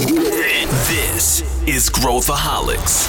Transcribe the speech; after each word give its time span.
This 0.00 1.44
is 1.66 1.90
Growthaholics. 1.90 3.06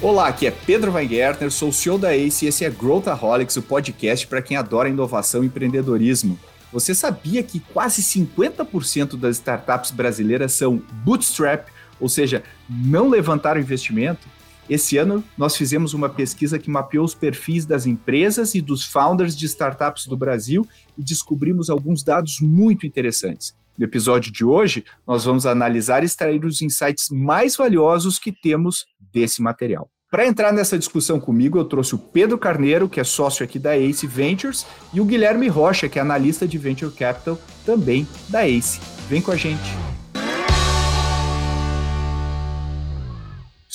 Olá, 0.00 0.28
aqui 0.28 0.46
é 0.46 0.50
Pedro 0.50 0.90
Weingärtner, 0.92 1.50
sou 1.50 1.68
o 1.68 1.72
CEO 1.72 1.98
da 1.98 2.16
ACE 2.16 2.46
e 2.46 2.48
esse 2.48 2.64
é 2.64 2.70
Growthaholics, 2.70 3.58
o 3.58 3.62
podcast 3.62 4.26
para 4.26 4.40
quem 4.40 4.56
adora 4.56 4.88
inovação 4.88 5.44
e 5.44 5.48
empreendedorismo. 5.48 6.38
Você 6.72 6.94
sabia 6.94 7.42
que 7.42 7.60
quase 7.60 8.02
50% 8.02 9.18
das 9.18 9.36
startups 9.36 9.90
brasileiras 9.90 10.54
são 10.54 10.82
bootstrap, 11.04 11.68
ou 12.00 12.08
seja, 12.08 12.42
não 12.70 13.10
levantaram 13.10 13.60
investimento? 13.60 14.26
Esse 14.68 14.96
ano, 14.96 15.22
nós 15.36 15.56
fizemos 15.56 15.92
uma 15.92 16.08
pesquisa 16.08 16.58
que 16.58 16.70
mapeou 16.70 17.04
os 17.04 17.14
perfis 17.14 17.66
das 17.66 17.86
empresas 17.86 18.54
e 18.54 18.60
dos 18.60 18.84
founders 18.84 19.36
de 19.36 19.46
startups 19.46 20.06
do 20.06 20.16
Brasil 20.16 20.66
e 20.96 21.02
descobrimos 21.02 21.68
alguns 21.68 22.02
dados 22.02 22.40
muito 22.40 22.86
interessantes. 22.86 23.54
No 23.76 23.84
episódio 23.84 24.32
de 24.32 24.44
hoje, 24.44 24.84
nós 25.06 25.24
vamos 25.24 25.46
analisar 25.46 26.02
e 26.02 26.06
extrair 26.06 26.44
os 26.44 26.62
insights 26.62 27.10
mais 27.10 27.56
valiosos 27.56 28.18
que 28.18 28.32
temos 28.32 28.86
desse 29.12 29.42
material. 29.42 29.90
Para 30.10 30.28
entrar 30.28 30.52
nessa 30.52 30.78
discussão 30.78 31.18
comigo, 31.18 31.58
eu 31.58 31.64
trouxe 31.64 31.96
o 31.96 31.98
Pedro 31.98 32.38
Carneiro, 32.38 32.88
que 32.88 33.00
é 33.00 33.04
sócio 33.04 33.44
aqui 33.44 33.58
da 33.58 33.76
Ace 33.76 34.06
Ventures, 34.06 34.64
e 34.92 35.00
o 35.00 35.04
Guilherme 35.04 35.48
Rocha, 35.48 35.88
que 35.88 35.98
é 35.98 36.02
analista 36.02 36.46
de 36.46 36.56
Venture 36.56 36.94
Capital, 36.94 37.36
também 37.66 38.06
da 38.28 38.48
Ace. 38.48 38.78
Vem 39.08 39.20
com 39.20 39.32
a 39.32 39.36
gente. 39.36 40.03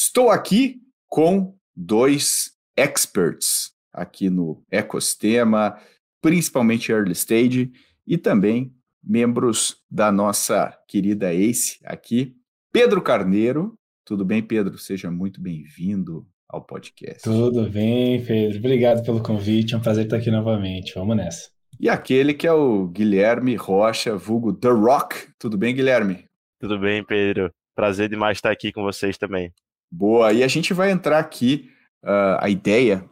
Estou 0.01 0.29
aqui 0.29 0.77
com 1.09 1.57
dois 1.75 2.53
experts 2.77 3.73
aqui 3.91 4.29
no 4.29 4.63
ecossistema, 4.71 5.77
principalmente 6.21 6.89
early 6.89 7.11
stage, 7.11 7.69
e 8.07 8.17
também 8.17 8.73
membros 9.03 9.75
da 9.91 10.09
nossa 10.09 10.73
querida 10.87 11.33
Ace 11.33 11.79
aqui. 11.83 12.33
Pedro 12.71 13.01
Carneiro, 13.01 13.73
tudo 14.05 14.23
bem, 14.23 14.41
Pedro? 14.41 14.77
Seja 14.77 15.11
muito 15.11 15.41
bem-vindo 15.41 16.25
ao 16.47 16.63
podcast. 16.63 17.21
Tudo 17.21 17.69
bem, 17.69 18.23
Pedro. 18.25 18.57
Obrigado 18.57 19.03
pelo 19.03 19.21
convite. 19.21 19.73
É 19.73 19.77
um 19.77 19.81
prazer 19.81 20.05
estar 20.05 20.15
aqui 20.15 20.31
novamente. 20.31 20.93
Vamos 20.95 21.17
nessa. 21.17 21.49
E 21.77 21.89
aquele 21.89 22.33
que 22.33 22.47
é 22.47 22.53
o 22.53 22.87
Guilherme 22.87 23.57
Rocha, 23.57 24.15
vulgo 24.15 24.53
The 24.53 24.69
Rock. 24.69 25.27
Tudo 25.37 25.57
bem, 25.57 25.75
Guilherme? 25.75 26.23
Tudo 26.57 26.79
bem, 26.79 27.03
Pedro. 27.03 27.51
Prazer 27.75 28.07
demais 28.07 28.37
estar 28.37 28.51
aqui 28.51 28.71
com 28.71 28.81
vocês 28.81 29.17
também. 29.17 29.51
Boa. 29.91 30.31
E 30.33 30.43
a 30.43 30.47
gente 30.47 30.73
vai 30.73 30.91
entrar 30.91 31.19
aqui. 31.19 31.69
Uh, 32.03 32.39
a 32.39 32.49
ideia, 32.49 33.03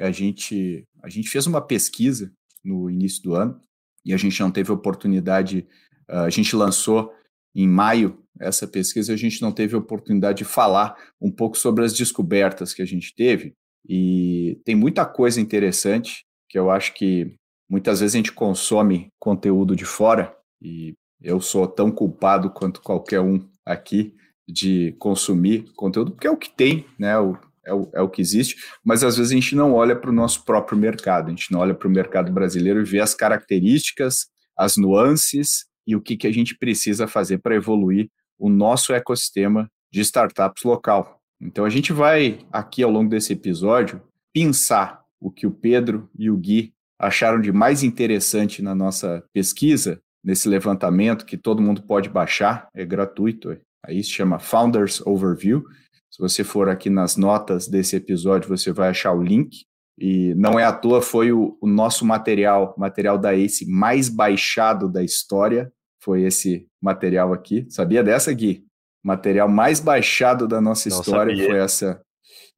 a 0.00 0.10
gente, 0.10 0.84
a 1.02 1.08
gente 1.08 1.28
fez 1.28 1.46
uma 1.46 1.60
pesquisa 1.60 2.32
no 2.64 2.90
início 2.90 3.22
do 3.22 3.34
ano 3.34 3.60
e 4.04 4.12
a 4.12 4.16
gente 4.16 4.40
não 4.40 4.50
teve 4.50 4.72
oportunidade. 4.72 5.66
Uh, 6.10 6.24
a 6.26 6.30
gente 6.30 6.56
lançou 6.56 7.12
em 7.54 7.68
maio 7.68 8.18
essa 8.40 8.66
pesquisa, 8.66 9.12
a 9.12 9.16
gente 9.16 9.40
não 9.40 9.52
teve 9.52 9.76
oportunidade 9.76 10.38
de 10.38 10.44
falar 10.44 10.96
um 11.20 11.30
pouco 11.30 11.56
sobre 11.56 11.84
as 11.84 11.92
descobertas 11.92 12.74
que 12.74 12.82
a 12.82 12.86
gente 12.86 13.14
teve. 13.14 13.54
E 13.88 14.60
tem 14.64 14.74
muita 14.74 15.06
coisa 15.06 15.40
interessante 15.40 16.24
que 16.48 16.58
eu 16.58 16.70
acho 16.70 16.94
que 16.94 17.36
muitas 17.68 18.00
vezes 18.00 18.14
a 18.14 18.18
gente 18.18 18.32
consome 18.32 19.08
conteúdo 19.18 19.76
de 19.76 19.84
fora 19.84 20.34
e 20.60 20.94
eu 21.20 21.40
sou 21.40 21.66
tão 21.66 21.90
culpado 21.90 22.50
quanto 22.50 22.80
qualquer 22.80 23.20
um 23.20 23.48
aqui 23.64 24.14
de 24.48 24.94
consumir 24.98 25.72
conteúdo, 25.74 26.12
porque 26.12 26.26
é 26.26 26.30
o 26.30 26.36
que 26.36 26.50
tem, 26.50 26.86
né? 26.98 27.18
O, 27.18 27.36
é, 27.66 27.72
o, 27.72 27.88
é 27.94 28.02
o 28.02 28.08
que 28.08 28.20
existe, 28.20 28.56
mas 28.84 29.02
às 29.02 29.16
vezes 29.16 29.32
a 29.32 29.34
gente 29.34 29.56
não 29.56 29.72
olha 29.72 29.96
para 29.96 30.10
o 30.10 30.12
nosso 30.12 30.44
próprio 30.44 30.76
mercado, 30.76 31.28
a 31.28 31.30
gente 31.30 31.50
não 31.50 31.60
olha 31.60 31.74
para 31.74 31.88
o 31.88 31.90
mercado 31.90 32.30
brasileiro 32.30 32.80
e 32.80 32.84
vê 32.84 33.00
as 33.00 33.14
características, 33.14 34.26
as 34.56 34.76
nuances 34.76 35.66
e 35.86 35.96
o 35.96 36.00
que, 36.00 36.16
que 36.16 36.26
a 36.26 36.32
gente 36.32 36.56
precisa 36.56 37.06
fazer 37.06 37.38
para 37.38 37.54
evoluir 37.54 38.08
o 38.38 38.48
nosso 38.48 38.92
ecossistema 38.92 39.70
de 39.92 40.00
startups 40.00 40.62
local. 40.64 41.20
Então 41.40 41.64
a 41.64 41.70
gente 41.70 41.92
vai 41.92 42.40
aqui 42.52 42.82
ao 42.82 42.90
longo 42.90 43.08
desse 43.08 43.32
episódio 43.32 44.02
pensar 44.32 45.02
o 45.20 45.30
que 45.30 45.46
o 45.46 45.50
Pedro 45.50 46.08
e 46.18 46.30
o 46.30 46.36
Gui 46.36 46.72
acharam 46.98 47.40
de 47.40 47.52
mais 47.52 47.82
interessante 47.82 48.62
na 48.62 48.74
nossa 48.74 49.24
pesquisa, 49.32 50.00
nesse 50.22 50.48
levantamento 50.48 51.26
que 51.26 51.36
todo 51.36 51.62
mundo 51.62 51.82
pode 51.82 52.08
baixar, 52.08 52.68
é 52.74 52.84
gratuito, 52.84 53.56
Aí 53.86 54.02
se 54.02 54.10
chama 54.10 54.38
Founders 54.38 55.00
Overview. 55.06 55.64
Se 56.10 56.18
você 56.18 56.44
for 56.44 56.68
aqui 56.68 56.88
nas 56.88 57.16
notas 57.16 57.68
desse 57.68 57.96
episódio, 57.96 58.48
você 58.48 58.72
vai 58.72 58.88
achar 58.88 59.12
o 59.12 59.22
link. 59.22 59.66
E 59.98 60.34
não 60.34 60.58
é 60.58 60.64
à 60.64 60.72
toa, 60.72 61.00
foi 61.00 61.32
o, 61.32 61.56
o 61.60 61.66
nosso 61.66 62.04
material, 62.04 62.74
material 62.76 63.18
da 63.18 63.34
ACE 63.34 63.66
mais 63.68 64.08
baixado 64.08 64.88
da 64.90 65.02
história. 65.02 65.72
Foi 66.00 66.22
esse 66.22 66.66
material 66.80 67.32
aqui. 67.32 67.66
Sabia 67.68 68.02
dessa, 68.02 68.32
Gui? 68.32 68.64
Material 69.02 69.48
mais 69.48 69.80
baixado 69.80 70.48
da 70.48 70.60
nossa 70.60 70.88
não 70.88 71.00
história 71.00 71.34
sabia. 71.34 71.50
foi 71.50 71.58
essa. 71.58 72.02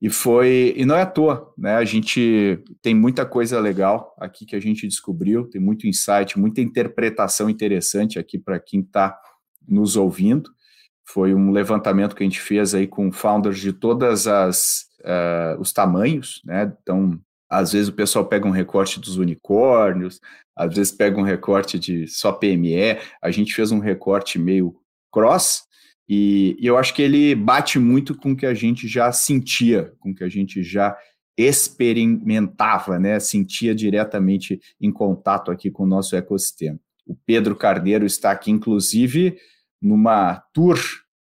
E 0.00 0.10
foi, 0.10 0.74
e 0.76 0.84
não 0.84 0.94
é 0.94 1.02
à 1.02 1.06
toa, 1.06 1.52
né? 1.56 1.76
A 1.76 1.84
gente 1.84 2.62
tem 2.82 2.94
muita 2.94 3.24
coisa 3.24 3.58
legal 3.58 4.14
aqui 4.18 4.44
que 4.44 4.54
a 4.54 4.60
gente 4.60 4.86
descobriu, 4.86 5.48
tem 5.48 5.60
muito 5.60 5.86
insight, 5.86 6.38
muita 6.38 6.60
interpretação 6.60 7.48
interessante 7.48 8.18
aqui 8.18 8.38
para 8.38 8.60
quem 8.60 8.80
está 8.80 9.18
nos 9.66 9.96
ouvindo. 9.96 10.50
Foi 11.08 11.34
um 11.34 11.50
levantamento 11.50 12.14
que 12.14 12.22
a 12.22 12.26
gente 12.26 12.40
fez 12.40 12.74
aí 12.74 12.86
com 12.86 13.12
founders 13.12 13.58
de 13.58 13.72
todas 13.72 14.26
as 14.26 14.86
uh, 15.00 15.60
os 15.60 15.72
tamanhos, 15.72 16.42
né? 16.44 16.72
Então, 16.82 17.18
às 17.48 17.72
vezes 17.72 17.88
o 17.88 17.92
pessoal 17.92 18.26
pega 18.26 18.46
um 18.46 18.50
recorte 18.50 19.00
dos 19.00 19.16
unicórnios, 19.16 20.20
às 20.56 20.74
vezes 20.74 20.92
pega 20.92 21.18
um 21.18 21.22
recorte 21.22 21.78
de 21.78 22.08
só 22.08 22.32
PME. 22.32 22.98
A 23.22 23.30
gente 23.30 23.54
fez 23.54 23.70
um 23.70 23.78
recorte 23.78 24.38
meio 24.38 24.74
cross 25.12 25.62
e, 26.08 26.56
e 26.58 26.66
eu 26.66 26.76
acho 26.76 26.94
que 26.94 27.02
ele 27.02 27.34
bate 27.34 27.78
muito 27.78 28.14
com 28.16 28.32
o 28.32 28.36
que 28.36 28.46
a 28.46 28.54
gente 28.54 28.86
já 28.88 29.10
sentia, 29.12 29.92
com 29.98 30.10
o 30.10 30.14
que 30.14 30.24
a 30.24 30.28
gente 30.28 30.62
já 30.62 30.96
experimentava, 31.36 32.98
né? 32.98 33.20
Sentia 33.20 33.74
diretamente 33.74 34.60
em 34.80 34.90
contato 34.90 35.50
aqui 35.50 35.70
com 35.70 35.84
o 35.84 35.88
nosso 35.88 36.16
ecossistema. 36.16 36.78
O 37.06 37.14
Pedro 37.14 37.54
Carneiro 37.54 38.06
está 38.06 38.30
aqui, 38.30 38.50
inclusive, 38.50 39.36
numa 39.80 40.42
tour 40.52 40.78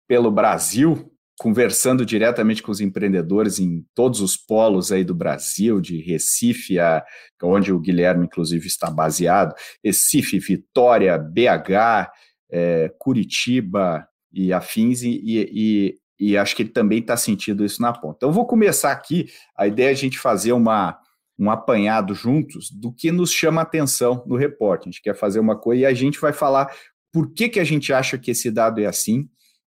pelo 0.08 0.30
Brasil, 0.30 1.10
conversando 1.38 2.06
diretamente 2.06 2.62
com 2.62 2.70
os 2.70 2.80
empreendedores 2.80 3.58
em 3.58 3.84
todos 3.94 4.20
os 4.20 4.36
polos 4.36 4.92
aí 4.92 5.02
do 5.04 5.14
Brasil, 5.14 5.80
de 5.80 6.00
Recife, 6.00 6.78
a, 6.78 7.04
onde 7.42 7.72
o 7.72 7.80
Guilherme, 7.80 8.26
inclusive, 8.26 8.66
está 8.66 8.90
baseado, 8.90 9.54
Recife, 9.84 10.38
Vitória, 10.38 11.18
BH, 11.18 12.10
é, 12.50 12.92
Curitiba 12.98 14.06
e 14.32 14.52
afins, 14.52 15.02
e, 15.02 15.20
e, 15.24 15.98
e, 16.18 16.36
acho 16.36 16.54
que 16.54 16.62
ele 16.62 16.70
também 16.70 17.00
está 17.00 17.16
sentindo 17.16 17.64
isso 17.64 17.82
na 17.82 17.92
ponta. 17.92 18.16
Então, 18.18 18.32
vou 18.32 18.46
começar 18.46 18.92
aqui, 18.92 19.26
a 19.56 19.66
ideia 19.66 19.88
é 19.88 19.90
a 19.90 19.94
gente 19.94 20.18
fazer 20.18 20.52
uma, 20.52 20.98
um 21.38 21.50
apanhado 21.50 22.14
juntos 22.14 22.70
do 22.70 22.92
que 22.92 23.10
nos 23.10 23.32
chama 23.32 23.62
atenção 23.62 24.24
no 24.26 24.36
reporte. 24.36 24.82
A 24.82 24.90
gente 24.90 25.02
quer 25.02 25.16
fazer 25.16 25.40
uma 25.40 25.56
coisa 25.58 25.82
e 25.82 25.86
a 25.86 25.94
gente 25.94 26.20
vai 26.20 26.32
falar 26.32 26.72
por 27.14 27.32
que, 27.32 27.48
que 27.48 27.60
a 27.60 27.64
gente 27.64 27.92
acha 27.92 28.18
que 28.18 28.32
esse 28.32 28.50
dado 28.50 28.80
é 28.80 28.86
assim. 28.86 29.28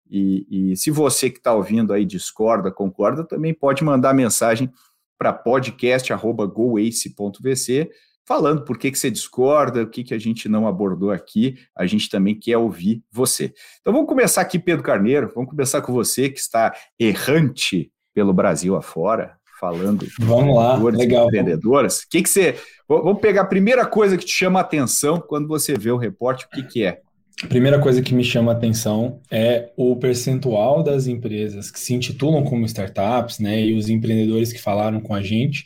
E, 0.09 0.71
e 0.71 0.77
se 0.77 0.89
você 0.89 1.29
que 1.29 1.39
está 1.39 1.53
ouvindo 1.53 1.91
aí 1.91 2.05
discorda, 2.05 2.71
concorda, 2.71 3.27
também 3.27 3.53
pode 3.53 3.83
mandar 3.83 4.13
mensagem 4.13 4.71
para 5.17 5.33
podcast.goace.vc 5.33 7.91
falando 8.25 8.63
por 8.63 8.77
que, 8.77 8.89
que 8.89 8.97
você 8.97 9.11
discorda, 9.11 9.83
o 9.83 9.89
que, 9.89 10.05
que 10.05 10.13
a 10.13 10.17
gente 10.17 10.47
não 10.47 10.65
abordou 10.65 11.11
aqui. 11.11 11.57
A 11.77 11.85
gente 11.85 12.09
também 12.09 12.33
quer 12.33 12.55
ouvir 12.55 13.03
você. 13.11 13.53
Então 13.81 13.91
vamos 13.91 14.07
começar 14.07 14.39
aqui, 14.39 14.57
Pedro 14.57 14.81
Carneiro. 14.81 15.29
Vamos 15.35 15.49
começar 15.49 15.81
com 15.81 15.91
você 15.91 16.29
que 16.29 16.39
está 16.39 16.73
errante 16.97 17.91
pelo 18.13 18.31
Brasil 18.31 18.77
afora, 18.77 19.35
falando 19.59 20.07
vamos 20.17 20.55
lá, 20.55 20.77
legal. 20.77 21.25
empreendedoras. 21.25 22.03
O 22.03 22.09
que, 22.09 22.23
que 22.23 22.29
você. 22.29 22.57
Vamos 22.87 23.19
pegar 23.19 23.41
a 23.41 23.45
primeira 23.45 23.85
coisa 23.85 24.17
que 24.17 24.23
te 24.23 24.31
chama 24.31 24.59
a 24.59 24.61
atenção 24.61 25.19
quando 25.19 25.45
você 25.45 25.77
vê 25.77 25.91
o 25.91 25.97
reporte, 25.97 26.45
o 26.45 26.49
que, 26.49 26.63
que 26.63 26.85
é? 26.85 27.02
A 27.43 27.47
primeira 27.47 27.79
coisa 27.79 28.01
que 28.01 28.13
me 28.13 28.23
chama 28.23 28.53
a 28.53 28.55
atenção 28.55 29.19
é 29.29 29.69
o 29.75 29.97
percentual 29.97 30.81
das 30.81 31.07
empresas 31.07 31.69
que 31.69 31.79
se 31.79 31.93
intitulam 31.93 32.43
como 32.45 32.65
startups, 32.65 33.37
né, 33.39 33.61
e 33.61 33.75
os 33.75 33.89
empreendedores 33.89 34.53
que 34.53 34.61
falaram 34.61 35.01
com 35.01 35.13
a 35.13 35.21
gente, 35.21 35.65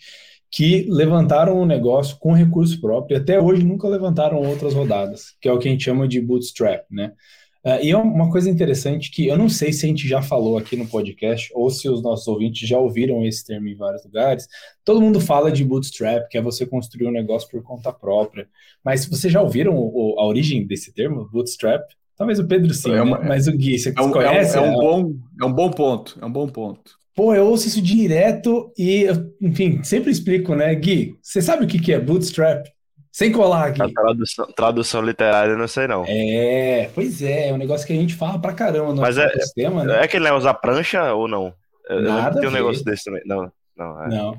que 0.52 0.88
levantaram 0.90 1.56
o 1.56 1.62
um 1.62 1.66
negócio 1.66 2.18
com 2.20 2.34
recurso 2.34 2.82
próprio 2.82 3.16
e 3.16 3.20
até 3.20 3.40
hoje 3.40 3.64
nunca 3.64 3.88
levantaram 3.88 4.38
outras 4.38 4.74
rodadas, 4.74 5.36
que 5.40 5.48
é 5.48 5.52
o 5.52 5.60
que 5.60 5.68
a 5.68 5.72
gente 5.72 5.84
chama 5.84 6.08
de 6.08 6.20
bootstrap, 6.20 6.84
né? 6.90 7.12
Uh, 7.66 7.84
e 7.84 7.92
é 7.92 7.98
uma 7.98 8.32
coisa 8.32 8.50
interessante 8.50 9.12
que 9.12 9.28
eu 9.28 9.38
não 9.38 9.50
sei 9.50 9.74
se 9.74 9.86
a 9.86 9.90
gente 9.90 10.08
já 10.08 10.22
falou 10.22 10.58
aqui 10.58 10.76
no 10.76 10.88
podcast 10.88 11.52
ou 11.54 11.70
se 11.70 11.90
os 11.90 12.02
nossos 12.02 12.28
ouvintes 12.28 12.68
já 12.68 12.78
ouviram 12.78 13.26
esse 13.26 13.46
termo 13.46 13.68
em 13.68 13.76
vários 13.76 14.04
lugares. 14.06 14.48
Todo 14.86 15.02
mundo 15.02 15.20
fala 15.20 15.52
de 15.52 15.64
bootstrap, 15.66 16.30
que 16.30 16.38
é 16.38 16.42
você 16.42 16.66
construir 16.66 17.08
um 17.08 17.12
negócio 17.12 17.50
por 17.50 17.62
conta 17.64 17.92
própria. 17.92 18.48
Mas 18.84 19.06
vocês 19.06 19.32
já 19.32 19.42
ouviram 19.42 19.76
o, 19.76 20.16
a 20.20 20.26
origem 20.26 20.66
desse 20.66 20.94
termo, 20.94 21.30
bootstrap? 21.32 21.84
Talvez 22.18 22.40
o 22.40 22.48
Pedro 22.48 22.74
sim, 22.74 22.92
é 22.92 23.02
uma, 23.02 23.20
né? 23.20 23.26
mas 23.28 23.48
o 23.48 23.52
Gui, 23.52 23.78
você 23.78 23.94
é 23.96 24.02
um, 24.02 24.12
conhece? 24.12 24.58
É 24.58 24.62
um, 24.62 24.66
é 24.66 24.70
um, 24.70 24.74
bom, 24.74 25.14
é 25.40 25.46
um 25.46 25.54
bom 25.54 25.70
ponto, 25.70 26.18
é 26.20 26.26
um 26.26 26.32
bom 26.32 26.48
ponto. 26.48 26.98
Pô, 27.14 27.34
eu 27.34 27.48
ouço 27.48 27.68
isso 27.68 27.82
direto 27.82 28.72
e, 28.78 29.06
enfim, 29.42 29.84
sempre 29.84 30.12
explico, 30.12 30.56
né? 30.56 30.74
Gui, 30.76 31.16
você 31.22 31.42
sabe 31.42 31.66
o 31.66 31.68
que 31.68 31.92
é 31.92 32.00
bootstrap? 32.00 32.68
Sem 33.12 33.32
colar 33.32 33.68
aqui. 33.68 33.82
A 33.82 33.90
tradução, 33.90 34.46
tradução 34.56 35.02
literária 35.02 35.56
não 35.56 35.68
sei 35.68 35.88
não. 35.88 36.06
É, 36.08 36.90
pois 36.94 37.22
é, 37.22 37.50
é 37.50 37.54
um 37.54 37.58
negócio 37.58 37.86
que 37.86 37.94
a 37.94 37.96
gente 37.96 38.14
fala 38.14 38.40
pra 38.40 38.54
caramba 38.54 38.94
no 38.94 39.02
Mas 39.02 39.18
é- 39.18 39.30
sistema, 39.40 39.84
né? 39.84 40.04
É 40.04 40.08
que 40.08 40.18
ele 40.18 40.28
vai 40.30 40.38
usar 40.38 40.54
prancha 40.56 41.14
ou 41.14 41.28
não? 41.28 41.54
Eu 41.90 42.02
Nada 42.02 42.36
que 42.36 42.42
tem 42.42 42.50
um 42.50 42.54
negócio 42.54 42.84
desse 42.84 43.06
também. 43.06 43.22
Não, 43.26 43.52
não. 43.76 44.04
É. 44.04 44.08
Não. 44.10 44.38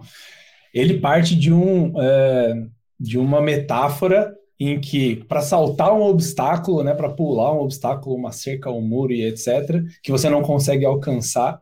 Ele 0.72 1.00
parte 1.00 1.34
de 1.34 1.52
um 1.52 1.92
é, 2.00 2.54
de 3.00 3.18
uma 3.18 3.40
metáfora 3.40 4.34
em 4.60 4.80
que 4.80 5.16
para 5.24 5.40
saltar 5.40 5.92
um 5.92 6.02
obstáculo, 6.02 6.82
né, 6.82 6.92
para 6.92 7.08
pular 7.08 7.54
um 7.54 7.60
obstáculo, 7.60 8.16
uma 8.16 8.32
cerca, 8.32 8.70
um 8.70 8.80
muro 8.80 9.12
e 9.12 9.24
etc, 9.24 9.82
que 10.02 10.10
você 10.10 10.28
não 10.28 10.42
consegue 10.42 10.84
alcançar, 10.84 11.60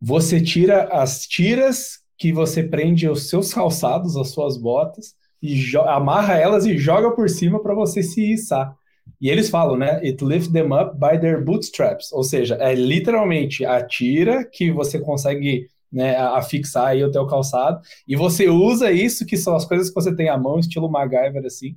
você 0.00 0.40
tira 0.40 0.84
as 0.92 1.26
tiras 1.26 2.00
que 2.18 2.32
você 2.32 2.62
prende 2.62 3.06
aos 3.06 3.28
seus 3.28 3.52
calçados, 3.52 4.16
às 4.16 4.30
suas 4.30 4.56
botas 4.56 5.16
e 5.42 5.76
amarra 5.86 6.34
elas 6.34 6.66
e 6.66 6.76
joga 6.76 7.10
por 7.12 7.28
cima 7.28 7.62
para 7.62 7.74
você 7.74 8.02
se 8.02 8.32
içar. 8.32 8.76
E 9.20 9.28
eles 9.28 9.48
falam, 9.48 9.76
né? 9.76 10.00
It 10.02 10.22
lift 10.24 10.52
them 10.52 10.72
up 10.72 10.96
by 10.98 11.18
their 11.18 11.42
bootstraps, 11.42 12.12
ou 12.12 12.22
seja, 12.22 12.56
é 12.60 12.74
literalmente 12.74 13.64
a 13.64 13.84
tira 13.84 14.44
que 14.44 14.70
você 14.70 15.00
consegue 15.00 15.68
né, 15.90 16.16
afixar 16.16 16.88
aí 16.88 17.02
o 17.02 17.10
teu 17.10 17.26
calçado 17.26 17.80
e 18.06 18.14
você 18.14 18.48
usa 18.48 18.92
isso, 18.92 19.24
que 19.24 19.36
são 19.36 19.56
as 19.56 19.64
coisas 19.64 19.88
que 19.88 19.94
você 19.94 20.14
tem 20.14 20.28
à 20.28 20.36
mão, 20.36 20.58
estilo 20.58 20.90
MacGyver, 20.90 21.44
assim, 21.46 21.76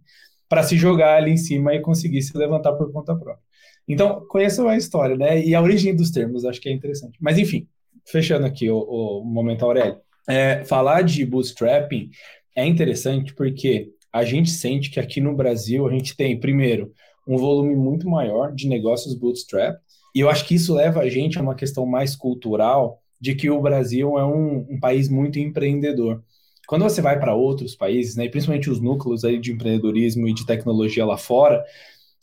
para 0.49 0.63
se 0.63 0.75
jogar 0.75 1.15
ali 1.17 1.31
em 1.31 1.37
cima 1.37 1.73
e 1.73 1.79
conseguir 1.79 2.21
se 2.21 2.37
levantar 2.37 2.73
por 2.73 2.91
conta 2.91 3.15
própria. 3.15 3.43
Então, 3.87 4.25
conheçam 4.27 4.67
a 4.67 4.77
história, 4.77 5.15
né? 5.15 5.43
E 5.43 5.55
a 5.55 5.61
origem 5.61 5.95
dos 5.95 6.11
termos, 6.11 6.45
acho 6.45 6.61
que 6.61 6.69
é 6.69 6.71
interessante. 6.71 7.17
Mas, 7.19 7.37
enfim, 7.37 7.67
fechando 8.05 8.45
aqui 8.45 8.69
o, 8.69 8.77
o 8.77 9.23
momento 9.25 9.65
Aurélio. 9.65 9.99
É, 10.29 10.63
falar 10.65 11.01
de 11.01 11.25
bootstrapping 11.25 12.11
é 12.55 12.65
interessante 12.65 13.33
porque 13.33 13.89
a 14.11 14.23
gente 14.23 14.49
sente 14.49 14.89
que 14.89 14.99
aqui 14.99 15.21
no 15.21 15.35
Brasil 15.35 15.87
a 15.87 15.91
gente 15.91 16.15
tem, 16.15 16.39
primeiro, 16.39 16.91
um 17.27 17.37
volume 17.37 17.75
muito 17.75 18.09
maior 18.09 18.53
de 18.53 18.67
negócios 18.67 19.13
bootstrap, 19.15 19.77
e 20.13 20.19
eu 20.19 20.29
acho 20.29 20.45
que 20.45 20.55
isso 20.55 20.73
leva 20.73 20.99
a 21.01 21.09
gente 21.09 21.37
a 21.37 21.41
uma 21.41 21.55
questão 21.55 21.85
mais 21.85 22.15
cultural 22.15 22.99
de 23.19 23.35
que 23.35 23.49
o 23.49 23.61
Brasil 23.61 24.17
é 24.17 24.25
um, 24.25 24.67
um 24.69 24.79
país 24.79 25.07
muito 25.07 25.39
empreendedor. 25.39 26.23
Quando 26.67 26.83
você 26.83 27.01
vai 27.01 27.19
para 27.19 27.35
outros 27.35 27.75
países, 27.75 28.15
né, 28.15 28.27
principalmente 28.27 28.69
os 28.69 28.81
núcleos 28.81 29.23
aí 29.23 29.39
de 29.39 29.51
empreendedorismo 29.51 30.27
e 30.27 30.33
de 30.33 30.45
tecnologia 30.45 31.05
lá 31.05 31.17
fora, 31.17 31.63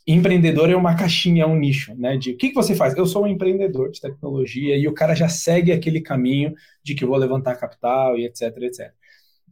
empreendedor 0.07 0.71
é 0.71 0.77
uma 0.77 0.97
caixinha, 0.97 1.45
é 1.45 1.47
um 1.47 1.57
nicho, 1.57 1.95
né? 1.95 2.17
De 2.17 2.31
o 2.33 2.37
que, 2.37 2.49
que 2.49 2.55
você 2.55 2.75
faz? 2.75 2.97
Eu 2.97 3.05
sou 3.05 3.25
um 3.25 3.27
empreendedor 3.27 3.91
de 3.91 4.01
tecnologia 4.01 4.77
e 4.77 4.89
o 4.89 4.95
cara 4.95 5.15
já 5.15 5.29
segue 5.29 5.71
aquele 5.71 6.01
caminho 6.01 6.55
de 6.83 6.95
que 6.95 7.05
vou 7.05 7.17
levantar 7.17 7.57
capital 7.57 8.17
e 8.17 8.25
etc, 8.25 8.57
etc. 8.63 8.93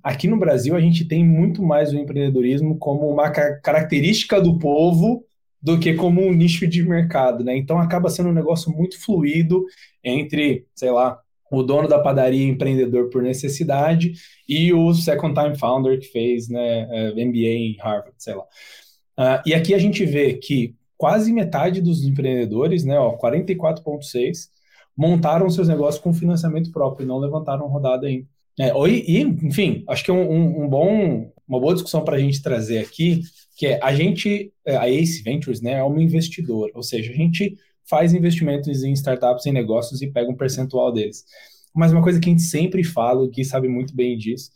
Aqui 0.06 0.28
no 0.28 0.38
Brasil 0.38 0.76
a 0.76 0.80
gente 0.80 1.04
tem 1.04 1.24
muito 1.24 1.62
mais 1.64 1.92
o 1.92 1.96
empreendedorismo 1.96 2.78
como 2.78 3.08
uma 3.10 3.28
ca- 3.30 3.60
característica 3.60 4.40
do 4.40 4.56
povo 4.56 5.24
do 5.60 5.80
que 5.80 5.94
como 5.94 6.22
um 6.22 6.32
nicho 6.32 6.64
de 6.68 6.80
mercado, 6.84 7.42
né? 7.42 7.56
Então 7.56 7.78
acaba 7.80 8.08
sendo 8.08 8.28
um 8.28 8.32
negócio 8.32 8.70
muito 8.70 9.02
fluido 9.04 9.64
entre, 10.04 10.64
sei 10.76 10.92
lá, 10.92 11.18
o 11.50 11.60
dono 11.62 11.88
da 11.88 11.98
padaria 11.98 12.46
empreendedor 12.46 13.10
por 13.10 13.20
necessidade 13.22 14.12
e 14.48 14.72
o 14.72 14.94
second 14.94 15.34
time 15.34 15.58
founder 15.58 15.98
que 15.98 16.06
fez 16.06 16.48
né, 16.48 16.86
eh, 16.90 17.24
MBA 17.24 17.48
em 17.48 17.76
Harvard, 17.80 18.14
sei 18.18 18.34
lá. 18.36 18.44
Ah, 19.16 19.42
e 19.46 19.54
aqui 19.54 19.74
a 19.74 19.78
gente 19.78 20.04
vê 20.04 20.34
que 20.34 20.76
quase 20.96 21.32
metade 21.32 21.80
dos 21.82 22.04
empreendedores, 22.04 22.84
né, 22.84 22.98
ó, 22.98 23.12
44,6, 23.16 24.50
montaram 24.96 25.50
seus 25.50 25.68
negócios 25.68 26.02
com 26.02 26.14
financiamento 26.14 26.70
próprio 26.72 27.04
e 27.04 27.08
não 27.08 27.18
levantaram 27.18 27.66
rodada 27.68 28.06
ainda. 28.06 28.28
É, 28.58 28.72
e, 28.88 29.20
enfim, 29.20 29.84
acho 29.88 30.04
que 30.04 30.10
é 30.10 30.14
um, 30.14 30.30
um, 30.30 30.64
um 30.64 30.68
bom, 30.68 31.30
uma 31.46 31.60
boa 31.60 31.74
discussão 31.74 32.02
para 32.02 32.16
a 32.16 32.18
gente 32.18 32.42
trazer 32.42 32.78
aqui, 32.78 33.20
que 33.56 33.66
é 33.66 33.80
a 33.82 33.94
gente, 33.94 34.52
é, 34.64 34.76
a 34.76 34.88
Ace 34.88 35.22
Ventures, 35.22 35.60
né, 35.60 35.74
é 35.74 35.82
uma 35.82 36.02
investidora, 36.02 36.72
ou 36.74 36.82
seja, 36.82 37.12
a 37.12 37.14
gente 37.16 37.56
faz 37.88 38.12
investimentos 38.12 38.82
em 38.82 38.92
startups, 38.92 39.46
em 39.46 39.52
negócios 39.52 40.02
e 40.02 40.10
pega 40.10 40.30
um 40.30 40.36
percentual 40.36 40.92
deles. 40.92 41.24
Mas 41.74 41.92
uma 41.92 42.02
coisa 42.02 42.18
que 42.18 42.28
a 42.28 42.32
gente 42.32 42.42
sempre 42.42 42.82
fala, 42.82 43.28
Gui 43.28 43.44
sabe 43.44 43.68
muito 43.68 43.94
bem 43.94 44.16
disso, 44.16 44.50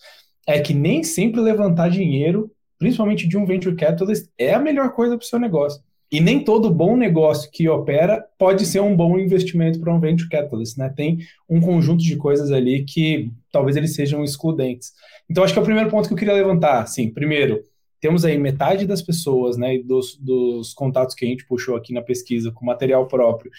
é 0.47 0.59
que 0.61 0.75
nem 0.75 1.05
sempre 1.05 1.41
levantar 1.41 1.91
dinheiro, 1.91 2.51
principalmente 2.79 3.29
de 3.29 3.37
um 3.37 3.45
venture 3.45 3.77
capitalist, 3.77 4.27
é 4.39 4.55
a 4.55 4.59
melhor 4.59 4.93
coisa 4.93 5.17
para 5.17 5.25
o 5.25 5.29
seu 5.29 5.39
negócio. 5.39 5.83
E 6.13 6.21
nem 6.21 6.43
todo 6.43 6.75
bom 6.75 6.97
negócio 6.97 7.51
que 7.53 7.69
opera 7.69 8.25
pode 8.37 8.67
ser 8.67 8.81
um 8.81 8.97
bom 8.97 9.17
investimento 9.17 9.79
para 9.79 9.95
um 9.95 10.01
venture 10.01 10.29
capitalist, 10.29 10.77
né? 10.77 10.89
Tem 10.89 11.19
um 11.49 11.61
conjunto 11.61 12.03
de 12.03 12.17
coisas 12.17 12.51
ali 12.51 12.85
que 12.85 13.31
talvez 13.53 13.77
eles 13.77 13.95
sejam 13.95 14.25
excludentes. 14.25 14.93
Então, 15.29 15.45
acho 15.45 15.53
que 15.53 15.59
é 15.59 15.63
o 15.63 15.65
primeiro 15.65 15.89
ponto 15.89 16.09
que 16.09 16.15
eu 16.15 16.19
queria 16.19 16.35
levantar. 16.35 16.85
Sim, 16.87 17.11
primeiro, 17.11 17.63
temos 18.01 18.25
aí 18.25 18.37
metade 18.37 18.87
das 18.87 19.03
pessoas, 19.03 19.57
né, 19.57 19.79
dos, 19.79 20.17
dos 20.17 20.75
contatos 20.75 21.15
que 21.15 21.25
a 21.25 21.29
gente 21.29 21.47
puxou 21.47 21.77
aqui 21.77 21.93
na 21.93 22.03
pesquisa 22.03 22.51
com 22.51 22.65
material 22.65 23.07
próprio, 23.07 23.51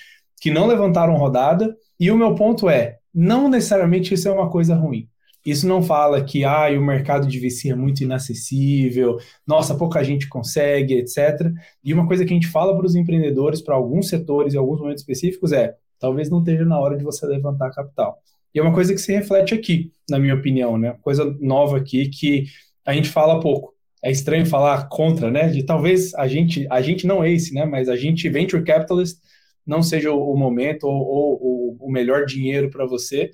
que 0.41 0.51
não 0.51 0.67
levantaram 0.67 1.15
rodada. 1.15 1.73
E 1.97 2.11
o 2.11 2.17
meu 2.17 2.35
ponto 2.35 2.69
é, 2.69 2.97
não 3.13 3.47
necessariamente 3.47 4.13
isso 4.13 4.27
é 4.27 4.31
uma 4.31 4.49
coisa 4.49 4.75
ruim. 4.75 5.07
Isso 5.45 5.67
não 5.67 5.81
fala 5.81 6.23
que 6.23 6.43
ah, 6.43 6.67
o 6.77 6.81
mercado 6.81 7.27
de 7.27 7.39
VC 7.39 7.69
é 7.69 7.75
muito 7.75 8.03
inacessível, 8.03 9.17
nossa, 9.45 9.75
pouca 9.75 10.03
gente 10.03 10.29
consegue, 10.29 10.95
etc. 10.95 11.51
E 11.83 11.93
uma 11.93 12.07
coisa 12.07 12.23
que 12.23 12.31
a 12.31 12.33
gente 12.35 12.47
fala 12.47 12.75
para 12.75 12.85
os 12.85 12.95
empreendedores, 12.95 13.61
para 13.61 13.75
alguns 13.75 14.07
setores 14.09 14.53
e 14.53 14.57
alguns 14.57 14.79
momentos 14.79 15.01
específicos, 15.01 15.51
é 15.51 15.75
talvez 15.99 16.29
não 16.29 16.39
esteja 16.39 16.65
na 16.65 16.79
hora 16.79 16.97
de 16.97 17.03
você 17.03 17.25
levantar 17.25 17.71
capital. 17.71 18.21
E 18.53 18.59
é 18.59 18.61
uma 18.61 18.73
coisa 18.73 18.93
que 18.93 18.99
se 18.99 19.13
reflete 19.13 19.53
aqui, 19.53 19.91
na 20.09 20.19
minha 20.19 20.35
opinião, 20.35 20.77
né? 20.77 20.95
Coisa 21.01 21.25
nova 21.39 21.77
aqui 21.77 22.09
que 22.09 22.45
a 22.85 22.93
gente 22.93 23.09
fala 23.09 23.39
pouco. 23.39 23.73
É 24.03 24.11
estranho 24.11 24.45
falar 24.45 24.89
contra, 24.89 25.31
né? 25.31 25.47
De 25.47 25.63
talvez 25.63 26.13
a 26.15 26.27
gente, 26.27 26.67
a 26.69 26.81
gente 26.81 27.07
não 27.07 27.23
ace, 27.23 27.53
né? 27.53 27.65
Mas 27.65 27.87
a 27.87 27.95
gente 27.95 28.27
venture 28.29 28.63
capitalist 28.63 29.17
não 29.65 29.81
seja 29.81 30.11
o, 30.11 30.35
momento 30.35 30.85
ou, 30.85 30.93
ou, 30.93 31.43
ou 31.43 31.77
o 31.79 31.91
melhor 31.91 32.25
dinheiro 32.25 32.69
para 32.69 32.85
você. 32.85 33.31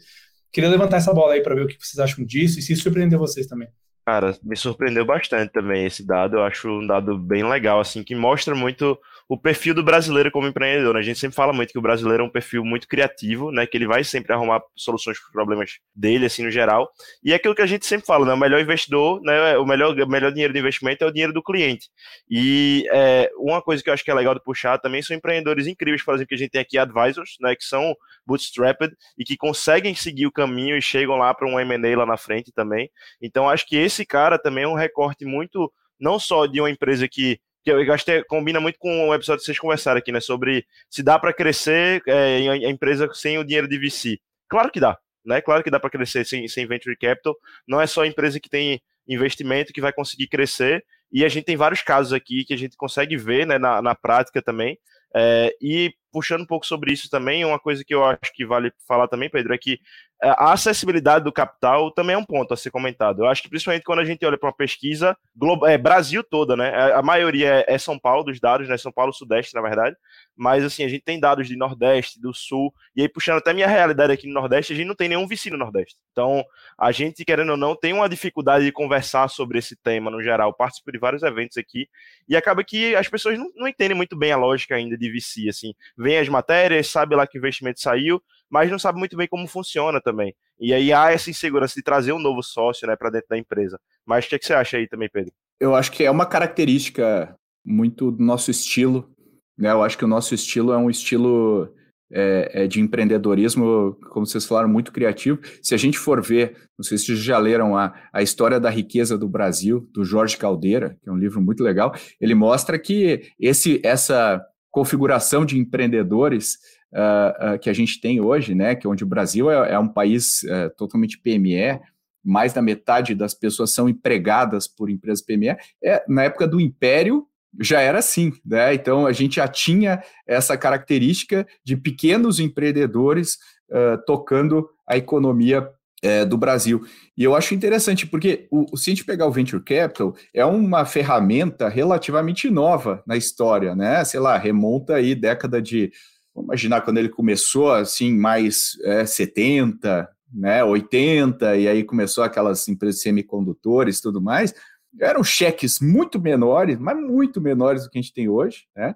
Queria 0.51 0.69
levantar 0.69 0.97
essa 0.97 1.13
bola 1.13 1.33
aí 1.33 1.41
para 1.41 1.55
ver 1.55 1.63
o 1.65 1.67
que 1.67 1.77
vocês 1.79 1.99
acham 1.99 2.25
disso 2.25 2.59
e 2.59 2.61
se 2.61 2.75
surpreender 2.75 3.17
vocês 3.19 3.47
também. 3.47 3.69
Cara, 4.07 4.33
me 4.41 4.55
surpreendeu 4.55 5.03
bastante 5.03 5.51
também 5.51 5.85
esse 5.85 6.01
dado. 6.01 6.37
Eu 6.37 6.43
acho 6.45 6.69
um 6.69 6.87
dado 6.87 7.17
bem 7.19 7.43
legal, 7.43 7.81
assim, 7.81 8.01
que 8.05 8.15
mostra 8.15 8.55
muito 8.55 8.97
o 9.27 9.37
perfil 9.37 9.73
do 9.73 9.83
brasileiro 9.83 10.31
como 10.31 10.47
empreendedor. 10.47 10.93
Né? 10.93 11.01
A 11.01 11.03
gente 11.03 11.19
sempre 11.19 11.35
fala 11.35 11.51
muito 11.51 11.73
que 11.73 11.77
o 11.77 11.81
brasileiro 11.81 12.23
é 12.23 12.25
um 12.25 12.29
perfil 12.29 12.63
muito 12.63 12.87
criativo, 12.87 13.51
né? 13.51 13.67
Que 13.67 13.75
ele 13.75 13.85
vai 13.85 14.05
sempre 14.05 14.31
arrumar 14.31 14.61
soluções 14.77 15.19
para 15.19 15.25
os 15.25 15.31
problemas 15.33 15.71
dele, 15.93 16.25
assim, 16.25 16.43
no 16.43 16.49
geral. 16.49 16.89
E 17.21 17.33
é 17.33 17.35
aquilo 17.35 17.53
que 17.53 17.61
a 17.61 17.65
gente 17.65 17.85
sempre 17.85 18.07
fala, 18.07 18.25
né? 18.25 18.33
O 18.33 18.37
melhor 18.37 18.61
investidor, 18.61 19.21
né? 19.21 19.57
O 19.57 19.65
melhor, 19.65 19.93
o 19.99 20.07
melhor 20.07 20.31
dinheiro 20.31 20.53
de 20.53 20.59
investimento 20.59 21.03
é 21.03 21.07
o 21.07 21.11
dinheiro 21.11 21.33
do 21.33 21.43
cliente. 21.43 21.89
E 22.29 22.87
é, 22.93 23.29
uma 23.35 23.61
coisa 23.61 23.83
que 23.83 23.89
eu 23.89 23.93
acho 23.93 24.05
que 24.05 24.11
é 24.11 24.13
legal 24.13 24.33
de 24.33 24.41
puxar 24.41 24.77
também 24.77 25.01
são 25.01 25.17
empreendedores 25.17 25.67
incríveis, 25.67 26.01
por 26.01 26.15
exemplo, 26.15 26.29
que 26.29 26.35
a 26.35 26.37
gente 26.37 26.51
tem 26.51 26.61
aqui 26.61 26.77
advisors, 26.77 27.31
né? 27.41 27.53
Que 27.57 27.65
são 27.65 27.93
bootstrapped 28.25 28.95
e 29.17 29.25
que 29.25 29.35
conseguem 29.35 29.93
seguir 29.95 30.27
o 30.27 30.31
caminho 30.31 30.77
e 30.77 30.81
chegam 30.81 31.17
lá 31.17 31.33
para 31.33 31.47
um 31.47 31.59
M&A 31.59 31.97
lá 31.97 32.05
na 32.05 32.17
frente 32.17 32.53
também. 32.53 32.89
Então, 33.21 33.49
acho 33.49 33.65
que 33.67 33.75
esse 33.75 33.96
cara 34.05 34.37
também 34.39 34.63
é 34.63 34.67
um 34.67 34.75
recorte 34.75 35.25
muito, 35.25 35.71
não 35.99 36.19
só 36.19 36.45
de 36.45 36.59
uma 36.59 36.69
empresa 36.69 37.07
que 37.07 37.39
que 37.67 37.71
eu 37.71 37.93
acho 37.93 38.05
que 38.05 38.23
combina 38.23 38.61
muito 38.61 38.79
com 38.79 39.09
o 39.09 39.13
episódio 39.13 39.41
que 39.41 39.45
vocês 39.45 39.59
conversaram 39.59 39.97
aqui, 39.97 40.09
né? 40.09 40.21
Sobre 40.21 40.65
se 40.89 41.03
dá 41.03 41.19
para 41.19 41.33
crescer 41.33 42.01
é, 42.07 42.47
a 42.47 42.69
empresa 42.69 43.09
sem 43.13 43.37
o 43.37 43.43
dinheiro 43.43 43.67
de 43.67 43.77
VC. 43.77 44.19
Claro 44.47 44.71
que 44.71 44.79
dá, 44.79 44.97
né? 45.25 45.41
Claro 45.41 45.61
que 45.61 45.69
dá 45.69 45.77
para 45.77 45.89
crescer 45.89 46.25
sem, 46.25 46.47
sem 46.47 46.65
venture 46.65 46.95
capital. 46.95 47.35
Não 47.67 47.81
é 47.81 47.85
só 47.85 48.03
a 48.03 48.07
empresa 48.07 48.39
que 48.39 48.49
tem 48.49 48.81
investimento 49.05 49.73
que 49.73 49.81
vai 49.81 49.91
conseguir 49.91 50.27
crescer. 50.27 50.81
E 51.11 51.25
a 51.25 51.29
gente 51.29 51.43
tem 51.43 51.57
vários 51.57 51.81
casos 51.81 52.13
aqui 52.13 52.45
que 52.45 52.53
a 52.53 52.57
gente 52.57 52.77
consegue 52.77 53.17
ver 53.17 53.45
né, 53.45 53.57
na, 53.57 53.81
na 53.81 53.93
prática 53.93 54.41
também. 54.41 54.77
É, 55.13 55.53
e 55.61 55.93
puxando 56.11 56.41
um 56.41 56.47
pouco 56.47 56.65
sobre 56.65 56.91
isso 56.91 57.09
também, 57.09 57.45
uma 57.45 57.59
coisa 57.59 57.83
que 57.85 57.93
eu 57.93 58.03
acho 58.03 58.31
que 58.33 58.45
vale 58.45 58.71
falar 58.87 59.07
também, 59.07 59.29
Pedro, 59.29 59.53
é 59.53 59.57
que 59.57 59.79
a 60.21 60.53
acessibilidade 60.53 61.23
do 61.23 61.31
capital 61.31 61.91
também 61.91 62.15
é 62.15 62.17
um 62.17 62.25
ponto 62.25 62.53
a 62.53 62.57
ser 62.57 62.71
comentado. 62.71 63.21
Eu 63.21 63.27
acho 63.27 63.43
que 63.43 63.49
principalmente 63.49 63.83
quando 63.83 63.99
a 63.99 64.05
gente 64.05 64.25
olha 64.25 64.37
para 64.37 64.47
uma 64.47 64.55
pesquisa 64.55 65.15
global, 65.35 65.69
é, 65.69 65.77
Brasil 65.77 66.23
toda, 66.23 66.55
né? 66.55 66.91
A 66.93 67.01
maioria 67.03 67.63
é, 67.67 67.77
São 67.77 67.99
Paulo 67.99 68.23
dos 68.23 68.39
dados, 68.39 68.67
né? 68.67 68.77
São 68.77 68.91
Paulo 68.91 69.13
Sudeste, 69.13 69.53
na 69.53 69.61
verdade. 69.61 69.95
Mas 70.35 70.63
assim, 70.63 70.83
a 70.83 70.87
gente 70.87 71.03
tem 71.03 71.19
dados 71.19 71.47
de 71.47 71.55
Nordeste, 71.55 72.19
do 72.19 72.33
Sul, 72.33 72.73
e 72.95 73.01
aí 73.01 73.09
puxando 73.09 73.37
até 73.37 73.53
minha 73.53 73.67
realidade 73.67 74.11
aqui 74.11 74.27
no 74.27 74.33
Nordeste, 74.33 74.73
a 74.73 74.75
gente 74.75 74.87
não 74.87 74.95
tem 74.95 75.07
nenhum 75.07 75.27
vice 75.27 75.51
no 75.51 75.57
Nordeste. 75.57 75.97
Então, 76.11 76.43
a 76.77 76.91
gente, 76.91 77.23
querendo 77.23 77.51
ou 77.51 77.57
não, 77.57 77.75
tem 77.75 77.93
uma 77.93 78.09
dificuldade 78.09 78.65
de 78.65 78.71
conversar 78.71 79.27
sobre 79.29 79.59
esse 79.59 79.75
tema 79.75 80.09
no 80.09 80.21
geral. 80.21 80.53
Participo 80.53 80.91
de 80.91 80.97
vários 80.97 81.21
eventos 81.21 81.57
aqui, 81.57 81.87
e 82.27 82.35
acaba 82.35 82.63
que 82.63 82.95
as 82.95 83.07
pessoas 83.07 83.37
não, 83.37 83.49
não 83.55 83.67
entendem 83.67 83.95
muito 83.95 84.17
bem 84.17 84.31
a 84.31 84.37
lógica 84.37 84.75
ainda 84.75 84.97
de 84.97 85.11
VC, 85.11 85.47
assim. 85.47 85.73
Vem 85.95 86.17
as 86.17 86.27
matérias, 86.27 86.87
sabe 86.87 87.15
lá 87.15 87.27
que 87.27 87.37
o 87.37 87.39
investimento 87.39 87.79
saiu, 87.79 88.21
mas 88.49 88.71
não 88.71 88.79
sabe 88.79 88.99
muito 88.99 89.17
bem 89.17 89.27
como 89.27 89.47
funciona 89.47 90.01
também. 90.01 90.33
E 90.59 90.73
aí 90.73 90.91
há 90.91 91.11
essa 91.11 91.29
insegurança 91.29 91.75
de 91.75 91.83
trazer 91.83 92.13
um 92.13 92.19
novo 92.19 92.41
sócio 92.41 92.87
né, 92.87 92.95
para 92.95 93.09
dentro 93.09 93.27
da 93.29 93.37
empresa. 93.37 93.79
Mas 94.05 94.25
o 94.25 94.29
que, 94.29 94.35
é 94.35 94.39
que 94.39 94.45
você 94.45 94.53
acha 94.53 94.77
aí 94.77 94.87
também, 94.87 95.09
Pedro? 95.11 95.31
Eu 95.59 95.75
acho 95.75 95.91
que 95.91 96.03
é 96.03 96.11
uma 96.11 96.25
característica 96.25 97.35
muito 97.65 98.11
do 98.11 98.23
nosso 98.23 98.49
estilo. 98.49 99.09
Né? 99.57 99.71
Eu 99.71 99.83
acho 99.83 99.97
que 99.97 100.05
o 100.05 100.07
nosso 100.07 100.33
estilo 100.33 100.71
é 100.71 100.77
um 100.77 100.89
estilo 100.89 101.73
é, 102.11 102.63
é, 102.63 102.67
de 102.67 102.79
empreendedorismo, 102.79 103.97
como 104.09 104.25
vocês 104.25 104.45
falaram, 104.45 104.69
muito 104.69 104.91
criativo. 104.91 105.39
Se 105.61 105.75
a 105.75 105.77
gente 105.77 105.97
for 105.97 106.21
ver, 106.21 106.55
não 106.77 106.83
sei 106.83 106.97
se 106.97 107.07
vocês 107.07 107.19
já 107.19 107.37
leram 107.37 107.75
a, 107.75 107.93
a 108.13 108.21
História 108.21 108.59
da 108.59 108.69
Riqueza 108.69 109.17
do 109.17 109.27
Brasil, 109.27 109.87
do 109.93 110.05
Jorge 110.05 110.37
Caldeira, 110.37 110.97
que 111.01 111.09
é 111.09 111.11
um 111.11 111.17
livro 111.17 111.41
muito 111.41 111.63
legal, 111.63 111.93
ele 112.19 112.33
mostra 112.33 112.79
que 112.79 113.29
esse, 113.39 113.81
essa 113.83 114.41
configuração 114.71 115.45
de 115.45 115.57
empreendedores 115.57 116.57
uh, 116.93 117.55
uh, 117.55 117.59
que 117.59 117.69
a 117.69 117.73
gente 117.73 117.99
tem 117.99 118.21
hoje, 118.21 118.53
né, 118.53 118.75
que 118.75 118.85
é 118.85 118.89
onde 118.89 119.03
o 119.03 119.07
Brasil 119.07 119.49
é, 119.49 119.73
é 119.73 119.79
um 119.79 119.87
país 119.87 120.43
uh, 120.43 120.69
totalmente 120.77 121.19
PME, 121.19 121.79
mais 122.23 122.53
da 122.53 122.61
metade 122.61 123.15
das 123.15 123.33
pessoas 123.33 123.73
são 123.73 123.87
empregadas 123.87 124.67
por 124.67 124.89
empresas 124.89 125.23
PME, 125.23 125.55
é, 125.83 126.03
na 126.07 126.23
época 126.23 126.47
do 126.47 126.59
Império 126.59 127.25
já 127.59 127.79
era 127.79 127.99
assim, 127.99 128.33
né? 128.45 128.73
Então 128.73 129.07
a 129.07 129.11
gente 129.11 129.37
já 129.37 129.47
tinha 129.47 130.03
essa 130.27 130.57
característica 130.57 131.47
de 131.63 131.75
pequenos 131.75 132.39
empreendedores 132.39 133.37
uh, 133.71 133.97
tocando 134.05 134.69
a 134.85 134.97
economia 134.97 135.67
uh, 136.03 136.25
do 136.25 136.37
Brasil. 136.37 136.85
E 137.17 137.23
eu 137.23 137.35
acho 137.35 137.53
interessante, 137.53 138.05
porque 138.05 138.47
o, 138.51 138.75
se 138.77 138.89
a 138.89 138.93
gente 138.93 139.05
pegar 139.05 139.27
o 139.27 139.31
Venture 139.31 139.63
Capital, 139.63 140.15
é 140.33 140.45
uma 140.45 140.85
ferramenta 140.85 141.67
relativamente 141.69 142.49
nova 142.49 143.03
na 143.05 143.15
história, 143.15 143.75
né? 143.75 144.03
Sei 144.05 144.19
lá, 144.19 144.37
remonta 144.37 144.95
aí 144.95 145.15
década 145.15 145.61
de. 145.61 145.91
Vamos 146.33 146.49
imaginar 146.49 146.81
quando 146.81 146.99
ele 146.99 147.09
começou, 147.09 147.71
assim, 147.71 148.15
mais 148.15 148.77
é, 148.83 149.05
70, 149.05 150.07
né, 150.31 150.63
80, 150.63 151.55
e 151.55 151.67
aí 151.67 151.83
começou 151.83 152.23
aquelas 152.23 152.67
empresas 152.67 153.01
semicondutores 153.01 153.97
e 153.97 154.01
tudo 154.01 154.21
mais 154.21 154.53
eram 154.99 155.23
cheques 155.23 155.79
muito 155.79 156.19
menores, 156.19 156.77
mas 156.79 156.97
muito 156.97 157.41
menores 157.41 157.83
do 157.83 157.89
que 157.89 157.97
a 157.97 158.01
gente 158.01 158.13
tem 158.13 158.29
hoje, 158.29 158.65
né? 158.75 158.95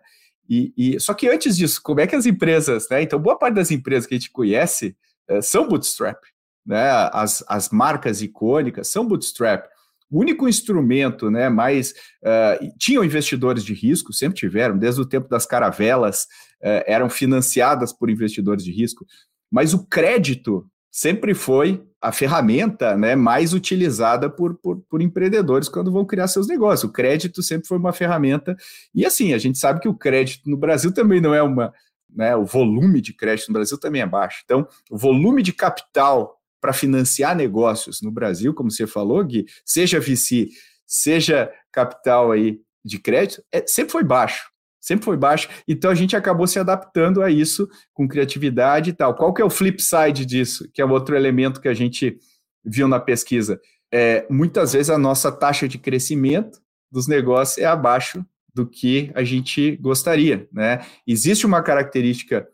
E, 0.49 0.73
e, 0.75 0.99
só 0.99 1.13
que 1.13 1.29
antes 1.29 1.55
disso, 1.55 1.81
como 1.81 2.01
é 2.01 2.07
que 2.07 2.15
as 2.15 2.25
empresas, 2.25 2.87
né? 2.89 3.01
Então, 3.01 3.19
boa 3.19 3.37
parte 3.37 3.55
das 3.55 3.71
empresas 3.71 4.05
que 4.05 4.15
a 4.15 4.17
gente 4.17 4.31
conhece 4.31 4.95
é, 5.27 5.41
são 5.41 5.67
bootstrap, 5.67 6.17
né? 6.65 7.09
As, 7.13 7.43
as 7.47 7.69
marcas 7.69 8.21
icônicas 8.21 8.87
são 8.87 9.07
bootstrap. 9.07 9.65
O 10.09 10.19
único 10.19 10.47
instrumento, 10.47 11.31
né, 11.31 11.47
mais 11.47 11.91
uh, 12.21 12.77
tinham 12.77 13.03
investidores 13.03 13.63
de 13.63 13.73
risco, 13.73 14.11
sempre 14.11 14.37
tiveram, 14.37 14.77
desde 14.77 14.99
o 14.99 15.05
tempo 15.05 15.29
das 15.29 15.45
caravelas, 15.45 16.23
uh, 16.61 16.83
eram 16.85 17.09
financiadas 17.09 17.93
por 17.93 18.09
investidores 18.09 18.63
de 18.63 18.73
risco, 18.73 19.05
mas 19.49 19.73
o 19.73 19.85
crédito 19.87 20.67
sempre 20.91 21.33
foi 21.33 21.81
a 22.01 22.11
ferramenta 22.11 22.97
né, 22.97 23.15
mais 23.15 23.53
utilizada 23.53 24.29
por, 24.29 24.55
por, 24.55 24.81
por, 24.89 25.01
empreendedores 25.01 25.69
quando 25.69 25.91
vão 25.91 26.03
criar 26.03 26.27
seus 26.27 26.47
negócios. 26.47 26.89
O 26.89 26.91
crédito 26.91 27.41
sempre 27.41 27.67
foi 27.67 27.77
uma 27.77 27.93
ferramenta. 27.93 28.57
E 28.93 29.05
assim, 29.05 29.33
a 29.33 29.37
gente 29.37 29.57
sabe 29.57 29.79
que 29.79 29.87
o 29.87 29.93
crédito 29.93 30.49
no 30.49 30.57
Brasil 30.57 30.91
também 30.91 31.21
não 31.21 31.33
é 31.33 31.41
uma. 31.41 31.71
Né, 32.13 32.35
o 32.35 32.43
volume 32.43 32.99
de 32.99 33.13
crédito 33.13 33.47
no 33.47 33.53
Brasil 33.53 33.79
também 33.79 34.01
é 34.01 34.05
baixo. 34.05 34.41
Então, 34.43 34.67
o 34.89 34.97
volume 34.97 35.41
de 35.41 35.53
capital 35.53 36.40
para 36.61 36.71
financiar 36.71 37.35
negócios 37.35 38.01
no 38.01 38.11
Brasil, 38.11 38.53
como 38.53 38.71
você 38.71 38.85
falou, 38.85 39.25
Gui, 39.25 39.45
seja 39.65 39.99
VC, 39.99 40.47
seja 40.85 41.51
capital 41.71 42.31
aí 42.31 42.59
de 42.85 42.99
crédito, 42.99 43.43
é, 43.51 43.65
sempre 43.67 43.91
foi 43.91 44.03
baixo 44.03 44.51
sempre 44.81 45.05
foi 45.05 45.15
baixo. 45.15 45.47
Então 45.67 45.91
a 45.91 45.95
gente 45.95 46.15
acabou 46.15 46.47
se 46.47 46.57
adaptando 46.57 47.21
a 47.21 47.29
isso 47.29 47.69
com 47.93 48.07
criatividade 48.07 48.89
e 48.89 48.93
tal. 48.93 49.15
Qual 49.15 49.31
que 49.31 49.41
é 49.41 49.45
o 49.45 49.49
flip 49.49 49.81
side 49.81 50.25
disso? 50.25 50.67
Que 50.73 50.81
é 50.81 50.85
outro 50.85 51.15
elemento 51.15 51.61
que 51.61 51.67
a 51.67 51.73
gente 51.73 52.17
viu 52.65 52.87
na 52.87 52.99
pesquisa. 52.99 53.61
É, 53.93 54.25
muitas 54.29 54.73
vezes 54.73 54.89
a 54.89 54.97
nossa 54.97 55.31
taxa 55.31 55.67
de 55.67 55.77
crescimento 55.77 56.59
dos 56.91 57.07
negócios 57.07 57.57
é 57.59 57.65
abaixo 57.65 58.25
do 58.53 58.67
que 58.67 59.11
a 59.13 59.23
gente 59.23 59.77
gostaria, 59.77 60.47
né? 60.51 60.85
Existe 61.07 61.45
uma 61.45 61.61
característica 61.61 62.47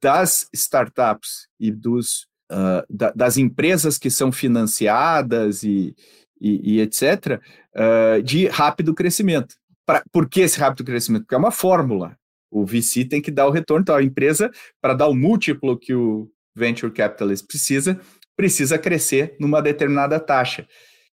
das 0.00 0.48
startups 0.52 1.48
e 1.60 1.70
dos, 1.70 2.26
uh, 2.50 2.84
da, 2.88 3.10
das 3.12 3.36
empresas 3.36 3.98
que 3.98 4.10
são 4.10 4.30
financiadas 4.30 5.62
e, 5.62 5.94
e, 6.40 6.74
e 6.74 6.80
etc., 6.80 7.40
uh, 7.74 8.22
de 8.22 8.46
rápido 8.46 8.94
crescimento. 8.94 9.54
Pra, 9.86 10.02
por 10.12 10.28
que 10.28 10.40
esse 10.40 10.58
rápido 10.58 10.84
crescimento? 10.84 11.22
Porque 11.22 11.34
é 11.34 11.38
uma 11.38 11.50
fórmula. 11.50 12.16
O 12.50 12.64
VC 12.64 13.04
tem 13.04 13.20
que 13.20 13.30
dar 13.30 13.46
o 13.46 13.50
retorno. 13.50 13.82
Então, 13.82 13.96
a 13.96 14.02
empresa, 14.02 14.50
para 14.80 14.94
dar 14.94 15.08
o 15.08 15.14
múltiplo 15.14 15.78
que 15.78 15.94
o 15.94 16.30
venture 16.54 16.92
capitalist 16.92 17.46
precisa, 17.46 18.00
precisa 18.36 18.78
crescer 18.78 19.36
numa 19.40 19.60
determinada 19.60 20.18
taxa. 20.20 20.66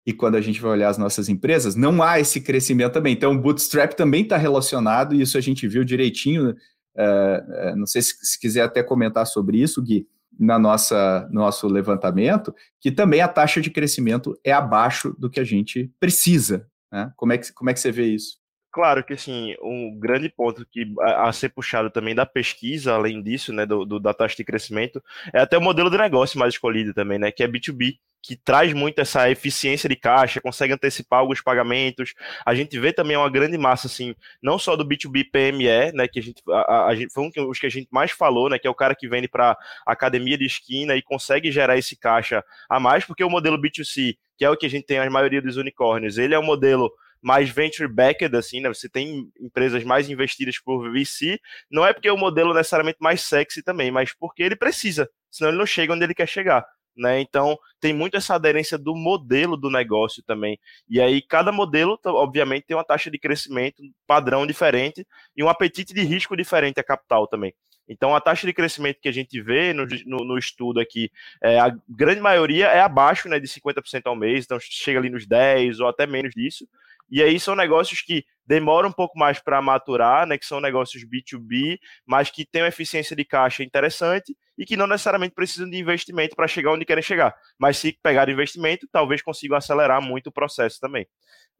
E 0.06 0.12
quando 0.12 0.36
a 0.36 0.40
gente 0.40 0.60
vai 0.60 0.72
olhar 0.72 0.90
as 0.90 0.98
nossas 0.98 1.28
empresas, 1.28 1.74
não 1.74 2.02
há 2.02 2.20
esse 2.20 2.40
crescimento 2.40 2.92
também. 2.92 3.14
Então, 3.14 3.32
o 3.32 3.40
bootstrap 3.40 3.94
também 3.94 4.22
está 4.22 4.36
relacionado, 4.36 5.14
e 5.14 5.22
isso 5.22 5.38
a 5.38 5.40
gente 5.40 5.66
viu 5.66 5.82
direitinho. 5.82 6.50
Uh, 6.50 7.76
não 7.76 7.86
sei 7.86 8.02
se, 8.02 8.14
se, 8.22 8.38
quiser 8.38 8.62
até 8.62 8.82
comentar 8.82 9.26
sobre 9.26 9.60
isso, 9.60 9.82
Gui, 9.82 10.06
na 10.38 10.58
nossa 10.58 11.28
nosso 11.30 11.66
levantamento, 11.68 12.54
que 12.80 12.90
também 12.90 13.20
a 13.20 13.28
taxa 13.28 13.60
de 13.60 13.70
crescimento 13.70 14.38
é 14.44 14.52
abaixo 14.52 15.14
do 15.18 15.30
que 15.30 15.40
a 15.40 15.44
gente 15.44 15.92
precisa. 15.98 16.66
Né? 16.92 17.12
Como, 17.16 17.32
é 17.32 17.38
que, 17.38 17.52
como 17.52 17.70
é 17.70 17.74
que 17.74 17.80
você 17.80 17.90
vê 17.90 18.06
isso? 18.06 18.38
Claro 18.74 19.04
que 19.04 19.12
assim, 19.12 19.54
um 19.62 19.96
grande 19.96 20.28
ponto 20.28 20.66
que 20.66 20.92
a, 21.00 21.32
ser 21.32 21.50
puxado 21.50 21.90
também 21.90 22.12
da 22.12 22.26
pesquisa, 22.26 22.92
além 22.92 23.22
disso, 23.22 23.52
né, 23.52 23.64
do, 23.64 23.84
do, 23.84 24.00
da 24.00 24.12
taxa 24.12 24.34
de 24.34 24.42
crescimento, 24.42 25.00
é 25.32 25.38
até 25.38 25.56
o 25.56 25.60
modelo 25.60 25.88
de 25.88 25.96
negócio 25.96 26.40
mais 26.40 26.54
escolhido 26.54 26.92
também, 26.92 27.16
né, 27.16 27.30
que 27.30 27.44
é 27.44 27.46
B2B, 27.46 27.98
que 28.20 28.34
traz 28.34 28.72
muito 28.72 28.98
essa 29.00 29.30
eficiência 29.30 29.88
de 29.88 29.94
caixa, 29.94 30.40
consegue 30.40 30.72
antecipar 30.72 31.20
alguns 31.20 31.40
pagamentos. 31.40 32.14
A 32.44 32.52
gente 32.52 32.76
vê 32.80 32.92
também 32.92 33.16
uma 33.16 33.30
grande 33.30 33.56
massa, 33.56 33.86
assim, 33.86 34.12
não 34.42 34.58
só 34.58 34.74
do 34.74 34.84
B2B 34.84 35.30
PME, 35.30 35.92
né, 35.92 36.08
que 36.08 36.18
a 36.18 36.22
gente, 36.22 36.42
a, 36.50 36.86
a 36.86 36.94
gente 36.96 37.12
foi 37.12 37.22
um 37.22 37.30
dos 37.30 37.60
que 37.60 37.66
a 37.66 37.70
gente 37.70 37.86
mais 37.92 38.10
falou, 38.10 38.50
né, 38.50 38.58
que 38.58 38.66
é 38.66 38.70
o 38.70 38.74
cara 38.74 38.96
que 38.96 39.06
vende 39.06 39.28
para 39.28 39.56
academia 39.86 40.36
de 40.36 40.46
esquina 40.46 40.96
e 40.96 41.02
consegue 41.02 41.52
gerar 41.52 41.78
esse 41.78 41.94
caixa 41.94 42.44
a 42.68 42.80
mais, 42.80 43.04
porque 43.04 43.22
o 43.22 43.30
modelo 43.30 43.56
B2C, 43.56 44.16
que 44.36 44.44
é 44.44 44.50
o 44.50 44.56
que 44.56 44.66
a 44.66 44.70
gente 44.70 44.84
tem 44.84 44.98
a 44.98 45.08
maioria 45.08 45.40
dos 45.40 45.56
unicórnios, 45.56 46.18
ele 46.18 46.34
é 46.34 46.38
um 46.40 46.44
modelo 46.44 46.90
mais 47.24 47.48
venture 47.48 47.88
backed, 47.88 48.36
assim, 48.36 48.60
né? 48.60 48.68
Você 48.68 48.86
tem 48.86 49.30
empresas 49.40 49.82
mais 49.82 50.10
investidas 50.10 50.58
por 50.58 50.92
VC, 50.92 51.40
não 51.70 51.84
é 51.84 51.92
porque 51.92 52.10
o 52.10 52.18
modelo 52.18 52.52
necessariamente 52.52 52.98
mais 53.00 53.22
sexy 53.22 53.62
também, 53.62 53.90
mas 53.90 54.12
porque 54.12 54.42
ele 54.42 54.54
precisa, 54.54 55.08
senão 55.30 55.50
ele 55.50 55.58
não 55.58 55.64
chega 55.64 55.94
onde 55.94 56.04
ele 56.04 56.14
quer 56.14 56.28
chegar. 56.28 56.64
Né? 56.96 57.20
Então, 57.20 57.58
tem 57.80 57.92
muito 57.92 58.16
essa 58.16 58.36
aderência 58.36 58.78
do 58.78 58.94
modelo 58.94 59.56
do 59.56 59.68
negócio 59.68 60.22
também. 60.22 60.60
E 60.88 61.00
aí, 61.00 61.20
cada 61.20 61.50
modelo, 61.50 61.98
obviamente, 62.04 62.66
tem 62.66 62.76
uma 62.76 62.84
taxa 62.84 63.10
de 63.10 63.18
crescimento 63.18 63.82
padrão 64.06 64.46
diferente 64.46 65.04
e 65.36 65.42
um 65.42 65.48
apetite 65.48 65.92
de 65.92 66.02
risco 66.02 66.36
diferente 66.36 66.78
a 66.78 66.84
capital 66.84 67.26
também. 67.26 67.52
Então, 67.88 68.14
a 68.14 68.20
taxa 68.20 68.46
de 68.46 68.52
crescimento 68.52 69.00
que 69.00 69.08
a 69.08 69.12
gente 69.12 69.40
vê 69.40 69.72
no, 69.72 69.86
no, 70.06 70.24
no 70.24 70.38
estudo 70.38 70.78
aqui, 70.78 71.10
é, 71.42 71.58
a 71.58 71.74
grande 71.88 72.20
maioria 72.20 72.66
é 72.68 72.80
abaixo 72.80 73.28
né, 73.28 73.40
de 73.40 73.48
50% 73.48 74.02
ao 74.04 74.16
mês, 74.16 74.44
então 74.44 74.58
chega 74.60 74.98
ali 74.98 75.10
nos 75.10 75.26
10% 75.26 75.80
ou 75.80 75.88
até 75.88 76.06
menos 76.06 76.32
disso. 76.32 76.66
E 77.14 77.22
aí 77.22 77.38
são 77.38 77.54
negócios 77.54 78.02
que 78.02 78.24
demoram 78.44 78.88
um 78.88 78.92
pouco 78.92 79.16
mais 79.16 79.38
para 79.38 79.62
maturar, 79.62 80.26
né, 80.26 80.36
que 80.36 80.44
são 80.44 80.60
negócios 80.60 81.04
B2B, 81.04 81.78
mas 82.04 82.28
que 82.28 82.44
têm 82.44 82.62
uma 82.62 82.68
eficiência 82.68 83.14
de 83.14 83.24
caixa 83.24 83.62
interessante 83.62 84.36
e 84.58 84.66
que 84.66 84.76
não 84.76 84.88
necessariamente 84.88 85.32
precisam 85.32 85.70
de 85.70 85.78
investimento 85.78 86.34
para 86.34 86.48
chegar 86.48 86.72
onde 86.72 86.84
querem 86.84 87.04
chegar. 87.04 87.32
Mas 87.56 87.76
se 87.76 87.96
pegar 88.02 88.28
investimento, 88.28 88.88
talvez 88.90 89.22
consigam 89.22 89.56
acelerar 89.56 90.02
muito 90.02 90.26
o 90.26 90.32
processo 90.32 90.80
também. 90.80 91.06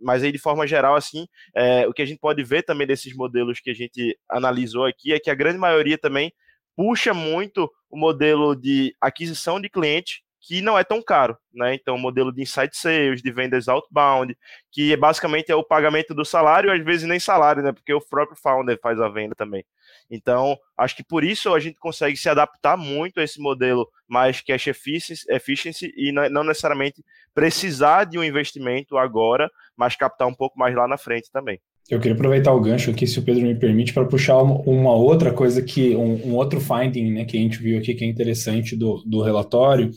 Mas 0.00 0.24
aí, 0.24 0.32
de 0.32 0.38
forma 0.38 0.66
geral, 0.66 0.96
assim, 0.96 1.28
é, 1.54 1.86
o 1.86 1.92
que 1.92 2.02
a 2.02 2.04
gente 2.04 2.18
pode 2.18 2.42
ver 2.42 2.64
também 2.64 2.84
desses 2.84 3.14
modelos 3.14 3.60
que 3.60 3.70
a 3.70 3.74
gente 3.74 4.18
analisou 4.28 4.86
aqui 4.86 5.12
é 5.12 5.20
que 5.20 5.30
a 5.30 5.36
grande 5.36 5.58
maioria 5.58 5.96
também 5.96 6.32
puxa 6.74 7.14
muito 7.14 7.70
o 7.88 7.96
modelo 7.96 8.56
de 8.56 8.92
aquisição 9.00 9.60
de 9.60 9.68
cliente 9.68 10.23
que 10.46 10.60
não 10.60 10.78
é 10.78 10.84
tão 10.84 11.02
caro, 11.02 11.36
né? 11.52 11.74
Então, 11.74 11.96
modelo 11.96 12.30
de 12.30 12.42
inside 12.42 12.76
sales, 12.76 13.22
de 13.22 13.32
vendas 13.32 13.66
outbound, 13.66 14.36
que 14.70 14.94
basicamente 14.96 15.50
é 15.50 15.54
o 15.54 15.64
pagamento 15.64 16.14
do 16.14 16.24
salário, 16.24 16.70
às 16.70 16.84
vezes 16.84 17.08
nem 17.08 17.18
salário, 17.18 17.62
né? 17.62 17.72
Porque 17.72 17.94
o 17.94 18.00
próprio 18.00 18.36
founder 18.36 18.78
faz 18.82 19.00
a 19.00 19.08
venda 19.08 19.34
também. 19.34 19.64
Então, 20.10 20.56
acho 20.76 20.96
que 20.96 21.02
por 21.02 21.24
isso 21.24 21.54
a 21.54 21.60
gente 21.60 21.78
consegue 21.78 22.16
se 22.16 22.28
adaptar 22.28 22.76
muito 22.76 23.20
a 23.20 23.24
esse 23.24 23.40
modelo 23.40 23.88
mais 24.06 24.42
cash 24.42 24.66
efficiency, 24.66 25.24
efficiency 25.30 25.92
e 25.96 26.12
não 26.12 26.44
necessariamente 26.44 27.02
precisar 27.34 28.04
de 28.04 28.18
um 28.18 28.24
investimento 28.24 28.98
agora, 28.98 29.50
mas 29.74 29.96
captar 29.96 30.28
um 30.28 30.34
pouco 30.34 30.58
mais 30.58 30.74
lá 30.74 30.86
na 30.86 30.98
frente 30.98 31.30
também. 31.32 31.58
Eu 31.88 31.98
queria 32.00 32.14
aproveitar 32.14 32.52
o 32.52 32.60
gancho 32.60 32.90
aqui, 32.90 33.06
se 33.06 33.18
o 33.18 33.22
Pedro 33.22 33.42
me 33.42 33.54
permite, 33.54 33.92
para 33.92 34.06
puxar 34.06 34.38
uma 34.38 34.94
outra 34.94 35.32
coisa 35.32 35.62
que, 35.62 35.94
um, 35.94 36.28
um, 36.28 36.34
outro 36.34 36.58
finding 36.58 37.12
né, 37.12 37.24
que 37.26 37.36
a 37.36 37.40
gente 37.40 37.58
viu 37.58 37.78
aqui 37.78 37.94
que 37.94 38.04
é 38.04 38.08
interessante 38.08 38.74
do, 38.74 39.02
do 39.04 39.20
relatório, 39.22 39.90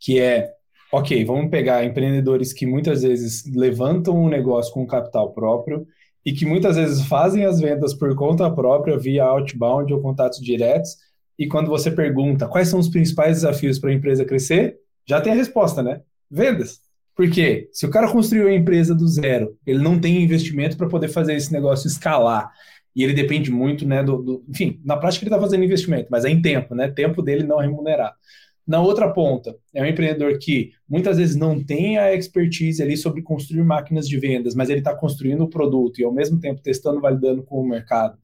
que 0.00 0.20
é, 0.20 0.50
ok, 0.92 1.24
vamos 1.24 1.50
pegar 1.50 1.84
empreendedores 1.84 2.52
que 2.52 2.66
muitas 2.66 3.02
vezes 3.02 3.44
levantam 3.54 4.16
um 4.16 4.28
negócio 4.28 4.72
com 4.72 4.86
capital 4.86 5.32
próprio 5.32 5.86
e 6.24 6.32
que 6.32 6.44
muitas 6.44 6.76
vezes 6.76 7.06
fazem 7.06 7.44
as 7.44 7.60
vendas 7.60 7.94
por 7.94 8.14
conta 8.16 8.50
própria 8.50 8.98
via 8.98 9.24
outbound 9.24 9.92
ou 9.92 10.00
contatos 10.00 10.40
diretos, 10.40 10.96
e 11.38 11.46
quando 11.46 11.68
você 11.68 11.90
pergunta 11.90 12.48
quais 12.48 12.68
são 12.68 12.80
os 12.80 12.88
principais 12.88 13.36
desafios 13.36 13.78
para 13.78 13.90
a 13.90 13.94
empresa 13.94 14.24
crescer, 14.24 14.76
já 15.06 15.20
tem 15.20 15.32
a 15.32 15.36
resposta, 15.36 15.82
né? 15.82 16.00
Vendas. 16.30 16.80
Porque 17.14 17.68
se 17.72 17.86
o 17.86 17.90
cara 17.90 18.10
construiu 18.10 18.48
a 18.48 18.54
empresa 18.54 18.94
do 18.94 19.06
zero, 19.06 19.56
ele 19.66 19.78
não 19.78 19.98
tem 19.98 20.22
investimento 20.22 20.76
para 20.76 20.88
poder 20.88 21.08
fazer 21.08 21.34
esse 21.34 21.52
negócio 21.52 21.86
escalar. 21.86 22.50
e 22.94 23.04
ele 23.04 23.12
depende 23.12 23.50
muito, 23.50 23.86
né, 23.86 24.02
do, 24.02 24.22
do 24.22 24.44
enfim, 24.48 24.80
na 24.82 24.96
prática 24.96 25.22
ele 25.24 25.28
está 25.28 25.40
fazendo 25.40 25.64
investimento, 25.64 26.08
mas 26.10 26.24
é 26.24 26.30
em 26.30 26.40
tempo, 26.40 26.74
né, 26.74 26.88
tempo 26.88 27.22
dele 27.22 27.44
não 27.44 27.58
remunerado. 27.58 28.14
Na 28.66 28.80
outra 28.80 29.12
ponta, 29.12 29.56
é 29.72 29.80
um 29.80 29.86
empreendedor 29.86 30.38
que 30.38 30.72
muitas 30.88 31.18
vezes 31.18 31.36
não 31.36 31.62
tem 31.62 31.98
a 31.98 32.12
expertise 32.12 32.82
ali 32.82 32.96
sobre 32.96 33.22
construir 33.22 33.62
máquinas 33.62 34.08
de 34.08 34.18
vendas, 34.18 34.54
mas 34.56 34.68
ele 34.68 34.80
está 34.80 34.94
construindo 34.94 35.42
o 35.42 35.48
produto 35.48 36.00
e 36.00 36.04
ao 36.04 36.12
mesmo 36.12 36.40
tempo 36.40 36.60
testando, 36.60 37.00
validando 37.00 37.44
com 37.44 37.60
o 37.60 37.68
mercado. 37.68 38.18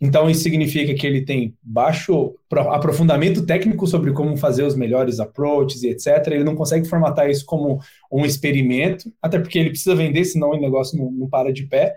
Então, 0.00 0.28
isso 0.28 0.42
significa 0.42 0.94
que 0.94 1.06
ele 1.06 1.24
tem 1.24 1.56
baixo 1.62 2.34
aprofundamento 2.50 3.46
técnico 3.46 3.86
sobre 3.86 4.12
como 4.12 4.36
fazer 4.36 4.62
os 4.62 4.76
melhores 4.76 5.20
approaches 5.20 5.82
e 5.82 5.88
etc. 5.88 6.26
Ele 6.28 6.44
não 6.44 6.54
consegue 6.54 6.86
formatar 6.86 7.30
isso 7.30 7.44
como 7.46 7.80
um 8.12 8.24
experimento, 8.24 9.10
até 9.22 9.38
porque 9.38 9.58
ele 9.58 9.70
precisa 9.70 9.94
vender, 9.94 10.24
senão 10.24 10.50
o 10.50 10.60
negócio 10.60 10.98
não, 10.98 11.10
não 11.10 11.28
para 11.28 11.52
de 11.52 11.66
pé. 11.66 11.94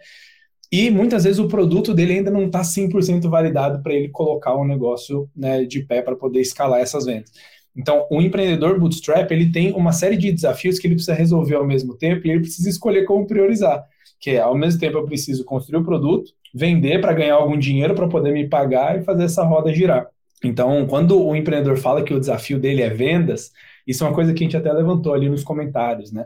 E 0.71 0.89
muitas 0.89 1.23
vezes 1.23 1.39
o 1.39 1.47
produto 1.47 1.93
dele 1.93 2.13
ainda 2.13 2.31
não 2.31 2.45
está 2.45 2.61
100% 2.61 3.27
validado 3.29 3.81
para 3.81 3.93
ele 3.93 4.09
colocar 4.09 4.53
o 4.53 4.61
um 4.61 4.67
negócio 4.67 5.29
né, 5.35 5.65
de 5.65 5.83
pé 5.83 6.01
para 6.01 6.15
poder 6.15 6.41
escalar 6.41 6.79
essas 6.79 7.05
vendas. 7.05 7.31
Então, 7.75 8.05
o 8.09 8.21
empreendedor 8.21 8.79
bootstrap 8.79 9.31
ele 9.31 9.51
tem 9.51 9.71
uma 9.73 9.91
série 9.91 10.17
de 10.17 10.31
desafios 10.31 10.79
que 10.79 10.87
ele 10.87 10.95
precisa 10.95 11.13
resolver 11.13 11.55
ao 11.55 11.65
mesmo 11.65 11.95
tempo 11.95 12.25
e 12.25 12.31
ele 12.31 12.41
precisa 12.41 12.69
escolher 12.69 13.05
como 13.05 13.25
priorizar. 13.25 13.83
Que 14.19 14.31
é, 14.31 14.39
ao 14.39 14.55
mesmo 14.55 14.79
tempo, 14.79 14.97
eu 14.97 15.05
preciso 15.05 15.45
construir 15.45 15.79
o 15.79 15.85
produto, 15.85 16.31
vender 16.53 16.99
para 16.99 17.13
ganhar 17.13 17.35
algum 17.35 17.57
dinheiro 17.57 17.95
para 17.95 18.07
poder 18.07 18.31
me 18.33 18.47
pagar 18.47 18.99
e 18.99 19.03
fazer 19.03 19.23
essa 19.23 19.43
roda 19.43 19.73
girar. 19.73 20.07
Então, 20.43 20.85
quando 20.87 21.21
o 21.21 21.35
empreendedor 21.35 21.77
fala 21.77 22.03
que 22.03 22.13
o 22.13 22.19
desafio 22.19 22.59
dele 22.59 22.81
é 22.81 22.89
vendas, 22.89 23.51
isso 23.85 24.03
é 24.03 24.07
uma 24.07 24.15
coisa 24.15 24.33
que 24.33 24.43
a 24.43 24.45
gente 24.45 24.57
até 24.57 24.71
levantou 24.71 25.13
ali 25.13 25.29
nos 25.29 25.43
comentários, 25.43 26.11
né? 26.11 26.25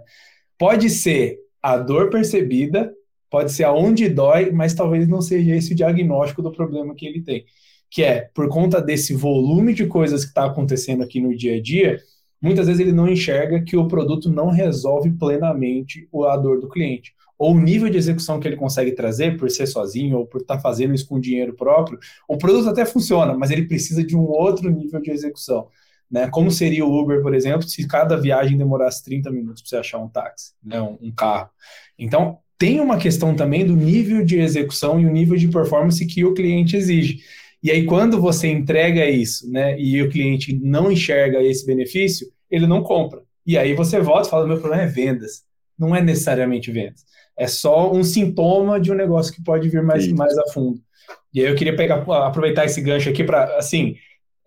Pode 0.58 0.90
ser 0.90 1.40
a 1.62 1.78
dor 1.78 2.10
percebida, 2.10 2.94
pode 3.30 3.52
ser 3.52 3.64
aonde 3.64 4.10
dói, 4.10 4.52
mas 4.52 4.74
talvez 4.74 5.08
não 5.08 5.22
seja 5.22 5.56
esse 5.56 5.74
o 5.74 5.76
diagnóstico 5.76 6.42
do 6.42 6.52
problema 6.52 6.94
que 6.94 7.06
ele 7.06 7.22
tem. 7.22 7.46
Que 7.94 8.04
é, 8.04 8.30
por 8.34 8.50
conta 8.50 8.82
desse 8.82 9.14
volume 9.14 9.74
de 9.74 9.86
coisas 9.86 10.24
que 10.24 10.30
está 10.30 10.46
acontecendo 10.46 11.04
aqui 11.04 11.22
no 11.22 11.36
dia 11.36 11.58
a 11.58 11.62
dia, 11.62 12.00
muitas 12.42 12.66
vezes 12.66 12.80
ele 12.80 12.92
não 12.92 13.08
enxerga 13.08 13.62
que 13.62 13.78
o 13.78 13.88
produto 13.88 14.30
não 14.32 14.50
resolve 14.50 15.12
plenamente 15.12 16.08
a 16.28 16.38
dor 16.38 16.60
do 16.60 16.70
cliente 16.70 17.14
ou 17.38 17.54
o 17.54 17.60
nível 17.60 17.90
de 17.90 17.98
execução 17.98 18.40
que 18.40 18.48
ele 18.48 18.56
consegue 18.56 18.94
trazer 18.94 19.38
por 19.38 19.50
ser 19.50 19.68
sozinho 19.68 20.20
ou 20.20 20.26
por 20.26 20.42
estar 20.42 20.56
tá 20.56 20.62
fazendo 20.62 20.94
isso 20.94 21.08
com 21.08 21.20
dinheiro 21.20 21.54
próprio, 21.54 22.00
o 22.28 22.38
produto 22.38 22.70
até 22.70 22.86
funciona, 22.86 23.34
mas 23.34 23.52
ele 23.52 23.68
precisa 23.68 24.02
de 24.02 24.16
um 24.16 24.24
outro 24.24 24.70
nível 24.70 25.02
de 25.02 25.12
execução. 25.12 25.68
Né? 26.10 26.30
Como 26.30 26.50
seria 26.52 26.86
o 26.86 26.98
Uber, 26.98 27.22
por 27.22 27.34
exemplo, 27.34 27.68
se 27.68 27.88
cada 27.88 28.16
viagem 28.16 28.58
demorasse 28.58 29.04
30 29.04 29.32
minutos 29.32 29.62
para 29.62 29.70
você 29.70 29.76
achar 29.78 29.98
um 29.98 30.08
táxi, 30.08 30.54
né? 30.64 30.82
um, 30.82 30.98
um 31.02 31.12
carro. 31.12 31.50
Então, 32.00 32.38
tem 32.58 32.80
uma 32.80 32.98
questão 32.98 33.36
também 33.36 33.66
do 33.66 33.76
nível 33.76 34.24
de 34.24 34.40
execução 34.40 35.00
e 35.00 35.06
o 35.06 35.12
nível 35.12 35.36
de 35.36 35.48
performance 35.48 36.06
que 36.06 36.24
o 36.24 36.34
cliente 36.34 36.78
exige. 36.78 37.24
E 37.64 37.72
aí, 37.72 37.86
quando 37.86 38.20
você 38.20 38.50
entrega 38.50 39.10
isso, 39.10 39.50
né, 39.50 39.80
e 39.80 40.02
o 40.02 40.10
cliente 40.10 40.54
não 40.62 40.92
enxerga 40.92 41.42
esse 41.42 41.66
benefício, 41.66 42.28
ele 42.52 42.68
não 42.68 42.84
compra. 42.84 43.22
E 43.46 43.58
aí 43.58 43.74
você 43.74 44.00
volta 44.00 44.28
e 44.28 44.32
fala: 44.32 44.48
meu 44.48 44.60
problema 44.60 44.84
é 44.84 44.88
vendas. 44.88 45.44
Não 45.78 45.96
é 45.96 46.02
necessariamente 46.02 46.72
vendas. 46.72 47.04
É 47.38 47.48
só 47.48 47.92
um 47.92 48.04
sintoma 48.04 48.80
de 48.80 48.92
um 48.92 48.96
negócio 48.96 49.34
que 49.34 49.44
pode 49.44 49.68
vir 49.70 49.82
mais, 49.82 50.08
mais 50.10 50.38
a 50.38 50.48
fundo. 50.52 50.80
E 51.34 51.40
aí 51.42 51.48
eu 51.48 51.56
queria 51.56 51.76
pegar, 51.76 52.04
aproveitar 52.28 52.66
esse 52.66 52.80
gancho 52.80 53.10
aqui 53.10 53.24
para, 53.24 53.58
assim, 53.58 53.96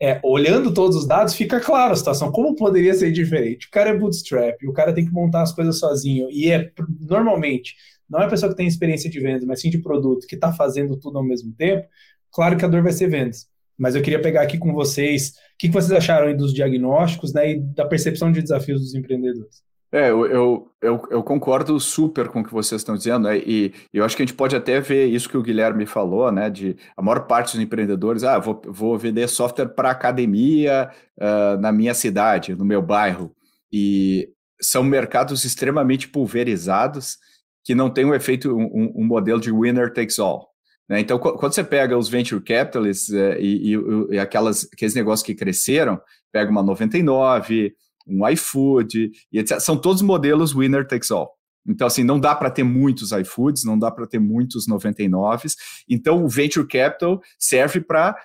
é, 0.00 0.20
olhando 0.22 0.72
todos 0.72 0.96
os 0.96 1.06
dados, 1.06 1.34
fica 1.34 1.58
claro 1.58 1.92
a 1.92 1.96
situação. 1.96 2.30
Como 2.30 2.54
poderia 2.54 2.94
ser 2.94 3.10
diferente? 3.10 3.66
O 3.66 3.70
cara 3.70 3.90
é 3.90 3.96
bootstrap, 3.96 4.62
o 4.66 4.72
cara 4.72 4.92
tem 4.92 5.04
que 5.04 5.12
montar 5.12 5.42
as 5.42 5.52
coisas 5.52 5.78
sozinho. 5.78 6.28
E 6.30 6.50
é 6.50 6.70
normalmente, 7.00 7.74
não 8.08 8.20
é 8.20 8.26
a 8.26 8.28
pessoa 8.28 8.50
que 8.50 8.56
tem 8.56 8.68
experiência 8.68 9.10
de 9.10 9.18
vendas, 9.18 9.44
mas 9.44 9.60
sim 9.60 9.70
de 9.70 9.78
produto, 9.78 10.26
que 10.26 10.34
está 10.36 10.52
fazendo 10.52 10.96
tudo 10.96 11.18
ao 11.18 11.24
mesmo 11.24 11.52
tempo. 11.54 11.86
Claro 12.36 12.58
que 12.58 12.64
a 12.66 12.68
dor 12.68 12.82
vai 12.82 12.92
ser 12.92 13.08
vendas. 13.08 13.46
Mas 13.78 13.94
eu 13.94 14.02
queria 14.02 14.20
pegar 14.20 14.42
aqui 14.42 14.58
com 14.58 14.74
vocês 14.74 15.30
o 15.30 15.32
que, 15.58 15.68
que 15.68 15.72
vocês 15.72 15.90
acharam 15.90 16.36
dos 16.36 16.52
diagnósticos 16.52 17.32
né, 17.32 17.52
e 17.52 17.60
da 17.60 17.86
percepção 17.86 18.30
de 18.30 18.42
desafios 18.42 18.82
dos 18.82 18.94
empreendedores. 18.94 19.64
É, 19.90 20.10
eu, 20.10 20.26
eu, 20.26 20.72
eu, 20.82 21.02
eu, 21.10 21.22
concordo 21.22 21.80
super 21.80 22.28
com 22.28 22.40
o 22.40 22.44
que 22.44 22.52
vocês 22.52 22.82
estão 22.82 22.94
dizendo, 22.94 23.26
né? 23.26 23.38
e 23.38 23.72
eu 23.90 24.04
acho 24.04 24.14
que 24.14 24.22
a 24.22 24.26
gente 24.26 24.36
pode 24.36 24.54
até 24.54 24.80
ver 24.80 25.06
isso 25.06 25.30
que 25.30 25.38
o 25.38 25.42
Guilherme 25.42 25.86
falou, 25.86 26.30
né? 26.30 26.50
De 26.50 26.76
a 26.94 27.00
maior 27.00 27.20
parte 27.20 27.52
dos 27.52 27.62
empreendedores, 27.62 28.22
ah, 28.22 28.38
vou, 28.38 28.60
vou 28.66 28.98
vender 28.98 29.26
software 29.28 29.68
para 29.68 29.90
academia 29.90 30.90
uh, 31.16 31.58
na 31.58 31.72
minha 31.72 31.94
cidade, 31.94 32.54
no 32.54 32.66
meu 32.66 32.82
bairro. 32.82 33.34
E 33.72 34.28
são 34.60 34.82
mercados 34.82 35.44
extremamente 35.44 36.08
pulverizados 36.08 37.16
que 37.64 37.74
não 37.74 37.88
tem 37.88 38.04
um 38.04 38.14
efeito, 38.14 38.54
um, 38.54 38.92
um 38.94 39.06
modelo 39.06 39.40
de 39.40 39.50
winner 39.50 39.90
takes 39.94 40.18
all. 40.18 40.55
Né? 40.88 41.00
Então, 41.00 41.18
quando 41.18 41.52
você 41.52 41.64
pega 41.64 41.96
os 41.98 42.08
venture 42.08 42.42
capitalists 42.42 43.08
uh, 43.08 43.38
e, 43.38 43.74
e, 43.74 44.14
e 44.14 44.18
aquelas, 44.18 44.68
aqueles 44.72 44.94
negócios 44.94 45.24
que 45.26 45.34
cresceram, 45.34 46.00
pega 46.32 46.50
uma 46.50 46.62
99, 46.62 47.74
um 48.06 48.28
iFood 48.28 49.10
e 49.32 49.38
etc. 49.38 49.58
São 49.60 49.76
todos 49.76 50.02
modelos 50.02 50.54
winner 50.54 50.86
takes 50.86 51.10
all. 51.10 51.36
Então, 51.68 51.86
assim, 51.86 52.04
não 52.04 52.20
dá 52.20 52.34
para 52.34 52.50
ter 52.50 52.62
muitos 52.62 53.10
iFoods, 53.10 53.64
não 53.64 53.76
dá 53.76 53.90
para 53.90 54.06
ter 54.06 54.20
muitos 54.20 54.68
99s. 54.68 55.54
Então, 55.88 56.24
o 56.24 56.28
venture 56.28 56.66
capital 56.66 57.20
serve 57.38 57.80
para 57.80 58.16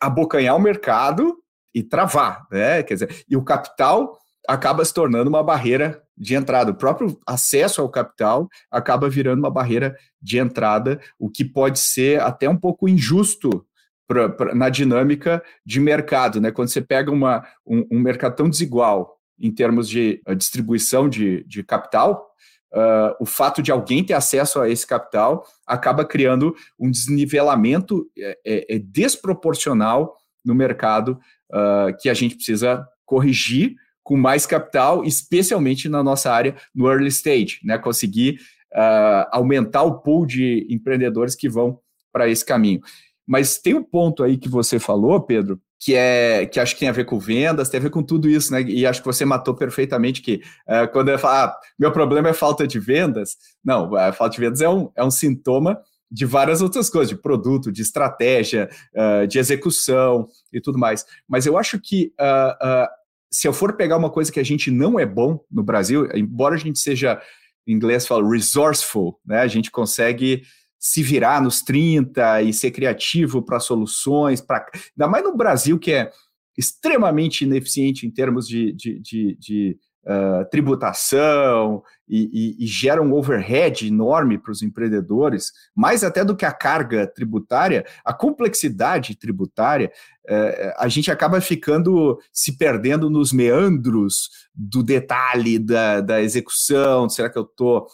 abocanhar 0.00 0.56
o 0.56 0.60
mercado 0.60 1.36
e 1.72 1.82
travar, 1.82 2.44
né? 2.50 2.82
Quer 2.82 2.94
dizer, 2.94 3.24
e 3.28 3.36
o 3.36 3.44
capital 3.44 4.18
acaba 4.48 4.82
se 4.82 4.94
tornando 4.94 5.28
uma 5.28 5.42
barreira 5.42 6.02
de 6.16 6.34
entrada. 6.34 6.70
O 6.70 6.74
próprio 6.74 7.20
acesso 7.26 7.82
ao 7.82 7.88
capital 7.90 8.48
acaba 8.70 9.06
virando 9.06 9.40
uma 9.40 9.50
barreira 9.50 9.94
de 10.22 10.38
entrada, 10.38 10.98
o 11.18 11.28
que 11.28 11.44
pode 11.44 11.78
ser 11.78 12.22
até 12.22 12.48
um 12.48 12.56
pouco 12.56 12.88
injusto 12.88 13.66
pra, 14.06 14.30
pra, 14.30 14.54
na 14.54 14.70
dinâmica 14.70 15.42
de 15.66 15.78
mercado, 15.78 16.40
né? 16.40 16.50
Quando 16.50 16.68
você 16.68 16.80
pega 16.80 17.10
uma, 17.10 17.46
um, 17.66 17.86
um 17.92 18.00
mercado 18.00 18.36
tão 18.36 18.48
desigual 18.48 19.18
em 19.38 19.52
termos 19.52 19.86
de 19.86 20.22
uh, 20.26 20.34
distribuição 20.34 21.10
de, 21.10 21.44
de 21.44 21.62
capital, 21.62 22.30
uh, 22.72 23.14
o 23.20 23.26
fato 23.26 23.62
de 23.62 23.70
alguém 23.70 24.02
ter 24.02 24.14
acesso 24.14 24.60
a 24.62 24.68
esse 24.68 24.86
capital 24.86 25.46
acaba 25.66 26.06
criando 26.06 26.56
um 26.80 26.90
desnivelamento 26.90 28.10
é, 28.18 28.76
é 28.76 28.78
desproporcional 28.78 30.16
no 30.42 30.54
mercado 30.54 31.20
uh, 31.52 31.94
que 32.00 32.08
a 32.08 32.14
gente 32.14 32.34
precisa 32.34 32.88
corrigir 33.04 33.76
com 34.08 34.16
mais 34.16 34.46
capital, 34.46 35.04
especialmente 35.04 35.86
na 35.86 36.02
nossa 36.02 36.32
área 36.32 36.56
no 36.74 36.90
early 36.90 37.08
stage, 37.08 37.60
né? 37.62 37.76
Conseguir 37.76 38.38
aumentar 39.30 39.82
o 39.82 39.98
pool 40.00 40.24
de 40.24 40.66
empreendedores 40.70 41.34
que 41.34 41.46
vão 41.46 41.78
para 42.10 42.26
esse 42.26 42.42
caminho. 42.42 42.80
Mas 43.26 43.58
tem 43.58 43.74
um 43.74 43.82
ponto 43.82 44.22
aí 44.22 44.38
que 44.38 44.48
você 44.48 44.78
falou, 44.78 45.20
Pedro, 45.20 45.60
que 45.78 45.94
é 45.94 46.46
que 46.46 46.58
acho 46.58 46.72
que 46.72 46.80
tem 46.80 46.88
a 46.88 46.92
ver 46.92 47.04
com 47.04 47.18
vendas, 47.18 47.68
tem 47.68 47.80
a 47.80 47.82
ver 47.82 47.90
com 47.90 48.02
tudo 48.02 48.30
isso, 48.30 48.50
né? 48.50 48.62
E 48.62 48.86
acho 48.86 49.02
que 49.02 49.06
você 49.06 49.26
matou 49.26 49.54
perfeitamente 49.54 50.22
que 50.22 50.40
uh, 50.66 50.90
quando 50.90 51.10
eu 51.10 51.18
falo, 51.18 51.34
ah, 51.34 51.56
meu 51.78 51.92
problema 51.92 52.30
é 52.30 52.32
falta 52.32 52.66
de 52.66 52.80
vendas, 52.80 53.36
não, 53.62 53.94
a 53.94 54.10
falta 54.10 54.36
de 54.36 54.40
vendas 54.40 54.62
é 54.62 54.68
um, 54.70 54.90
é 54.96 55.04
um 55.04 55.10
sintoma 55.10 55.78
de 56.10 56.24
várias 56.24 56.62
outras 56.62 56.88
coisas, 56.88 57.10
de 57.10 57.20
produto, 57.20 57.70
de 57.70 57.82
estratégia, 57.82 58.70
uh, 58.94 59.26
de 59.26 59.38
execução 59.38 60.26
e 60.50 60.62
tudo 60.62 60.78
mais. 60.78 61.04
Mas 61.28 61.44
eu 61.44 61.58
acho 61.58 61.78
que 61.78 62.14
uh, 62.18 62.88
se 63.30 63.46
eu 63.46 63.52
for 63.52 63.76
pegar 63.76 63.96
uma 63.96 64.10
coisa 64.10 64.32
que 64.32 64.40
a 64.40 64.44
gente 64.44 64.70
não 64.70 64.98
é 64.98 65.06
bom 65.06 65.40
no 65.50 65.62
Brasil, 65.62 66.08
embora 66.14 66.54
a 66.54 66.58
gente 66.58 66.78
seja, 66.78 67.20
em 67.66 67.72
inglês 67.72 68.06
fala 68.06 68.28
resourceful, 68.28 69.20
né? 69.24 69.40
A 69.40 69.46
gente 69.46 69.70
consegue 69.70 70.42
se 70.78 71.02
virar 71.02 71.42
nos 71.42 71.60
30 71.60 72.42
e 72.42 72.52
ser 72.52 72.70
criativo 72.70 73.42
para 73.42 73.60
soluções, 73.60 74.40
pra, 74.40 74.64
ainda 74.74 75.10
mais 75.10 75.24
no 75.24 75.36
Brasil, 75.36 75.78
que 75.78 75.92
é 75.92 76.10
extremamente 76.56 77.44
ineficiente 77.44 78.06
em 78.06 78.10
termos 78.10 78.46
de, 78.46 78.72
de, 78.72 79.00
de, 79.00 79.36
de 79.38 79.78
uh, 80.08 80.48
tributação 80.50 81.82
e, 82.08 82.56
e, 82.58 82.64
e, 82.64 82.66
gera 82.66 83.02
um 83.02 83.12
overhead 83.12 83.86
enorme 83.86 84.38
para 84.38 84.50
os 84.50 84.62
empreendedores, 84.62 85.52
mais 85.76 86.02
até 86.02 86.24
do 86.24 86.34
que 86.34 86.46
a 86.46 86.52
carga 86.52 87.06
tributária, 87.06 87.84
a 88.04 88.14
complexidade 88.14 89.14
tributária, 89.14 89.92
uh, 90.28 90.72
a 90.78 90.88
gente 90.88 91.10
acaba 91.10 91.40
ficando 91.40 92.18
se 92.32 92.56
perdendo 92.56 93.10
nos 93.10 93.32
meandros 93.32 94.30
do 94.54 94.82
detalhe 94.82 95.58
da, 95.58 96.00
da 96.00 96.22
execução, 96.22 97.08
será 97.08 97.28
que 97.28 97.38
eu 97.38 97.42
estou... 97.42 97.86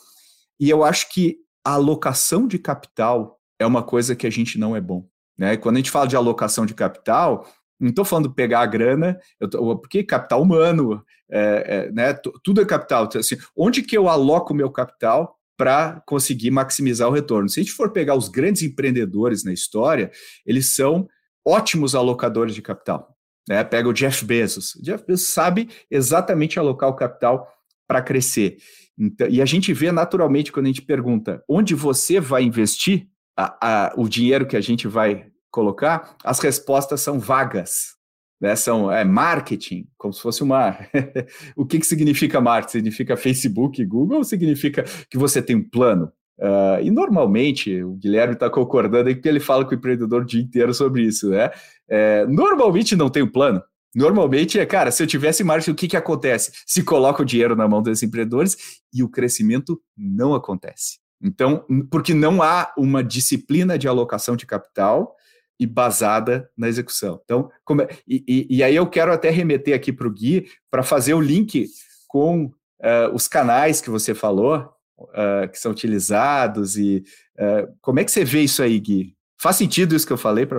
E 0.60 0.70
eu 0.70 0.84
acho 0.84 1.10
que 1.10 1.38
a 1.64 1.72
alocação 1.72 2.46
de 2.46 2.58
capital 2.58 3.40
é 3.58 3.66
uma 3.66 3.82
coisa 3.82 4.14
que 4.14 4.26
a 4.26 4.30
gente 4.30 4.58
não 4.58 4.76
é 4.76 4.80
bom. 4.80 5.04
Né? 5.36 5.56
Quando 5.56 5.76
a 5.76 5.78
gente 5.78 5.90
fala 5.90 6.06
de 6.06 6.14
alocação 6.14 6.64
de 6.64 6.74
capital, 6.74 7.48
não 7.84 7.90
estou 7.90 8.04
falando 8.04 8.32
pegar 8.32 8.60
a 8.60 8.66
grana, 8.66 9.18
tô, 9.50 9.76
porque 9.78 10.02
capital 10.02 10.42
humano, 10.42 11.02
é, 11.30 11.86
é, 11.88 11.92
né? 11.92 12.14
tudo 12.42 12.60
é 12.60 12.64
capital. 12.64 13.04
Então, 13.04 13.20
assim, 13.20 13.36
onde 13.56 13.82
que 13.82 13.96
eu 13.96 14.08
aloco 14.08 14.52
o 14.52 14.56
meu 14.56 14.70
capital 14.70 15.36
para 15.56 16.02
conseguir 16.06 16.50
maximizar 16.50 17.08
o 17.08 17.12
retorno? 17.12 17.48
Se 17.48 17.60
a 17.60 17.62
gente 17.62 17.72
for 17.72 17.92
pegar 17.92 18.14
os 18.14 18.28
grandes 18.28 18.62
empreendedores 18.62 19.44
na 19.44 19.52
história, 19.52 20.10
eles 20.46 20.74
são 20.74 21.08
ótimos 21.46 21.94
alocadores 21.94 22.54
de 22.54 22.62
capital. 22.62 23.14
Né? 23.48 23.62
Pega 23.62 23.88
o 23.88 23.92
Jeff 23.92 24.24
Bezos. 24.24 24.74
O 24.76 24.82
Jeff 24.82 25.04
Bezos 25.06 25.28
sabe 25.28 25.68
exatamente 25.90 26.58
alocar 26.58 26.88
o 26.88 26.96
capital 26.96 27.48
para 27.86 28.00
crescer. 28.00 28.56
Então, 28.98 29.28
e 29.28 29.42
a 29.42 29.44
gente 29.44 29.72
vê 29.72 29.92
naturalmente 29.92 30.50
quando 30.50 30.66
a 30.66 30.68
gente 30.68 30.82
pergunta 30.82 31.42
onde 31.48 31.74
você 31.74 32.20
vai 32.20 32.42
investir, 32.42 33.08
a, 33.36 33.88
a, 33.88 33.92
o 33.96 34.08
dinheiro 34.08 34.46
que 34.46 34.56
a 34.56 34.60
gente 34.60 34.86
vai 34.86 35.26
colocar, 35.54 36.16
as 36.24 36.40
respostas 36.40 37.00
são 37.00 37.20
vagas. 37.20 37.94
Né, 38.40 38.56
são 38.56 38.90
é, 38.90 39.04
marketing, 39.04 39.86
como 39.96 40.12
se 40.12 40.20
fosse 40.20 40.42
uma. 40.42 40.76
o 41.56 41.64
que, 41.64 41.78
que 41.78 41.86
significa 41.86 42.40
marketing? 42.40 42.72
Significa 42.72 43.16
Facebook, 43.16 43.82
Google, 43.86 44.18
ou 44.18 44.24
significa 44.24 44.84
que 45.08 45.16
você 45.16 45.40
tem 45.40 45.56
um 45.56 45.62
plano? 45.62 46.12
Uh, 46.36 46.82
e 46.82 46.90
normalmente, 46.90 47.82
o 47.82 47.92
Guilherme 47.94 48.34
está 48.34 48.50
concordando 48.50 49.08
aí 49.08 49.14
porque 49.14 49.28
ele 49.28 49.38
fala 49.38 49.64
com 49.64 49.70
o 49.70 49.74
empreendedor 49.74 50.22
o 50.22 50.26
dia 50.26 50.42
inteiro 50.42 50.74
sobre 50.74 51.02
isso, 51.02 51.30
né? 51.30 51.50
É, 51.88 52.26
normalmente 52.26 52.96
não 52.96 53.08
tem 53.08 53.22
um 53.22 53.30
plano. 53.30 53.62
Normalmente 53.94 54.58
é, 54.58 54.66
cara, 54.66 54.90
se 54.90 55.00
eu 55.00 55.06
tivesse 55.06 55.44
marketing, 55.44 55.70
o 55.70 55.76
que, 55.76 55.88
que 55.88 55.96
acontece? 55.96 56.50
Se 56.66 56.82
coloca 56.82 57.22
o 57.22 57.24
dinheiro 57.24 57.54
na 57.54 57.68
mão 57.68 57.80
dos 57.80 58.02
empreendedores 58.02 58.56
e 58.92 59.02
o 59.04 59.08
crescimento 59.08 59.80
não 59.96 60.34
acontece. 60.34 60.98
Então, 61.22 61.64
porque 61.90 62.12
não 62.12 62.42
há 62.42 62.72
uma 62.76 63.02
disciplina 63.02 63.78
de 63.78 63.86
alocação 63.86 64.34
de 64.34 64.44
capital 64.44 65.14
e 65.58 65.66
basada 65.66 66.50
na 66.56 66.68
execução. 66.68 67.20
Então, 67.24 67.50
é, 67.80 67.96
e, 68.06 68.46
e, 68.50 68.62
aí 68.62 68.74
eu 68.74 68.86
quero 68.86 69.12
até 69.12 69.30
remeter 69.30 69.74
aqui 69.74 69.92
para 69.92 70.06
o 70.06 70.10
Gui 70.10 70.46
para 70.70 70.82
fazer 70.82 71.14
o 71.14 71.20
link 71.20 71.66
com 72.08 72.46
uh, 72.46 73.14
os 73.14 73.28
canais 73.28 73.80
que 73.80 73.90
você 73.90 74.14
falou, 74.14 74.68
uh, 74.98 75.48
que 75.50 75.58
são 75.58 75.72
utilizados 75.72 76.76
e 76.76 77.04
uh, 77.38 77.72
como 77.80 78.00
é 78.00 78.04
que 78.04 78.10
você 78.10 78.24
vê 78.24 78.40
isso 78.40 78.62
aí, 78.62 78.78
Gui? 78.78 79.13
Faz 79.44 79.56
sentido 79.56 79.94
isso 79.94 80.06
que 80.06 80.12
eu 80.14 80.16
falei 80.16 80.46
para 80.46 80.58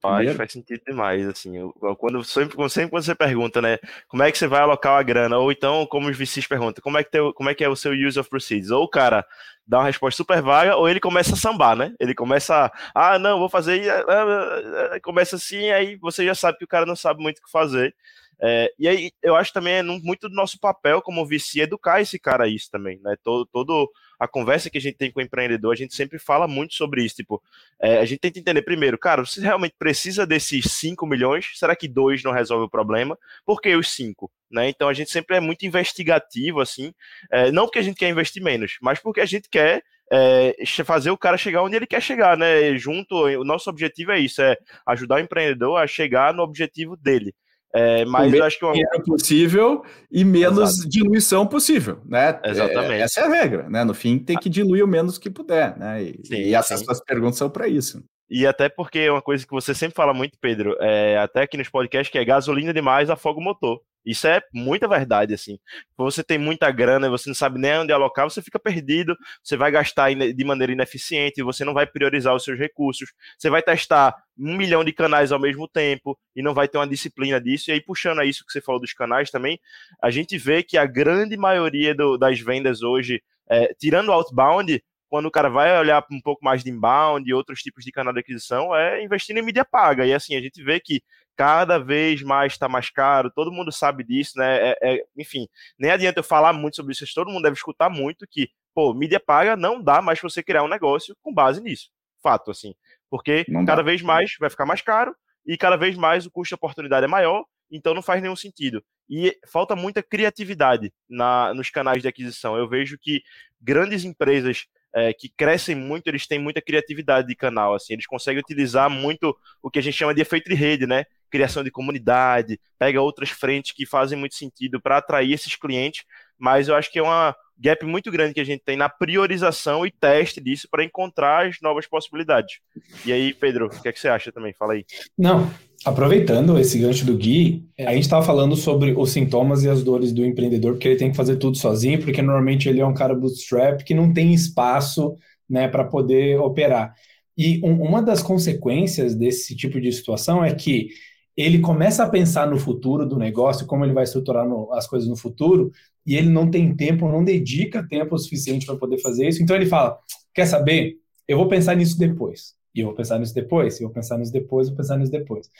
Faz, 0.00 0.36
faz 0.36 0.50
sentido 0.50 0.80
demais, 0.86 1.28
assim, 1.28 1.54
eu, 1.58 1.70
quando 1.98 2.24
sempre, 2.24 2.56
sempre 2.70 2.88
quando 2.88 3.02
você 3.02 3.14
pergunta, 3.14 3.60
né, 3.60 3.76
como 4.08 4.22
é 4.22 4.32
que 4.32 4.38
você 4.38 4.46
vai 4.46 4.62
alocar 4.62 4.98
a 4.98 5.02
grana, 5.02 5.36
ou 5.36 5.52
então, 5.52 5.84
como 5.84 6.08
os 6.08 6.16
VCs 6.16 6.46
perguntam, 6.46 6.82
como 6.82 6.96
é 6.96 7.04
que, 7.04 7.10
tem, 7.10 7.30
como 7.34 7.50
é, 7.50 7.54
que 7.54 7.62
é 7.62 7.68
o 7.68 7.76
seu 7.76 7.92
use 7.92 8.18
of 8.18 8.30
proceeds, 8.30 8.70
ou 8.70 8.84
o 8.84 8.88
cara 8.88 9.22
dá 9.66 9.80
uma 9.80 9.84
resposta 9.84 10.16
super 10.16 10.40
vaga, 10.40 10.76
ou 10.76 10.88
ele 10.88 10.98
começa 10.98 11.34
a 11.34 11.36
sambar, 11.36 11.76
né, 11.76 11.92
ele 12.00 12.14
começa 12.14 12.72
a, 12.94 13.12
ah, 13.16 13.18
não, 13.18 13.38
vou 13.38 13.50
fazer, 13.50 13.86
ah, 13.90 14.04
ah, 14.08 14.94
ah, 14.94 15.00
começa 15.02 15.36
assim, 15.36 15.68
aí 15.68 15.96
você 15.96 16.24
já 16.24 16.34
sabe 16.34 16.56
que 16.56 16.64
o 16.64 16.68
cara 16.68 16.86
não 16.86 16.96
sabe 16.96 17.22
muito 17.22 17.40
o 17.40 17.42
que 17.42 17.50
fazer, 17.50 17.94
é, 18.40 18.72
e 18.78 18.88
aí 18.88 19.10
eu 19.22 19.36
acho 19.36 19.52
também 19.52 19.74
é 19.74 19.82
muito 19.82 20.26
do 20.26 20.34
nosso 20.34 20.58
papel 20.58 21.02
como 21.02 21.26
VC 21.26 21.60
educar 21.60 22.00
esse 22.00 22.18
cara 22.18 22.44
a 22.44 22.48
isso 22.48 22.70
também, 22.70 22.98
né? 23.02 23.14
Todo, 23.22 23.46
todo 23.46 23.90
a 24.18 24.26
conversa 24.28 24.70
que 24.70 24.78
a 24.78 24.80
gente 24.80 24.96
tem 24.96 25.10
com 25.10 25.20
o 25.20 25.22
empreendedor, 25.22 25.72
a 25.72 25.76
gente 25.76 25.94
sempre 25.94 26.18
fala 26.18 26.46
muito 26.48 26.74
sobre 26.74 27.04
isso. 27.04 27.16
Tipo, 27.16 27.42
é, 27.80 27.98
a 27.98 28.04
gente 28.04 28.20
tenta 28.20 28.38
entender 28.38 28.62
primeiro, 28.62 28.98
cara, 28.98 29.24
você 29.24 29.40
realmente 29.40 29.74
precisa 29.78 30.26
desses 30.26 30.72
5 30.72 31.06
milhões? 31.06 31.52
Será 31.54 31.74
que 31.76 31.88
dois 31.88 32.22
não 32.22 32.32
resolve 32.32 32.64
o 32.64 32.70
problema? 32.70 33.18
Por 33.44 33.60
que 33.60 33.74
os 33.74 33.90
5? 33.92 34.30
Né? 34.50 34.68
Então 34.68 34.88
a 34.88 34.94
gente 34.94 35.10
sempre 35.10 35.36
é 35.36 35.40
muito 35.40 35.66
investigativo, 35.66 36.60
assim, 36.60 36.92
é, 37.30 37.50
não 37.50 37.64
porque 37.64 37.80
a 37.80 37.82
gente 37.82 37.96
quer 37.96 38.08
investir 38.08 38.42
menos, 38.42 38.76
mas 38.80 39.00
porque 39.00 39.20
a 39.20 39.26
gente 39.26 39.48
quer 39.48 39.82
é, 40.12 40.54
fazer 40.84 41.10
o 41.10 41.18
cara 41.18 41.36
chegar 41.36 41.62
onde 41.62 41.76
ele 41.76 41.86
quer 41.86 42.00
chegar, 42.00 42.36
né? 42.36 42.76
Junto, 42.76 43.14
o 43.26 43.44
nosso 43.44 43.68
objetivo 43.68 44.12
é 44.12 44.18
isso, 44.18 44.40
é 44.40 44.56
ajudar 44.86 45.16
o 45.16 45.20
empreendedor 45.20 45.78
a 45.78 45.86
chegar 45.86 46.32
no 46.32 46.42
objetivo 46.42 46.96
dele. 46.96 47.34
É, 47.74 48.04
mas 48.06 48.32
eu 48.32 48.44
acho 48.44 48.58
que 48.58 48.64
uma... 48.64 48.72
dinheiro 48.72 49.04
possível 49.04 49.84
e 50.10 50.24
menos 50.24 50.78
Exato. 50.78 50.88
diluição 50.88 51.46
possível, 51.46 52.00
né? 52.06 52.40
Exatamente. 52.44 52.92
É, 52.92 53.00
essa 53.00 53.20
é 53.20 53.24
a 53.24 53.28
regra, 53.28 53.68
né? 53.68 53.84
No 53.84 53.92
fim, 53.92 54.18
tem 54.18 54.36
que 54.36 54.48
diluir 54.48 54.84
o 54.84 54.88
menos 54.88 55.18
que 55.18 55.28
puder, 55.28 55.76
né? 55.76 56.02
E, 56.02 56.20
sim, 56.24 56.36
e 56.36 56.54
essas 56.54 56.80
suas 56.80 57.02
perguntas 57.04 57.36
são 57.36 57.50
para 57.50 57.68
isso. 57.68 58.02
E 58.28 58.46
até 58.46 58.68
porque 58.68 59.00
é 59.00 59.12
uma 59.12 59.22
coisa 59.22 59.44
que 59.44 59.52
você 59.52 59.74
sempre 59.74 59.94
fala 59.94 60.12
muito, 60.12 60.38
Pedro, 60.40 60.76
é, 60.80 61.16
até 61.18 61.42
aqui 61.42 61.56
nos 61.56 61.68
podcasts, 61.68 62.10
que 62.10 62.18
é 62.18 62.24
gasolina 62.24 62.72
demais 62.72 63.10
afoga 63.10 63.38
o 63.38 63.42
motor. 63.42 63.80
Isso 64.06 64.28
é 64.28 64.40
muita 64.54 64.86
verdade, 64.86 65.34
assim. 65.34 65.58
Você 65.98 66.22
tem 66.22 66.38
muita 66.38 66.70
grana 66.70 67.10
você 67.10 67.28
não 67.28 67.34
sabe 67.34 67.58
nem 67.58 67.78
onde 67.78 67.92
alocar, 67.92 68.28
você 68.30 68.40
fica 68.40 68.58
perdido, 68.58 69.16
você 69.42 69.56
vai 69.56 69.70
gastar 69.72 70.14
de 70.14 70.44
maneira 70.44 70.72
ineficiente, 70.72 71.42
você 71.42 71.64
não 71.64 71.74
vai 71.74 71.86
priorizar 71.86 72.34
os 72.34 72.44
seus 72.44 72.56
recursos, 72.56 73.12
você 73.36 73.50
vai 73.50 73.62
testar 73.62 74.14
um 74.38 74.56
milhão 74.56 74.84
de 74.84 74.92
canais 74.92 75.32
ao 75.32 75.40
mesmo 75.40 75.66
tempo 75.66 76.16
e 76.36 76.42
não 76.42 76.54
vai 76.54 76.68
ter 76.68 76.78
uma 76.78 76.86
disciplina 76.86 77.40
disso. 77.40 77.70
E 77.70 77.72
aí, 77.72 77.80
puxando 77.80 78.20
a 78.20 78.24
isso 78.24 78.44
que 78.46 78.52
você 78.52 78.60
falou 78.60 78.80
dos 78.80 78.92
canais 78.92 79.30
também, 79.30 79.58
a 80.00 80.10
gente 80.10 80.38
vê 80.38 80.62
que 80.62 80.78
a 80.78 80.86
grande 80.86 81.36
maioria 81.36 81.94
do, 81.94 82.16
das 82.16 82.38
vendas 82.38 82.82
hoje, 82.82 83.20
é, 83.50 83.74
tirando 83.74 84.10
o 84.10 84.12
outbound, 84.12 84.80
quando 85.08 85.26
o 85.26 85.30
cara 85.30 85.48
vai 85.48 85.76
olhar 85.78 86.04
um 86.10 86.20
pouco 86.20 86.44
mais 86.44 86.62
de 86.62 86.70
inbound 86.70 87.28
e 87.28 87.34
outros 87.34 87.60
tipos 87.60 87.84
de 87.84 87.92
canal 87.92 88.12
de 88.12 88.20
aquisição, 88.20 88.74
é 88.74 89.02
investindo 89.02 89.38
em 89.38 89.42
mídia 89.42 89.64
paga. 89.64 90.04
E 90.04 90.12
assim, 90.12 90.36
a 90.36 90.40
gente 90.40 90.62
vê 90.62 90.80
que 90.80 91.02
cada 91.36 91.78
vez 91.78 92.22
mais 92.22 92.52
está 92.52 92.68
mais 92.68 92.90
caro, 92.90 93.30
todo 93.30 93.52
mundo 93.52 93.70
sabe 93.70 94.02
disso, 94.02 94.38
né? 94.38 94.70
É, 94.70 94.78
é, 94.82 95.04
enfim, 95.16 95.46
nem 95.78 95.90
adianta 95.90 96.20
eu 96.20 96.24
falar 96.24 96.52
muito 96.52 96.76
sobre 96.76 96.92
isso, 96.92 97.04
todo 97.14 97.30
mundo 97.30 97.42
deve 97.42 97.56
escutar 97.56 97.90
muito 97.90 98.26
que, 98.28 98.48
pô, 98.74 98.94
mídia 98.94 99.20
paga 99.20 99.54
não 99.54 99.82
dá 99.82 100.00
mais 100.00 100.18
para 100.18 100.30
você 100.30 100.42
criar 100.42 100.62
um 100.62 100.68
negócio 100.68 101.14
com 101.22 101.32
base 101.32 101.60
nisso. 101.60 101.90
Fato, 102.22 102.50
assim. 102.50 102.74
Porque 103.10 103.44
cada 103.66 103.82
vez 103.82 104.02
mais 104.02 104.34
vai 104.40 104.50
ficar 104.50 104.66
mais 104.66 104.80
caro 104.80 105.14
e 105.46 105.56
cada 105.56 105.76
vez 105.76 105.96
mais 105.96 106.26
o 106.26 106.30
custo 106.30 106.50
de 106.50 106.54
oportunidade 106.54 107.04
é 107.04 107.08
maior, 107.08 107.44
então 107.70 107.94
não 107.94 108.02
faz 108.02 108.20
nenhum 108.20 108.34
sentido. 108.34 108.82
E 109.08 109.38
falta 109.46 109.76
muita 109.76 110.02
criatividade 110.02 110.92
na, 111.08 111.54
nos 111.54 111.70
canais 111.70 112.02
de 112.02 112.08
aquisição. 112.08 112.56
Eu 112.56 112.68
vejo 112.68 112.98
que 112.98 113.22
grandes 113.60 114.04
empresas 114.04 114.66
é, 114.96 115.12
que 115.12 115.28
crescem 115.28 115.74
muito, 115.74 116.06
eles 116.08 116.26
têm 116.26 116.38
muita 116.38 116.62
criatividade 116.62 117.28
de 117.28 117.36
canal, 117.36 117.74
assim, 117.74 117.92
eles 117.92 118.06
conseguem 118.06 118.40
utilizar 118.40 118.88
muito 118.88 119.36
o 119.62 119.70
que 119.70 119.78
a 119.78 119.82
gente 119.82 119.94
chama 119.94 120.14
de 120.14 120.22
efeito 120.22 120.48
de 120.48 120.54
rede, 120.54 120.86
né? 120.86 121.04
Criação 121.30 121.64
de 121.64 121.70
comunidade, 121.70 122.58
pega 122.78 123.00
outras 123.00 123.30
frentes 123.30 123.72
que 123.72 123.86
fazem 123.86 124.18
muito 124.18 124.34
sentido 124.34 124.80
para 124.80 124.98
atrair 124.98 125.32
esses 125.32 125.56
clientes, 125.56 126.04
mas 126.38 126.68
eu 126.68 126.74
acho 126.74 126.90
que 126.90 126.98
é 126.98 127.02
uma 127.02 127.34
gap 127.58 127.84
muito 127.86 128.10
grande 128.10 128.34
que 128.34 128.40
a 128.40 128.44
gente 128.44 128.62
tem 128.64 128.76
na 128.76 128.88
priorização 128.88 129.86
e 129.86 129.90
teste 129.90 130.40
disso 130.40 130.68
para 130.70 130.84
encontrar 130.84 131.46
as 131.46 131.56
novas 131.62 131.86
possibilidades. 131.86 132.58
E 133.04 133.12
aí, 133.12 133.32
Pedro, 133.32 133.66
o 133.66 133.70
que, 133.70 133.88
é 133.88 133.92
que 133.92 133.98
você 133.98 134.08
acha 134.08 134.30
também? 134.30 134.52
Fala 134.52 134.74
aí. 134.74 134.84
Não, 135.16 135.50
aproveitando 135.84 136.58
esse 136.58 136.78
gancho 136.78 137.06
do 137.06 137.16
Gui, 137.16 137.66
a 137.78 137.94
gente 137.94 138.02
estava 138.02 138.24
falando 138.24 138.56
sobre 138.56 138.92
os 138.92 139.10
sintomas 139.10 139.64
e 139.64 139.70
as 139.70 139.82
dores 139.82 140.12
do 140.12 140.24
empreendedor, 140.24 140.72
porque 140.72 140.88
ele 140.88 140.98
tem 140.98 141.10
que 141.10 141.16
fazer 141.16 141.36
tudo 141.36 141.56
sozinho, 141.56 141.98
porque 142.00 142.20
normalmente 142.20 142.68
ele 142.68 142.80
é 142.80 142.86
um 142.86 142.94
cara 142.94 143.14
bootstrap 143.14 143.82
que 143.82 143.94
não 143.94 144.12
tem 144.12 144.34
espaço 144.34 145.16
né, 145.48 145.66
para 145.66 145.84
poder 145.84 146.38
operar. 146.38 146.94
E 147.36 147.60
um, 147.62 147.82
uma 147.82 148.02
das 148.02 148.22
consequências 148.22 149.14
desse 149.14 149.54
tipo 149.54 149.80
de 149.80 149.92
situação 149.92 150.44
é 150.44 150.54
que 150.54 150.88
ele 151.36 151.58
começa 151.58 152.02
a 152.02 152.08
pensar 152.08 152.48
no 152.48 152.58
futuro 152.58 153.06
do 153.06 153.18
negócio, 153.18 153.66
como 153.66 153.84
ele 153.84 153.92
vai 153.92 154.04
estruturar 154.04 154.48
no, 154.48 154.72
as 154.72 154.86
coisas 154.86 155.08
no 155.08 155.16
futuro, 155.16 155.70
e 156.06 156.16
ele 156.16 156.30
não 156.30 156.50
tem 156.50 156.74
tempo, 156.74 157.08
não 157.08 157.22
dedica 157.22 157.86
tempo 157.86 158.16
suficiente 158.18 158.64
para 158.64 158.76
poder 158.76 158.98
fazer 158.98 159.28
isso. 159.28 159.42
Então 159.42 159.54
ele 159.54 159.66
fala: 159.66 159.98
quer 160.34 160.46
saber? 160.46 160.96
Eu 161.28 161.36
vou 161.36 161.48
pensar 161.48 161.74
nisso 161.74 161.98
depois. 161.98 162.54
E 162.74 162.80
eu 162.80 162.86
vou 162.86 162.94
pensar 162.94 163.18
nisso 163.18 163.34
depois, 163.34 163.80
eu 163.80 163.86
vou 163.86 163.94
pensar 163.94 164.18
nisso 164.18 164.32
depois, 164.32 164.68
eu 164.68 164.74
vou 164.74 164.76
pensar 164.76 164.96
nisso 164.96 165.10
depois. 165.10 165.50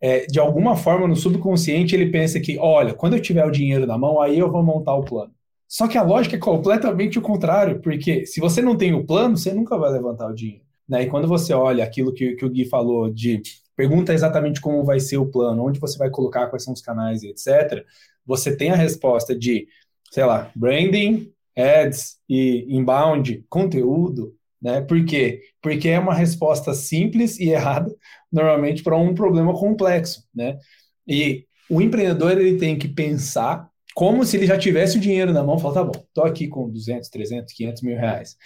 É, 0.00 0.26
de 0.26 0.40
alguma 0.40 0.74
forma, 0.74 1.06
no 1.06 1.14
subconsciente, 1.14 1.94
ele 1.94 2.10
pensa 2.10 2.40
que, 2.40 2.58
olha, 2.58 2.92
quando 2.92 3.14
eu 3.14 3.22
tiver 3.22 3.44
o 3.44 3.50
dinheiro 3.50 3.86
na 3.86 3.96
mão, 3.96 4.20
aí 4.20 4.38
eu 4.38 4.50
vou 4.50 4.62
montar 4.62 4.96
o 4.96 5.04
plano. 5.04 5.32
Só 5.68 5.86
que 5.86 5.96
a 5.96 6.02
lógica 6.02 6.36
é 6.36 6.38
completamente 6.38 7.18
o 7.18 7.22
contrário, 7.22 7.80
porque 7.80 8.26
se 8.26 8.40
você 8.40 8.60
não 8.60 8.76
tem 8.76 8.92
o 8.92 9.06
plano, 9.06 9.36
você 9.36 9.54
nunca 9.54 9.78
vai 9.78 9.92
levantar 9.92 10.28
o 10.28 10.34
dinheiro. 10.34 10.64
Né? 10.88 11.04
E 11.04 11.06
quando 11.06 11.28
você 11.28 11.54
olha 11.54 11.84
aquilo 11.84 12.12
que, 12.12 12.34
que 12.34 12.44
o 12.44 12.50
Gui 12.50 12.64
falou 12.64 13.08
de 13.10 13.40
pergunta 13.76 14.12
exatamente 14.12 14.60
como 14.60 14.84
vai 14.84 15.00
ser 15.00 15.18
o 15.18 15.30
plano, 15.30 15.64
onde 15.64 15.80
você 15.80 15.98
vai 15.98 16.10
colocar, 16.10 16.48
quais 16.48 16.64
são 16.64 16.72
os 16.72 16.80
canais, 16.80 17.22
etc., 17.22 17.84
você 18.24 18.56
tem 18.56 18.70
a 18.70 18.76
resposta 18.76 19.36
de, 19.36 19.66
sei 20.10 20.24
lá, 20.24 20.50
branding, 20.54 21.32
ads 21.56 22.18
e 22.28 22.66
inbound, 22.68 23.44
conteúdo, 23.48 24.34
né? 24.60 24.80
Por 24.80 25.04
quê? 25.04 25.42
Porque 25.60 25.88
é 25.88 25.98
uma 25.98 26.14
resposta 26.14 26.72
simples 26.72 27.38
e 27.38 27.50
errada, 27.50 27.92
normalmente, 28.30 28.82
para 28.82 28.96
um 28.96 29.14
problema 29.14 29.52
complexo, 29.52 30.24
né? 30.34 30.58
E 31.06 31.44
o 31.68 31.80
empreendedor 31.82 32.32
ele 32.32 32.58
tem 32.58 32.78
que 32.78 32.88
pensar 32.88 33.68
como 33.94 34.24
se 34.24 34.36
ele 34.36 34.46
já 34.46 34.56
tivesse 34.56 34.96
o 34.96 35.00
dinheiro 35.00 35.32
na 35.32 35.42
mão, 35.42 35.58
falar, 35.58 35.74
tá 35.74 35.84
bom, 35.84 36.04
tô 36.14 36.22
aqui 36.22 36.48
com 36.48 36.70
200, 36.70 37.08
300, 37.10 37.52
500 37.52 37.82
mil 37.82 37.96
reais. 37.96 38.36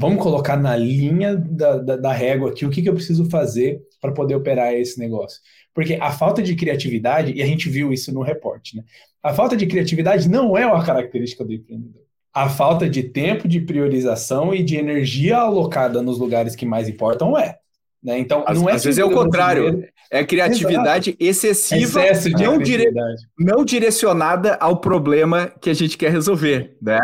Vamos 0.00 0.22
colocar 0.22 0.56
na 0.56 0.76
linha 0.76 1.34
da, 1.36 1.76
da, 1.78 1.96
da 1.96 2.12
régua 2.12 2.50
aqui 2.50 2.64
o 2.64 2.70
que, 2.70 2.80
que 2.80 2.88
eu 2.88 2.94
preciso 2.94 3.28
fazer 3.28 3.82
para 4.00 4.12
poder 4.12 4.36
operar 4.36 4.72
esse 4.72 4.96
negócio. 4.96 5.40
Porque 5.74 5.98
a 6.00 6.12
falta 6.12 6.40
de 6.40 6.54
criatividade, 6.54 7.32
e 7.32 7.42
a 7.42 7.46
gente 7.46 7.68
viu 7.68 7.92
isso 7.92 8.14
no 8.14 8.22
reporte, 8.22 8.76
né? 8.76 8.84
A 9.20 9.34
falta 9.34 9.56
de 9.56 9.66
criatividade 9.66 10.28
não 10.28 10.56
é 10.56 10.64
uma 10.64 10.84
característica 10.84 11.44
do 11.44 11.52
empreendedor. 11.52 12.02
A 12.32 12.48
falta 12.48 12.88
de 12.88 13.02
tempo 13.02 13.48
de 13.48 13.60
priorização 13.60 14.54
e 14.54 14.62
de 14.62 14.76
energia 14.76 15.38
alocada 15.38 16.00
nos 16.00 16.16
lugares 16.16 16.54
que 16.54 16.64
mais 16.64 16.88
importam 16.88 17.36
é. 17.36 17.58
Né? 18.02 18.18
Então, 18.18 18.44
às, 18.46 18.60
não 18.60 18.68
é 18.68 18.74
às 18.74 18.84
vezes 18.84 18.98
é 18.98 19.04
o 19.04 19.10
contrário. 19.10 19.84
É 20.10 20.24
criatividade 20.24 21.10
Exato. 21.10 21.24
excessiva, 21.24 22.02
Excesso 22.02 22.34
de 22.34 22.44
não, 22.44 22.58
dire... 22.58 22.90
não 23.38 23.64
direcionada 23.64 24.54
ao 24.54 24.80
problema 24.80 25.52
que 25.60 25.68
a 25.68 25.74
gente 25.74 25.98
quer 25.98 26.10
resolver, 26.10 26.76
né? 26.80 26.98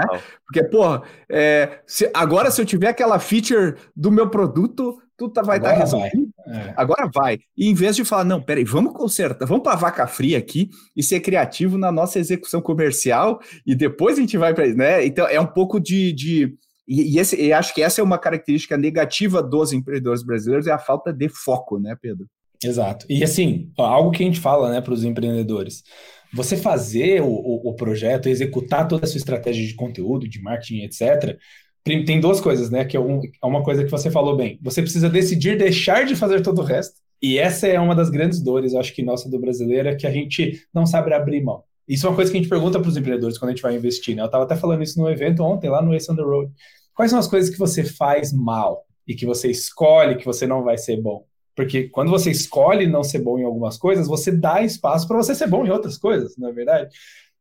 Porque, 0.47 0.65
porra, 0.65 1.03
é, 1.29 1.81
se, 1.87 2.11
agora 2.15 2.51
se 2.51 2.63
eu 2.63 2.65
tiver 2.65 2.89
aquela 2.89 3.19
feature 3.19 3.75
do 3.95 4.11
meu 4.11 4.31
produto, 4.31 4.99
tudo 5.17 5.33
tá, 5.33 5.43
vai 5.43 5.59
estar 5.59 5.73
tá 5.73 5.79
resolvido. 5.79 6.29
É. 6.47 6.75
Agora 6.77 7.11
vai. 7.13 7.39
E 7.57 7.69
em 7.69 7.75
vez 7.75 7.97
de 7.97 8.05
falar, 8.05 8.25
não, 8.25 8.41
peraí, 8.41 8.65
vamos 8.65 8.93
consertar, 8.93 9.47
vamos 9.47 9.63
para 9.63 9.77
vaca 9.77 10.07
fria 10.07 10.39
aqui 10.39 10.71
e 10.97 11.03
ser 11.03 11.21
criativo 11.21 11.79
na 11.79 11.93
nossa 11.93 12.19
execução 12.19 12.61
comercial 12.61 13.41
e 13.67 13.75
depois 13.75 14.19
a 14.19 14.21
gente 14.21 14.37
vai 14.37 14.55
para. 14.55 14.67
Né? 14.75 15.05
Então 15.07 15.27
é 15.27 15.41
um 15.41 15.47
pouco 15.47 15.79
de, 15.79 16.13
de 16.13 16.55
E, 16.87 17.15
e, 17.15 17.19
esse, 17.19 17.41
e 17.41 17.53
acho 17.53 17.75
que 17.75 17.83
essa 17.83 18.01
é 18.01 18.05
uma 18.05 18.19
característica 18.19 18.77
negativa 18.77 19.43
dos 19.43 19.73
empreendedores 19.73 20.23
brasileiros, 20.23 20.67
é 20.67 20.73
a 20.73 20.79
falta 20.79 21.13
de 21.13 21.29
foco, 21.29 21.79
né, 21.79 21.97
Pedro? 22.01 22.27
Exato. 22.63 23.07
E 23.09 23.23
assim, 23.23 23.71
algo 23.77 24.11
que 24.11 24.23
a 24.23 24.27
gente 24.27 24.41
fala 24.41 24.71
né, 24.71 24.81
para 24.81 24.95
os 24.95 25.05
empreendedores. 25.05 25.83
Você 26.33 26.57
fazer 26.57 27.23
o, 27.23 27.29
o, 27.29 27.69
o, 27.71 27.75
projeto, 27.75 28.29
executar 28.29 28.89
toda 28.89 29.05
a 29.05 29.07
sua 29.07 29.19
estratégia 29.19 29.67
de 29.67 29.75
conteúdo, 29.75 30.29
de 30.29 30.41
marketing, 30.43 30.83
etc., 30.83 31.39
tem 31.85 32.19
duas 32.19 32.41
coisas, 32.41 32.71
né? 32.71 32.83
Que 32.85 32.97
é, 32.97 33.01
um, 33.01 33.21
é 33.21 33.47
uma 33.47 33.63
coisa 33.63 33.85
que 33.85 33.91
você 33.91 34.11
falou 34.11 34.35
bem. 34.35 34.59
Você 34.63 34.81
precisa 34.81 35.11
decidir 35.11 35.59
deixar 35.59 36.07
de 36.07 36.17
fazer 36.17 36.41
todo 36.41 36.63
o 36.63 36.65
resto. 36.65 36.95
E 37.21 37.39
essa 37.39 37.67
é 37.69 37.79
uma 37.79 37.95
das 37.95 38.09
grandes 38.09 38.41
dores, 38.41 38.75
acho 38.75 38.95
que 38.95 39.03
nossa 39.03 39.29
do 39.31 39.39
brasileiro, 39.39 39.89
é 39.89 39.95
que 39.95 40.07
a 40.07 40.11
gente 40.11 40.63
não 40.75 40.87
sabe 40.87 41.13
abrir 41.13 41.43
mão. 41.43 41.63
Isso 41.89 42.07
é 42.07 42.11
uma 42.11 42.17
coisa 42.17 42.31
que 42.31 42.39
a 42.39 42.41
gente 42.41 42.51
pergunta 42.51 42.81
para 42.81 42.89
os 42.89 42.97
empreendedores 42.97 43.39
quando 43.39 43.51
a 43.51 43.55
gente 43.55 43.63
vai 43.63 43.75
investir, 43.77 44.17
né? 44.17 44.23
Eu 44.23 44.27
estava 44.27 44.45
até 44.45 44.57
falando 44.57 44.83
isso 44.83 44.99
no 44.99 45.09
evento 45.09 45.43
ontem, 45.43 45.69
lá 45.69 45.83
no 45.83 45.95
Ace 45.95 46.11
on 46.11 46.17
the 46.17 46.23
Road. 46.23 46.51
Quais 46.95 47.11
são 47.11 47.19
as 47.19 47.27
coisas 47.27 47.51
que 47.51 47.59
você 47.59 47.85
faz 47.85 48.33
mal 48.33 48.85
e 49.07 49.15
que 49.15 49.27
você 49.27 49.51
escolhe 49.51 50.17
que 50.17 50.25
você 50.25 50.47
não 50.47 50.63
vai 50.63 50.79
ser 50.79 51.01
bom? 51.01 51.27
Porque 51.55 51.85
quando 51.89 52.11
você 52.11 52.31
escolhe 52.31 52.87
não 52.87 53.05
ser 53.05 53.21
bom 53.21 53.39
em 53.39 53.45
algumas 53.45 53.77
coisas, 53.77 54.09
você 54.09 54.33
dá 54.33 54.63
espaço 54.63 55.07
para 55.07 55.17
você 55.17 55.35
ser 55.35 55.47
bom 55.47 55.65
em 55.65 55.71
outras 55.71 55.97
coisas, 55.97 56.37
não 56.37 56.49
é 56.49 56.53
verdade? 56.53 56.89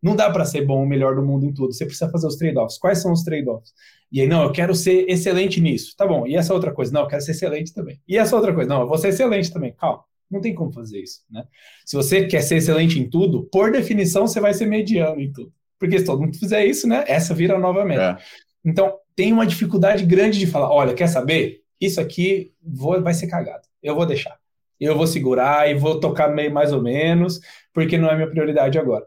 Não 0.02 0.16
dá 0.16 0.30
para 0.30 0.44
ser 0.44 0.66
bom 0.66 0.84
o 0.84 0.86
melhor 0.86 1.16
do 1.16 1.24
mundo 1.24 1.46
em 1.46 1.54
tudo. 1.54 1.72
Você 1.72 1.86
precisa 1.86 2.12
fazer 2.12 2.28
os 2.28 2.36
trade-offs. 2.36 2.78
Quais 2.78 3.02
são 3.02 3.14
os 3.14 3.24
trade-offs? 3.24 3.72
E 4.12 4.20
aí, 4.20 4.28
não, 4.28 4.44
eu 4.44 4.52
quero 4.52 4.76
ser 4.76 5.10
excelente 5.10 5.62
nisso. 5.62 5.96
Tá 5.96 6.06
bom. 6.06 6.28
E 6.28 6.36
essa 6.36 6.54
outra 6.54 6.74
coisa? 6.74 6.92
Não, 6.92 7.02
eu 7.02 7.08
quero 7.08 7.22
ser 7.22 7.32
excelente 7.32 7.74
também. 7.74 8.02
E 8.06 8.18
essa 8.18 8.36
outra 8.36 8.54
coisa? 8.54 8.70
Não, 8.70 8.82
eu 8.82 8.88
vou 8.88 8.98
ser 8.98 9.08
excelente 9.08 9.52
também. 9.52 9.74
Calma. 9.74 10.04
Não 10.34 10.42
tem 10.42 10.56
como 10.56 10.72
fazer 10.72 11.00
isso, 11.00 11.22
né? 11.30 11.46
Se 11.86 11.96
você 11.96 12.26
quer 12.26 12.42
ser 12.42 12.56
excelente 12.56 13.00
em 13.00 13.08
tudo, 13.08 13.44
por 13.52 13.72
definição, 13.72 14.26
você 14.26 14.40
vai 14.40 14.54
ser 14.54 14.66
mediano 14.66 15.22
em 15.22 15.32
tudo. 15.32 15.54
Porque 15.80 16.00
se 16.00 16.06
todo 16.06 16.22
mundo 16.22 16.38
fizer 16.38 16.66
isso, 16.66 16.88
né? 16.88 17.04
Essa 17.08 17.36
vira 17.36 17.56
a 17.56 17.60
nova 17.60 17.86
meta. 17.86 18.20
É. 18.20 18.24
Então, 18.66 18.98
tem 19.16 19.32
uma 19.32 19.46
dificuldade 19.46 20.04
grande 20.06 20.40
de 20.40 20.48
falar: 20.48 20.72
olha, 20.72 20.94
quer 20.94 21.08
saber? 21.08 21.62
Isso 21.80 22.02
aqui 22.02 22.52
vou, 22.62 23.00
vai 23.02 23.14
ser 23.14 23.28
cagado. 23.28 23.68
Eu 23.82 23.94
vou 23.94 24.06
deixar. 24.06 24.38
Eu 24.80 24.98
vou 24.98 25.06
segurar 25.06 25.70
e 25.70 25.76
vou 25.76 26.00
tocar 26.00 26.30
meio 26.30 26.52
mais 26.52 26.74
ou 26.74 26.82
menos, 26.82 27.40
porque 27.74 27.98
não 27.98 28.10
é 28.10 28.16
minha 28.16 28.30
prioridade 28.30 28.80
agora. 28.80 29.06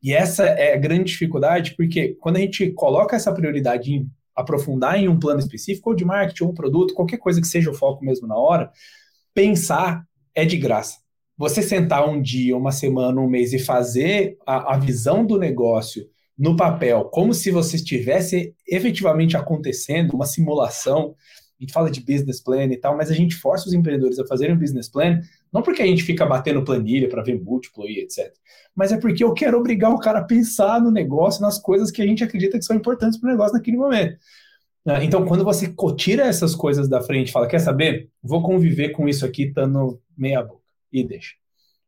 E 0.00 0.12
essa 0.12 0.44
é 0.44 0.74
a 0.74 0.78
grande 0.78 1.04
dificuldade, 1.04 1.74
porque 1.76 2.16
quando 2.20 2.36
a 2.36 2.40
gente 2.40 2.70
coloca 2.70 3.16
essa 3.16 3.32
prioridade 3.32 3.92
em 3.92 4.08
aprofundar 4.34 4.96
em 4.96 5.08
um 5.08 5.18
plano 5.18 5.40
específico, 5.40 5.90
ou 5.90 5.96
de 5.96 6.04
marketing, 6.04 6.44
ou 6.44 6.50
um 6.50 6.54
produto, 6.54 6.94
qualquer 6.94 7.18
coisa 7.18 7.40
que 7.40 7.46
seja 7.48 7.70
o 7.70 7.74
foco 7.74 8.04
mesmo 8.04 8.28
na 8.28 8.36
hora, 8.36 8.70
pensar 9.34 10.06
é 10.38 10.44
de 10.44 10.56
graça. 10.56 10.98
Você 11.36 11.62
sentar 11.62 12.08
um 12.08 12.22
dia, 12.22 12.56
uma 12.56 12.70
semana, 12.70 13.20
um 13.20 13.28
mês 13.28 13.52
e 13.52 13.58
fazer 13.58 14.38
a, 14.46 14.74
a 14.74 14.78
visão 14.78 15.26
do 15.26 15.36
negócio 15.36 16.08
no 16.38 16.56
papel, 16.56 17.06
como 17.06 17.34
se 17.34 17.50
você 17.50 17.74
estivesse 17.74 18.54
efetivamente 18.64 19.36
acontecendo, 19.36 20.14
uma 20.14 20.26
simulação, 20.26 21.16
a 21.58 21.64
gente 21.64 21.72
fala 21.72 21.90
de 21.90 22.00
business 22.00 22.40
plan 22.40 22.66
e 22.66 22.76
tal, 22.76 22.96
mas 22.96 23.10
a 23.10 23.14
gente 23.14 23.34
força 23.34 23.66
os 23.66 23.74
empreendedores 23.74 24.20
a 24.20 24.26
fazerem 24.26 24.54
um 24.54 24.58
business 24.58 24.88
plan, 24.88 25.20
não 25.52 25.60
porque 25.60 25.82
a 25.82 25.86
gente 25.86 26.04
fica 26.04 26.24
batendo 26.24 26.62
planilha 26.62 27.08
para 27.08 27.24
ver 27.24 27.42
múltiplo 27.42 27.88
e 27.88 27.98
etc. 27.98 28.32
Mas 28.76 28.92
é 28.92 28.96
porque 28.96 29.24
eu 29.24 29.34
quero 29.34 29.58
obrigar 29.58 29.92
o 29.92 29.98
cara 29.98 30.20
a 30.20 30.24
pensar 30.24 30.80
no 30.80 30.92
negócio, 30.92 31.42
nas 31.42 31.58
coisas 31.58 31.90
que 31.90 32.00
a 32.00 32.06
gente 32.06 32.22
acredita 32.22 32.56
que 32.56 32.64
são 32.64 32.76
importantes 32.76 33.18
para 33.18 33.26
o 33.26 33.32
negócio 33.32 33.54
naquele 33.54 33.76
momento. 33.76 34.16
Né? 34.86 35.04
Então, 35.04 35.26
quando 35.26 35.42
você 35.42 35.74
tira 35.96 36.26
essas 36.26 36.54
coisas 36.54 36.88
da 36.88 37.02
frente 37.02 37.32
fala, 37.32 37.48
quer 37.48 37.58
saber? 37.58 38.08
Vou 38.22 38.40
conviver 38.40 38.90
com 38.90 39.08
isso 39.08 39.26
aqui 39.26 39.42
estando 39.42 40.00
meia 40.18 40.42
boca. 40.42 40.62
E 40.92 41.04
deixa. 41.04 41.34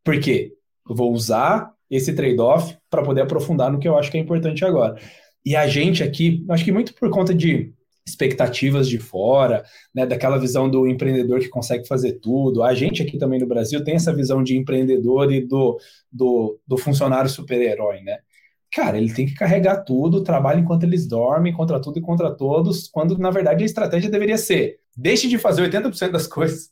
Por 0.04 0.18
quê? 0.20 0.54
Eu 0.88 0.94
vou 0.94 1.12
usar 1.12 1.72
esse 1.90 2.14
trade-off 2.14 2.76
para 2.88 3.02
poder 3.02 3.22
aprofundar 3.22 3.70
no 3.70 3.78
que 3.78 3.88
eu 3.88 3.98
acho 3.98 4.10
que 4.10 4.16
é 4.16 4.20
importante 4.20 4.64
agora. 4.64 5.00
E 5.44 5.56
a 5.56 5.66
gente 5.66 6.02
aqui, 6.02 6.44
acho 6.48 6.64
que 6.64 6.72
muito 6.72 6.94
por 6.94 7.10
conta 7.10 7.34
de 7.34 7.74
expectativas 8.06 8.88
de 8.88 8.98
fora, 8.98 9.64
né, 9.94 10.06
daquela 10.06 10.38
visão 10.38 10.68
do 10.68 10.86
empreendedor 10.86 11.40
que 11.40 11.48
consegue 11.48 11.86
fazer 11.86 12.14
tudo. 12.14 12.62
A 12.62 12.74
gente 12.74 13.02
aqui 13.02 13.18
também 13.18 13.38
no 13.38 13.46
Brasil 13.46 13.82
tem 13.84 13.94
essa 13.94 14.14
visão 14.14 14.42
de 14.42 14.56
empreendedor 14.56 15.32
e 15.32 15.40
do, 15.46 15.78
do, 16.10 16.58
do 16.66 16.76
funcionário 16.76 17.30
super-herói, 17.30 18.00
né? 18.00 18.18
Cara, 18.72 18.98
ele 18.98 19.12
tem 19.12 19.26
que 19.26 19.34
carregar 19.34 19.82
tudo, 19.82 20.22
trabalha 20.22 20.60
enquanto 20.60 20.84
eles 20.84 21.06
dormem, 21.06 21.52
contra 21.52 21.80
tudo 21.80 21.98
e 21.98 22.02
contra 22.02 22.30
todos, 22.30 22.86
quando 22.88 23.18
na 23.18 23.30
verdade 23.30 23.64
a 23.64 23.66
estratégia 23.66 24.08
deveria 24.08 24.38
ser: 24.38 24.78
deixe 24.96 25.28
de 25.28 25.38
fazer 25.38 25.68
80% 25.68 26.10
das 26.12 26.26
coisas 26.28 26.70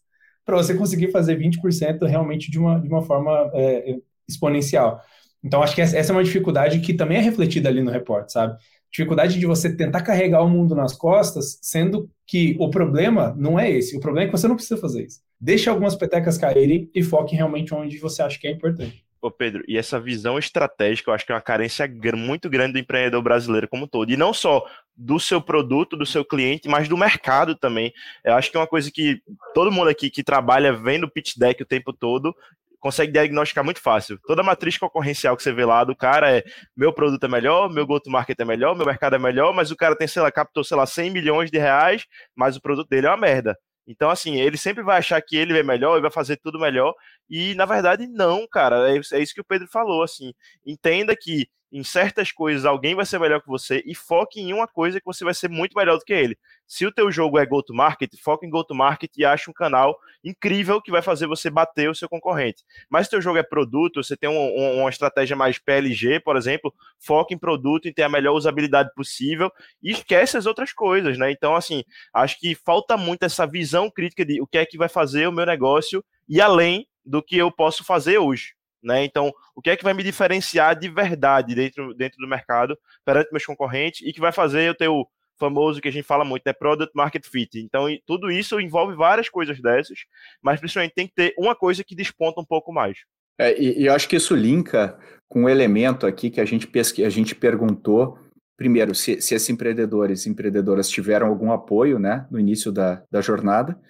para 0.48 0.56
você 0.56 0.74
conseguir 0.74 1.10
fazer 1.10 1.38
20% 1.38 2.06
realmente 2.06 2.50
de 2.50 2.58
uma, 2.58 2.80
de 2.80 2.88
uma 2.88 3.02
forma 3.02 3.50
é, 3.52 3.98
exponencial. 4.26 4.98
Então, 5.44 5.62
acho 5.62 5.74
que 5.74 5.82
essa 5.82 6.10
é 6.10 6.12
uma 6.12 6.24
dificuldade 6.24 6.80
que 6.80 6.94
também 6.94 7.18
é 7.18 7.20
refletida 7.20 7.68
ali 7.68 7.82
no 7.82 7.90
repórter, 7.90 8.32
sabe? 8.32 8.58
dificuldade 8.90 9.38
de 9.38 9.44
você 9.44 9.76
tentar 9.76 10.00
carregar 10.00 10.42
o 10.42 10.48
mundo 10.48 10.74
nas 10.74 10.94
costas, 10.94 11.58
sendo 11.60 12.10
que 12.26 12.56
o 12.58 12.70
problema 12.70 13.34
não 13.36 13.60
é 13.60 13.70
esse. 13.70 13.94
O 13.94 14.00
problema 14.00 14.24
é 14.24 14.26
que 14.30 14.36
você 14.36 14.48
não 14.48 14.56
precisa 14.56 14.80
fazer 14.80 15.04
isso. 15.04 15.20
Deixe 15.38 15.68
algumas 15.68 15.94
petecas 15.94 16.38
caírem 16.38 16.90
e 16.94 17.02
foque 17.02 17.36
realmente 17.36 17.74
onde 17.74 17.98
você 17.98 18.22
acha 18.22 18.38
que 18.38 18.48
é 18.48 18.50
importante. 18.50 19.04
Ô 19.20 19.30
Pedro, 19.30 19.62
e 19.66 19.76
essa 19.76 20.00
visão 20.00 20.38
estratégica, 20.38 21.10
eu 21.10 21.14
acho 21.14 21.26
que 21.26 21.32
é 21.32 21.34
uma 21.34 21.40
carência 21.40 21.90
muito 22.16 22.48
grande 22.48 22.74
do 22.74 22.78
empreendedor 22.78 23.22
brasileiro 23.22 23.68
como 23.68 23.86
todo. 23.86 24.10
E 24.10 24.16
não 24.16 24.32
só 24.32 24.64
do 24.98 25.20
seu 25.20 25.40
produto, 25.40 25.96
do 25.96 26.04
seu 26.04 26.24
cliente, 26.24 26.68
mas 26.68 26.88
do 26.88 26.96
mercado 26.96 27.54
também. 27.54 27.92
Eu 28.24 28.34
acho 28.34 28.50
que 28.50 28.56
é 28.56 28.60
uma 28.60 28.66
coisa 28.66 28.90
que 28.90 29.22
todo 29.54 29.70
mundo 29.70 29.88
aqui 29.88 30.10
que 30.10 30.24
trabalha 30.24 30.72
vendo 30.72 31.08
pitch 31.08 31.36
deck 31.36 31.62
o 31.62 31.66
tempo 31.66 31.92
todo 31.92 32.34
consegue 32.80 33.12
diagnosticar 33.12 33.64
muito 33.64 33.80
fácil. 33.80 34.18
Toda 34.26 34.42
matriz 34.42 34.76
concorrencial 34.76 35.36
que 35.36 35.42
você 35.42 35.52
vê 35.52 35.64
lá 35.64 35.84
do 35.84 35.94
cara 35.94 36.30
é 36.36 36.44
meu 36.76 36.92
produto 36.92 37.24
é 37.24 37.28
melhor, 37.28 37.70
meu 37.70 37.86
go-to-market 37.86 38.38
é 38.38 38.44
melhor, 38.44 38.76
meu 38.76 38.86
mercado 38.86 39.14
é 39.14 39.18
melhor, 39.18 39.54
mas 39.54 39.70
o 39.70 39.76
cara 39.76 39.96
tem, 39.96 40.08
sei 40.08 40.22
lá, 40.22 40.32
captou, 40.32 40.64
sei 40.64 40.76
lá, 40.76 40.86
100 40.86 41.10
milhões 41.10 41.50
de 41.50 41.58
reais, 41.58 42.04
mas 42.34 42.56
o 42.56 42.60
produto 42.60 42.88
dele 42.88 43.06
é 43.06 43.10
uma 43.10 43.16
merda. 43.16 43.56
Então, 43.86 44.10
assim, 44.10 44.38
ele 44.38 44.58
sempre 44.58 44.82
vai 44.82 44.98
achar 44.98 45.20
que 45.22 45.36
ele 45.36 45.58
é 45.58 45.62
melhor 45.62 45.96
e 45.96 46.02
vai 46.02 46.10
fazer 46.10 46.36
tudo 46.36 46.60
melhor. 46.60 46.92
E, 47.28 47.54
na 47.54 47.64
verdade, 47.64 48.06
não, 48.06 48.46
cara. 48.46 48.90
É, 48.92 49.00
é 49.12 49.22
isso 49.22 49.32
que 49.32 49.40
o 49.40 49.44
Pedro 49.44 49.66
falou, 49.72 50.02
assim. 50.02 50.32
Entenda 50.66 51.16
que 51.18 51.48
em 51.70 51.84
certas 51.84 52.32
coisas 52.32 52.64
alguém 52.64 52.94
vai 52.94 53.04
ser 53.04 53.18
melhor 53.18 53.40
que 53.40 53.46
você 53.46 53.82
e 53.86 53.94
foque 53.94 54.40
em 54.40 54.52
uma 54.52 54.66
coisa 54.66 54.98
que 54.98 55.06
você 55.06 55.24
vai 55.24 55.34
ser 55.34 55.48
muito 55.48 55.76
melhor 55.76 55.98
do 55.98 56.04
que 56.04 56.12
ele. 56.12 56.38
Se 56.66 56.86
o 56.86 56.92
teu 56.92 57.10
jogo 57.10 57.38
é 57.38 57.46
go 57.46 57.62
to 57.62 57.74
market, 57.74 58.10
foca 58.22 58.46
em 58.46 58.50
go 58.50 58.64
to 58.64 58.74
market 58.74 59.10
e 59.16 59.24
acha 59.24 59.50
um 59.50 59.54
canal 59.54 59.98
incrível 60.22 60.80
que 60.80 60.90
vai 60.90 61.02
fazer 61.02 61.26
você 61.26 61.48
bater 61.50 61.88
o 61.88 61.94
seu 61.94 62.08
concorrente. 62.08 62.64
Mas 62.90 63.06
se 63.06 63.08
o 63.08 63.10
teu 63.12 63.22
jogo 63.22 63.38
é 63.38 63.42
produto, 63.42 64.02
você 64.02 64.16
tem 64.16 64.28
um, 64.28 64.34
um, 64.34 64.80
uma 64.80 64.90
estratégia 64.90 65.36
mais 65.36 65.58
PLG, 65.58 66.20
por 66.20 66.36
exemplo, 66.36 66.74
foca 66.98 67.34
em 67.34 67.38
produto 67.38 67.86
e 67.86 67.92
tem 67.92 68.04
a 68.04 68.08
melhor 68.08 68.34
usabilidade 68.34 68.90
possível 68.94 69.50
e 69.82 69.90
esquece 69.90 70.36
as 70.36 70.46
outras 70.46 70.72
coisas, 70.72 71.16
né? 71.18 71.30
Então, 71.30 71.54
assim, 71.54 71.84
acho 72.12 72.38
que 72.38 72.54
falta 72.54 72.96
muito 72.96 73.22
essa 73.22 73.46
visão 73.46 73.90
crítica 73.90 74.24
de 74.24 74.40
o 74.40 74.46
que 74.46 74.58
é 74.58 74.66
que 74.66 74.78
vai 74.78 74.88
fazer 74.88 75.26
o 75.26 75.32
meu 75.32 75.46
negócio 75.46 76.04
e 76.28 76.40
além 76.40 76.86
do 77.04 77.22
que 77.22 77.36
eu 77.36 77.50
posso 77.50 77.82
fazer 77.84 78.18
hoje. 78.18 78.57
Né? 78.82 79.04
Então, 79.04 79.32
o 79.54 79.60
que 79.60 79.70
é 79.70 79.76
que 79.76 79.84
vai 79.84 79.92
me 79.92 80.02
diferenciar 80.02 80.78
de 80.78 80.88
verdade 80.88 81.54
dentro, 81.54 81.92
dentro 81.94 82.18
do 82.18 82.28
mercado 82.28 82.78
perante 83.04 83.30
meus 83.32 83.44
concorrentes 83.44 84.06
e 84.06 84.12
que 84.12 84.20
vai 84.20 84.32
fazer 84.32 84.68
eu 84.68 84.74
ter 84.74 84.88
o 84.88 85.06
famoso 85.38 85.80
que 85.80 85.88
a 85.88 85.92
gente 85.92 86.04
fala 86.04 86.24
muito, 86.24 86.42
né? 86.44 86.52
Product 86.52 86.92
Market 86.94 87.26
Fit. 87.26 87.58
Então, 87.58 87.86
tudo 88.04 88.30
isso 88.30 88.60
envolve 88.60 88.94
várias 88.94 89.28
coisas 89.28 89.60
dessas, 89.60 90.00
mas 90.42 90.58
principalmente 90.58 90.94
tem 90.94 91.06
que 91.06 91.14
ter 91.14 91.34
uma 91.38 91.54
coisa 91.54 91.84
que 91.84 91.94
desponta 91.94 92.40
um 92.40 92.44
pouco 92.44 92.72
mais. 92.72 92.98
É, 93.38 93.58
e, 93.60 93.86
eu 93.86 93.94
acho 93.94 94.08
que 94.08 94.16
isso 94.16 94.34
linka 94.34 94.98
com 95.28 95.44
um 95.44 95.48
elemento 95.48 96.06
aqui 96.06 96.28
que 96.28 96.40
a 96.40 96.44
gente, 96.44 96.66
pesqu... 96.66 97.04
a 97.04 97.10
gente 97.10 97.34
perguntou, 97.34 98.18
primeiro, 98.56 98.94
se, 98.94 99.20
se 99.20 99.34
esses 99.34 99.48
empreendedores 99.48 100.26
e 100.26 100.30
empreendedoras 100.30 100.88
tiveram 100.88 101.28
algum 101.28 101.52
apoio 101.52 101.98
né, 101.98 102.26
no 102.30 102.40
início 102.40 102.72
da, 102.72 103.02
da 103.10 103.20
jornada, 103.20 103.80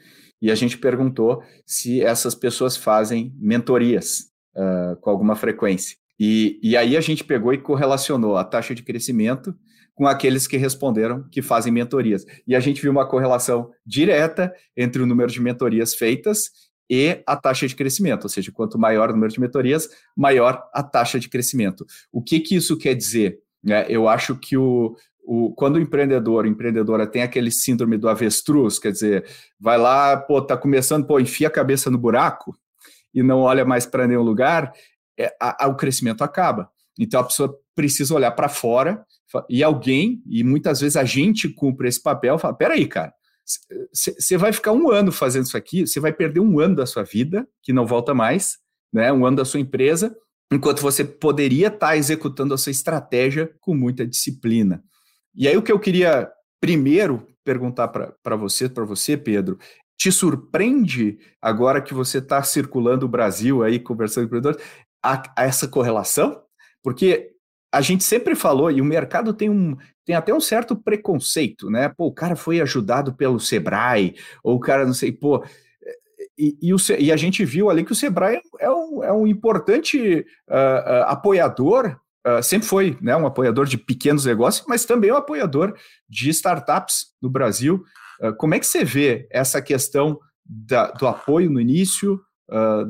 e 0.41 0.51
a 0.51 0.55
gente 0.55 0.79
perguntou 0.79 1.43
se 1.67 2.01
essas 2.01 2.35
pessoas 2.35 2.77
fazem 2.77 3.35
mentorias 3.37 4.31
uh, 4.59 4.97
com 4.97 5.11
alguma 5.11 5.37
frequência. 5.37 5.97
E, 6.19 6.59
e 6.63 6.77
aí 6.77 6.97
a 6.97 7.01
gente 7.01 7.23
pegou 7.23 7.55
e 7.55 7.59
correlacionou 7.59 8.37
a 8.37 8.45
taxa 8.45 8.75
de 8.75 8.83
crescimento 8.83 9.55
com 9.95 10.07
aqueles 10.07 10.47
que 10.47 10.57
responderam 10.57 11.25
que 11.31 11.43
fazem 11.43 11.73
mentorias. 11.73 12.25
E 12.47 12.55
a 12.55 12.61
gente 12.61 12.83
viu 12.83 12.91
uma 12.91 13.09
correlação 13.09 13.71
direta 13.87 14.53
entre 14.77 15.03
o 15.03 15.07
número 15.07 15.31
de 15.31 15.41
mentorias 15.41 15.95
feitas 15.95 16.51
e 16.91 17.21
a 17.27 17.37
taxa 17.37 17.67
de 17.67 17.75
crescimento, 17.75 18.25
ou 18.25 18.31
seja, 18.31 18.51
quanto 18.51 18.79
maior 18.79 19.11
o 19.11 19.13
número 19.13 19.33
de 19.33 19.41
mentorias, 19.41 19.89
maior 20.17 20.63
a 20.73 20.83
taxa 20.83 21.21
de 21.21 21.29
crescimento. 21.29 21.85
O 22.13 22.23
que, 22.23 22.41
que 22.41 22.57
isso 22.57 22.79
quer 22.79 22.95
dizer? 22.95 23.39
É, 23.69 23.87
eu 23.89 24.09
acho 24.09 24.37
que 24.37 24.57
o, 24.57 24.97
o, 25.25 25.53
quando 25.53 25.77
o 25.77 25.81
empreendedor, 25.81 26.45
a 26.45 26.49
empreendedora 26.49 27.07
tem 27.07 27.23
aquele 27.23 27.51
síndrome 27.51 27.99
do 27.99 28.09
avestruz, 28.09 28.79
quer 28.79 28.93
dizer, 28.93 29.27
vai 29.61 29.77
lá, 29.77 30.17
pô, 30.17 30.41
tá 30.41 30.57
começando, 30.57 31.07
pô, 31.07 31.21
enfia 31.21 31.49
a 31.49 31.51
cabeça 31.51 31.91
no 31.91 31.99
buraco, 31.99 32.57
e 33.15 33.23
não 33.23 33.41
olha 33.41 33.65
mais 33.65 33.87
para 33.87 34.07
nenhum 34.07 34.23
lugar, 34.23 34.73
é, 35.19 35.35
a, 35.41 35.65
a, 35.65 35.69
o 35.69 35.77
crescimento 35.77 36.23
acaba. 36.23 36.71
Então 36.99 37.21
a 37.21 37.25
pessoa 37.25 37.57
precisa 37.75 38.15
olhar 38.15 38.33
para 38.33 38.49
fora 38.49 39.05
e 39.49 39.63
alguém, 39.63 40.23
e 40.27 40.43
muitas 40.43 40.81
vezes 40.81 40.97
a 40.97 41.05
gente 41.05 41.49
cumpre 41.49 41.89
esse 41.89 42.03
papel, 42.03 42.39
fala: 42.39 42.55
peraí, 42.55 42.87
cara, 42.87 43.13
você 43.93 44.37
vai 44.37 44.53
ficar 44.53 44.73
um 44.73 44.91
ano 44.91 45.11
fazendo 45.11 45.47
isso 45.47 45.57
aqui, 45.57 45.87
você 45.87 46.01
vai 46.01 46.13
perder 46.13 46.41
um 46.41 46.59
ano 46.61 46.77
da 46.77 46.87
sua 46.87 47.03
vida, 47.03 47.47
que 47.63 47.73
não 47.73 47.87
volta 47.87 48.15
mais, 48.15 48.59
né? 48.93 49.13
Um 49.13 49.25
ano 49.25 49.39
da 49.39 49.45
sua 49.45 49.61
empresa, 49.61 50.15
enquanto 50.53 50.81
você 50.81 51.05
poderia 51.05 51.69
estar 51.69 51.89
tá 51.89 51.97
executando 51.97 52.53
a 52.55 52.59
sua 52.59 52.71
estratégia 52.71 53.51
com 53.61 53.75
muita 53.75 54.07
disciplina. 54.07 54.83
E 55.35 55.47
aí 55.47 55.57
o 55.57 55.63
que 55.63 55.73
eu 55.73 55.79
queria 55.79 56.31
primeiro 56.61 57.27
perguntar 57.45 57.89
para 57.89 58.37
você, 58.37 58.69
para 58.69 58.85
você, 58.85 59.17
Pedro, 59.17 59.59
te 59.99 60.13
surpreende 60.13 61.19
agora 61.43 61.83
que 61.83 61.93
você 61.93 62.19
está 62.19 62.41
circulando 62.43 63.05
o 63.05 63.09
Brasil 63.09 63.65
aí, 63.65 63.81
conversando 63.81 64.29
com 64.29 64.37
empreendedores, 64.37 64.65
a, 65.03 65.23
a 65.37 65.45
essa 65.45 65.67
correlação? 65.67 66.41
Porque 66.83 67.33
a 67.73 67.81
gente 67.81 68.05
sempre 68.05 68.37
falou, 68.37 68.71
e 68.71 68.81
o 68.81 68.85
mercado 68.85 69.35
tem, 69.35 69.51
um, 69.51 69.77
tem 70.07 70.15
até 70.15 70.33
um 70.33 70.41
certo 70.41 70.77
preconceito, 70.77 71.69
né? 71.69 71.89
Pô, 71.89 72.07
o 72.07 72.15
cara 72.15 72.37
foi 72.37 72.61
ajudado 72.61 73.13
pelo 73.13 73.41
Sebrae, 73.41 74.15
ou 74.43 74.57
o 74.57 74.61
cara 74.61 74.87
não 74.87 74.95
sei, 74.95 75.11
pô. 75.11 75.45
E, 76.39 76.57
e, 76.63 76.73
o, 76.73 76.77
e 76.99 77.11
a 77.11 77.17
gente 77.17 77.45
viu 77.45 77.69
ali 77.69 77.85
que 77.85 77.93
o 77.93 77.97
Sebrae 77.97 78.41
é 78.61 78.71
um, 78.71 79.03
é 79.03 79.13
um 79.13 79.27
importante 79.27 80.25
uh, 80.49 80.53
uh, 80.53 81.05
apoiador, 81.09 81.99
uh, 82.25 82.41
sempre 82.43 82.69
foi 82.69 82.97
né, 83.03 83.17
um 83.17 83.27
apoiador 83.27 83.67
de 83.67 83.77
pequenos 83.77 84.25
negócios, 84.25 84.65
mas 84.69 84.85
também 84.85 85.11
um 85.11 85.17
apoiador 85.17 85.77
de 86.09 86.31
startups 86.31 87.09
no 87.21 87.29
Brasil. 87.29 87.85
Como 88.39 88.55
é 88.55 88.59
que 88.59 88.67
você 88.67 88.85
vê 88.85 89.27
essa 89.31 89.61
questão 89.63 90.19
da, 90.45 90.91
do 90.93 91.07
apoio 91.07 91.51
no 91.51 91.61
início, 91.61 92.21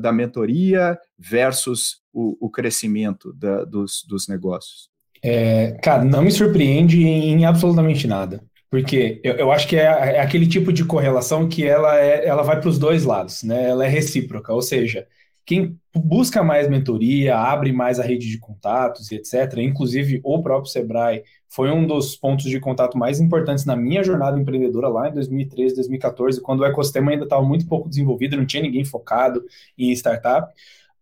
da 0.01 0.13
mentoria 0.13 0.97
versus 1.17 1.97
o, 2.13 2.47
o 2.47 2.49
crescimento 2.49 3.33
da, 3.33 3.65
dos, 3.65 4.05
dos 4.07 4.27
negócios? 4.27 4.89
É, 5.21 5.71
cara, 5.83 6.03
não 6.05 6.21
me 6.23 6.31
surpreende 6.31 7.05
em 7.05 7.45
absolutamente 7.45 8.07
nada. 8.07 8.41
Porque 8.69 9.19
eu, 9.23 9.33
eu 9.33 9.51
acho 9.51 9.67
que 9.67 9.75
é, 9.75 9.83
é, 9.83 10.21
aquele 10.21 10.47
tipo 10.47 10.71
de 10.71 10.85
correlação 10.85 11.49
que 11.49 11.65
ela, 11.65 11.99
é, 11.99 12.25
ela 12.25 12.43
vai 12.43 12.59
para 12.59 12.69
os 12.69 12.77
dois 12.77 13.03
lados, 13.03 13.41
né? 13.43 13.69
Ela 13.69 13.85
é 13.85 13.87
recíproca, 13.87 14.53
ou 14.53 14.61
seja, 14.61 15.07
quem 15.49 15.79
busca 15.95 16.43
mais 16.43 16.69
mentoria, 16.69 17.35
abre 17.35 17.73
mais 17.73 17.99
a 17.99 18.03
rede 18.03 18.29
de 18.29 18.37
contatos 18.37 19.11
e 19.11 19.15
etc., 19.15 19.57
inclusive 19.57 20.21
o 20.23 20.43
próprio 20.43 20.71
Sebrae 20.71 21.23
foi 21.47 21.71
um 21.71 21.87
dos 21.87 22.15
pontos 22.15 22.45
de 22.45 22.59
contato 22.59 22.95
mais 22.95 23.19
importantes 23.19 23.65
na 23.65 23.75
minha 23.75 24.03
jornada 24.03 24.39
empreendedora 24.39 24.87
lá 24.87 25.09
em 25.09 25.13
2013, 25.15 25.73
2014, 25.73 26.39
quando 26.39 26.59
o 26.59 26.65
ecossistema 26.65 27.09
ainda 27.09 27.23
estava 27.23 27.41
muito 27.41 27.65
pouco 27.65 27.89
desenvolvido, 27.89 28.37
não 28.37 28.45
tinha 28.45 28.61
ninguém 28.61 28.85
focado 28.85 29.43
em 29.75 29.91
startup. 29.93 30.53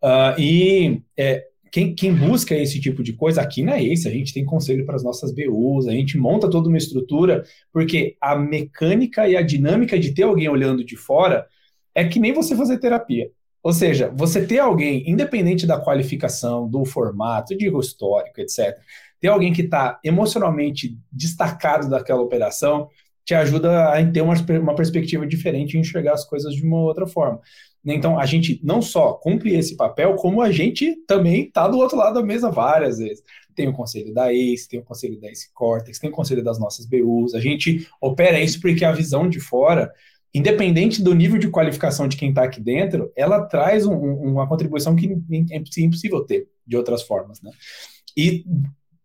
Uh, 0.01 0.39
e 0.39 1.01
é, 1.17 1.45
quem, 1.69 1.93
quem, 1.93 2.15
busca 2.15 2.55
esse 2.55 2.79
tipo 2.79 3.03
de 3.03 3.12
coisa 3.12 3.41
aqui 3.41 3.62
na 3.62 3.77
Ace, 3.81 4.07
a 4.07 4.12
gente 4.12 4.33
tem 4.33 4.45
conselho 4.45 4.86
para 4.86 4.95
as 4.95 5.03
nossas 5.03 5.33
BUs, 5.33 5.89
a 5.89 5.91
gente 5.91 6.17
monta 6.17 6.49
toda 6.49 6.69
uma 6.69 6.77
estrutura, 6.77 7.43
porque 7.73 8.15
a 8.21 8.33
mecânica 8.33 9.27
e 9.27 9.36
a 9.36 9.41
dinâmica 9.41 9.99
de 9.99 10.13
ter 10.13 10.23
alguém 10.23 10.47
olhando 10.47 10.86
de 10.86 10.95
fora 10.95 11.45
é 11.93 12.07
que 12.07 12.17
nem 12.17 12.31
você 12.31 12.55
fazer 12.55 12.79
terapia. 12.79 13.29
Ou 13.63 13.73
seja, 13.73 14.13
você 14.15 14.45
ter 14.45 14.59
alguém, 14.59 15.09
independente 15.09 15.65
da 15.65 15.79
qualificação, 15.79 16.69
do 16.69 16.85
formato, 16.85 17.57
digo 17.57 17.79
histórico, 17.79 18.39
etc., 18.39 18.77
ter 19.19 19.27
alguém 19.27 19.51
que 19.51 19.63
está 19.63 19.99
emocionalmente 20.03 20.97
destacado 21.11 21.89
daquela 21.89 22.21
operação, 22.21 22.87
te 23.25 23.33
ajuda 23.33 23.89
a 23.91 24.11
ter 24.11 24.21
uma, 24.21 24.35
uma 24.61 24.75
perspectiva 24.75 25.27
diferente 25.27 25.75
e 25.75 25.79
enxergar 25.79 26.13
as 26.13 26.23
coisas 26.23 26.53
de 26.53 26.63
uma 26.63 26.79
outra 26.79 27.05
forma. 27.05 27.41
Então, 27.85 28.19
a 28.19 28.25
gente 28.25 28.59
não 28.63 28.81
só 28.81 29.13
cumpre 29.13 29.55
esse 29.55 29.75
papel, 29.75 30.15
como 30.15 30.41
a 30.41 30.51
gente 30.51 30.95
também 31.07 31.43
está 31.43 31.67
do 31.67 31.77
outro 31.77 31.97
lado 31.97 32.15
da 32.15 32.23
mesa 32.23 32.49
várias 32.49 32.99
vezes. 32.99 33.23
Tem 33.55 33.67
o 33.67 33.73
conselho 33.73 34.13
da 34.13 34.31
ACE, 34.31 34.67
tem 34.69 34.79
o 34.79 34.83
conselho 34.83 35.19
da 35.19 35.29
ACE 35.29 35.51
Cortex, 35.53 35.99
tem 35.99 36.09
o 36.09 36.13
conselho 36.13 36.43
das 36.43 36.59
nossas 36.59 36.85
BUs. 36.85 37.33
A 37.33 37.39
gente 37.39 37.87
opera 38.01 38.39
isso 38.39 38.61
porque 38.61 38.85
a 38.85 38.91
visão 38.91 39.27
de 39.27 39.39
fora, 39.39 39.91
independente 40.38 41.02
do 41.02 41.15
nível 41.15 41.38
de 41.38 41.50
qualificação 41.50 42.08
de 42.08 42.17
quem 42.17 42.30
está 42.30 42.43
aqui 42.43 42.62
dentro, 42.62 43.12
ela 43.15 43.45
traz 43.45 43.86
um, 43.86 43.95
uma 43.95 44.47
contribuição 44.47 44.95
que 44.95 45.17
é 45.52 45.58
impossível 45.58 46.21
ter 46.21 46.47
de 46.65 46.78
outras 46.78 47.04
formas. 47.04 47.41
Né? 47.41 47.52
E 48.15 48.45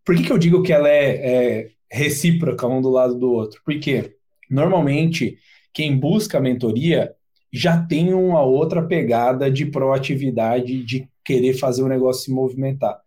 por 0.05 0.15
que, 0.15 0.23
que 0.23 0.31
eu 0.31 0.37
digo 0.37 0.63
que 0.63 0.73
ela 0.73 0.89
é, 0.89 1.15
é 1.15 1.69
recíproca 1.91 2.67
um 2.67 2.81
do 2.81 2.89
lado 2.89 3.15
do 3.15 3.31
outro? 3.31 3.61
Porque 3.65 4.15
normalmente 4.49 5.37
quem 5.73 5.97
busca 5.97 6.39
mentoria 6.39 7.13
já 7.51 7.81
tem 7.85 8.13
uma 8.13 8.41
outra 8.41 8.81
pegada 8.81 9.49
de 9.49 9.65
proatividade, 9.65 10.83
de 10.83 11.07
querer 11.23 11.53
fazer 11.53 11.83
o 11.83 11.87
negócio 11.87 12.23
se 12.23 12.31
movimentar. 12.31 12.99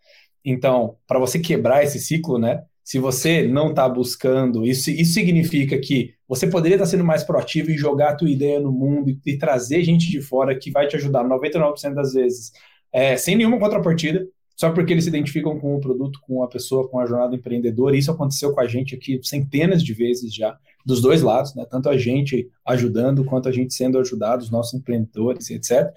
Então, 0.44 0.96
para 1.06 1.18
você 1.18 1.38
quebrar 1.38 1.82
esse 1.82 1.98
ciclo, 1.98 2.38
né? 2.38 2.62
Se 2.84 3.00
você 3.00 3.46
não 3.46 3.70
está 3.70 3.88
buscando, 3.88 4.64
isso, 4.64 4.90
isso 4.90 5.14
significa 5.14 5.76
que 5.78 6.14
você 6.28 6.46
poderia 6.46 6.76
estar 6.76 6.86
sendo 6.86 7.04
mais 7.04 7.22
proativo 7.22 7.70
e 7.70 7.76
jogar 7.76 8.10
a 8.10 8.14
tua 8.14 8.30
ideia 8.30 8.58
no 8.60 8.72
mundo 8.72 9.10
e, 9.10 9.18
e 9.26 9.38
trazer 9.38 9.82
gente 9.82 10.10
de 10.10 10.20
fora 10.20 10.58
que 10.58 10.70
vai 10.70 10.86
te 10.86 10.96
ajudar 10.96 11.24
99% 11.24 11.94
das 11.94 12.14
vezes, 12.14 12.52
é, 12.92 13.16
sem 13.16 13.36
nenhuma 13.36 13.58
contrapartida, 13.58 14.26
só 14.56 14.70
porque 14.70 14.92
eles 14.92 15.04
se 15.04 15.10
identificam 15.10 15.58
com 15.58 15.76
o 15.76 15.80
produto, 15.80 16.18
com 16.22 16.42
a 16.42 16.48
pessoa, 16.48 16.88
com 16.88 16.98
a 16.98 17.04
jornada 17.04 17.36
empreendedora. 17.36 17.96
Isso 17.96 18.10
aconteceu 18.10 18.52
com 18.52 18.60
a 18.60 18.66
gente 18.66 18.94
aqui 18.94 19.20
centenas 19.22 19.82
de 19.82 19.92
vezes 19.92 20.34
já 20.34 20.56
dos 20.84 21.02
dois 21.02 21.20
lados, 21.20 21.54
né? 21.54 21.66
Tanto 21.70 21.90
a 21.90 21.98
gente 21.98 22.48
ajudando 22.64 23.24
quanto 23.24 23.48
a 23.48 23.52
gente 23.52 23.74
sendo 23.74 23.98
ajudado, 23.98 24.42
os 24.42 24.50
nossos 24.50 24.72
empreendedores, 24.72 25.50
etc. 25.50 25.92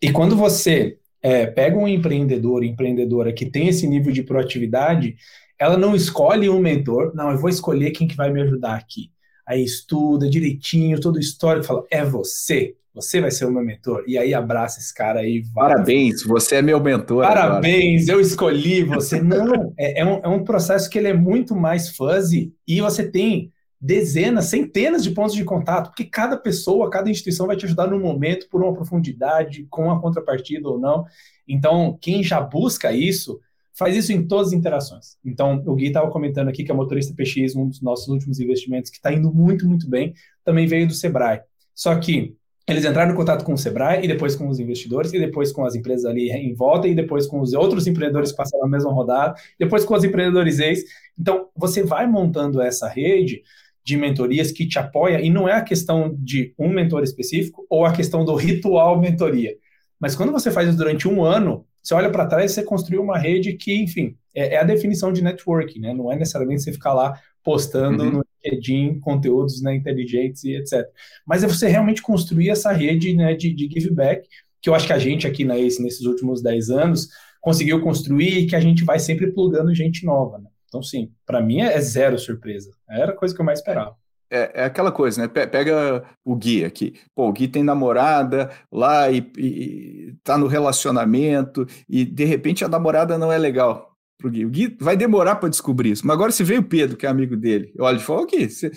E 0.00 0.12
quando 0.12 0.36
você 0.36 0.98
é, 1.20 1.46
pega 1.46 1.76
um 1.76 1.88
empreendedor, 1.88 2.62
empreendedora 2.62 3.32
que 3.32 3.46
tem 3.46 3.66
esse 3.66 3.88
nível 3.88 4.12
de 4.12 4.22
proatividade, 4.22 5.16
ela 5.58 5.76
não 5.76 5.96
escolhe 5.96 6.48
um 6.48 6.60
mentor, 6.60 7.12
não, 7.14 7.32
eu 7.32 7.38
vou 7.38 7.50
escolher 7.50 7.90
quem 7.90 8.06
que 8.06 8.14
vai 8.14 8.30
me 8.30 8.40
ajudar 8.42 8.76
aqui. 8.76 9.10
Aí 9.46 9.62
estuda 9.62 10.28
direitinho, 10.28 11.00
todo 11.00 11.16
o 11.16 11.20
histórico, 11.20 11.66
fala, 11.66 11.84
é 11.90 12.04
você, 12.04 12.74
você 12.92 13.20
vai 13.20 13.30
ser 13.30 13.44
o 13.44 13.52
meu 13.52 13.62
mentor. 13.62 14.02
E 14.06 14.16
aí 14.16 14.32
abraça 14.32 14.80
esse 14.80 14.92
cara 14.92 15.20
aí. 15.20 15.44
Parabéns, 15.54 16.22
você 16.24 16.56
é 16.56 16.62
meu 16.62 16.80
mentor. 16.80 17.24
Parabéns, 17.24 18.04
agora. 18.04 18.16
eu 18.16 18.20
escolhi 18.20 18.82
você. 18.82 19.20
Não, 19.20 19.72
é, 19.78 20.00
é, 20.00 20.04
um, 20.04 20.20
é 20.24 20.28
um 20.28 20.42
processo 20.42 20.88
que 20.88 20.98
ele 20.98 21.08
é 21.08 21.14
muito 21.14 21.54
mais 21.54 21.90
fuzzy 21.90 22.52
e 22.66 22.80
você 22.80 23.08
tem 23.08 23.52
dezenas, 23.78 24.46
centenas 24.46 25.04
de 25.04 25.10
pontos 25.10 25.34
de 25.34 25.44
contato, 25.44 25.88
porque 25.88 26.04
cada 26.04 26.36
pessoa, 26.36 26.90
cada 26.90 27.10
instituição 27.10 27.46
vai 27.46 27.56
te 27.56 27.66
ajudar 27.66 27.86
no 27.86 28.00
momento, 28.00 28.48
por 28.48 28.62
uma 28.62 28.72
profundidade, 28.72 29.66
com 29.68 29.90
a 29.90 30.00
contrapartida 30.00 30.68
ou 30.68 30.78
não. 30.78 31.04
Então, 31.46 31.96
quem 32.00 32.22
já 32.22 32.40
busca 32.40 32.92
isso, 32.92 33.38
faz 33.76 33.96
isso 33.96 34.12
em 34.12 34.26
todas 34.26 34.48
as 34.48 34.52
interações. 34.52 35.16
Então, 35.24 35.62
o 35.66 35.74
Gui 35.74 35.88
estava 35.88 36.10
comentando 36.10 36.48
aqui 36.48 36.64
que 36.64 36.72
a 36.72 36.74
Motorista 36.74 37.14
PX, 37.14 37.54
um 37.54 37.68
dos 37.68 37.82
nossos 37.82 38.08
últimos 38.08 38.40
investimentos, 38.40 38.90
que 38.90 38.96
está 38.96 39.12
indo 39.12 39.32
muito, 39.32 39.68
muito 39.68 39.88
bem, 39.88 40.14
também 40.44 40.66
veio 40.66 40.86
do 40.86 40.94
Sebrae. 40.94 41.40
Só 41.74 41.94
que 41.96 42.34
eles 42.66 42.84
entraram 42.84 43.12
em 43.12 43.16
contato 43.16 43.44
com 43.44 43.52
o 43.52 43.58
Sebrae 43.58 44.04
e 44.04 44.08
depois 44.08 44.34
com 44.34 44.48
os 44.48 44.58
investidores 44.58 45.12
e 45.12 45.20
depois 45.20 45.52
com 45.52 45.64
as 45.64 45.74
empresas 45.74 46.04
ali 46.04 46.30
em 46.30 46.52
volta 46.54 46.88
e 46.88 46.94
depois 46.94 47.26
com 47.26 47.40
os 47.40 47.52
outros 47.52 47.86
empreendedores 47.86 48.32
que 48.32 48.36
passaram 48.36 48.64
a 48.64 48.68
mesma 48.68 48.92
rodada, 48.92 49.34
depois 49.58 49.84
com 49.84 49.94
os 49.94 50.02
empreendedores 50.02 50.58
ex. 50.58 50.82
Então, 51.18 51.48
você 51.54 51.82
vai 51.82 52.06
montando 52.06 52.60
essa 52.60 52.88
rede 52.88 53.42
de 53.84 53.96
mentorias 53.96 54.50
que 54.50 54.66
te 54.66 54.80
apoia, 54.80 55.20
e 55.20 55.30
não 55.30 55.48
é 55.48 55.52
a 55.52 55.62
questão 55.62 56.16
de 56.18 56.52
um 56.58 56.68
mentor 56.68 57.04
específico 57.04 57.64
ou 57.70 57.84
a 57.84 57.92
questão 57.92 58.24
do 58.24 58.34
ritual 58.34 58.98
mentoria. 59.00 59.54
Mas 60.00 60.16
quando 60.16 60.32
você 60.32 60.50
faz 60.50 60.68
isso 60.68 60.76
durante 60.78 61.06
um 61.06 61.22
ano, 61.22 61.65
você 61.86 61.94
olha 61.94 62.10
para 62.10 62.26
trás 62.26 62.50
e 62.50 62.54
você 62.54 62.64
construiu 62.64 63.00
uma 63.00 63.16
rede 63.16 63.52
que, 63.52 63.72
enfim, 63.72 64.16
é, 64.34 64.54
é, 64.54 64.58
a 64.58 64.64
definição 64.64 65.12
de 65.12 65.22
networking, 65.22 65.78
né? 65.78 65.94
Não 65.94 66.10
é 66.10 66.16
necessariamente 66.16 66.62
você 66.62 66.72
ficar 66.72 66.92
lá 66.92 67.16
postando 67.44 68.02
uhum. 68.02 68.10
no 68.10 68.24
LinkedIn 68.44 68.98
conteúdos 68.98 69.62
né, 69.62 69.72
inteligentes 69.72 70.42
e 70.42 70.56
etc. 70.56 70.84
Mas 71.24 71.44
é 71.44 71.46
você 71.46 71.68
realmente 71.68 72.02
construir 72.02 72.50
essa 72.50 72.72
rede 72.72 73.14
né, 73.14 73.36
de, 73.36 73.54
de 73.54 73.68
give 73.72 73.94
back, 73.94 74.28
que 74.60 74.68
eu 74.68 74.74
acho 74.74 74.84
que 74.84 74.92
a 74.92 74.98
gente 74.98 75.28
aqui 75.28 75.44
na 75.44 75.56
ACE, 75.56 75.80
nesses 75.80 76.04
últimos 76.06 76.42
10 76.42 76.70
anos, 76.70 77.08
conseguiu 77.40 77.80
construir 77.80 78.36
e 78.36 78.46
que 78.48 78.56
a 78.56 78.60
gente 78.60 78.82
vai 78.82 78.98
sempre 78.98 79.30
plugando 79.30 79.72
gente 79.72 80.04
nova, 80.04 80.38
né? 80.38 80.50
Então, 80.66 80.82
sim, 80.82 81.12
para 81.24 81.40
mim 81.40 81.60
é 81.60 81.80
zero 81.80 82.18
surpresa. 82.18 82.72
Era 82.90 83.12
a 83.12 83.16
coisa 83.16 83.32
que 83.32 83.40
eu 83.40 83.46
mais 83.46 83.60
esperava. 83.60 83.94
É, 84.30 84.62
é, 84.62 84.64
aquela 84.64 84.90
coisa, 84.90 85.22
né? 85.22 85.28
Pega 85.28 86.04
o 86.24 86.34
Gui 86.34 86.64
aqui. 86.64 86.98
Pô, 87.14 87.28
o 87.28 87.32
Gui 87.32 87.46
tem 87.48 87.62
namorada 87.62 88.50
lá 88.72 89.10
e, 89.10 89.18
e 89.38 90.14
tá 90.24 90.36
no 90.36 90.46
relacionamento 90.46 91.66
e 91.88 92.04
de 92.04 92.24
repente 92.24 92.64
a 92.64 92.68
namorada 92.68 93.16
não 93.16 93.30
é 93.30 93.38
legal 93.38 93.92
pro 94.18 94.30
Gui. 94.30 94.44
O 94.44 94.50
Gui 94.50 94.76
vai 94.80 94.96
demorar 94.96 95.36
para 95.36 95.48
descobrir 95.48 95.92
isso. 95.92 96.06
Mas 96.06 96.14
agora 96.14 96.32
se 96.32 96.42
vem 96.42 96.58
o 96.58 96.64
Pedro, 96.64 96.96
que 96.96 97.06
é 97.06 97.08
amigo 97.08 97.36
dele, 97.36 97.72
olha 97.78 97.96
e 97.96 98.00
fala, 98.00 98.22
o 98.22 98.26
Gui, 98.26 98.48
você, 98.48 98.72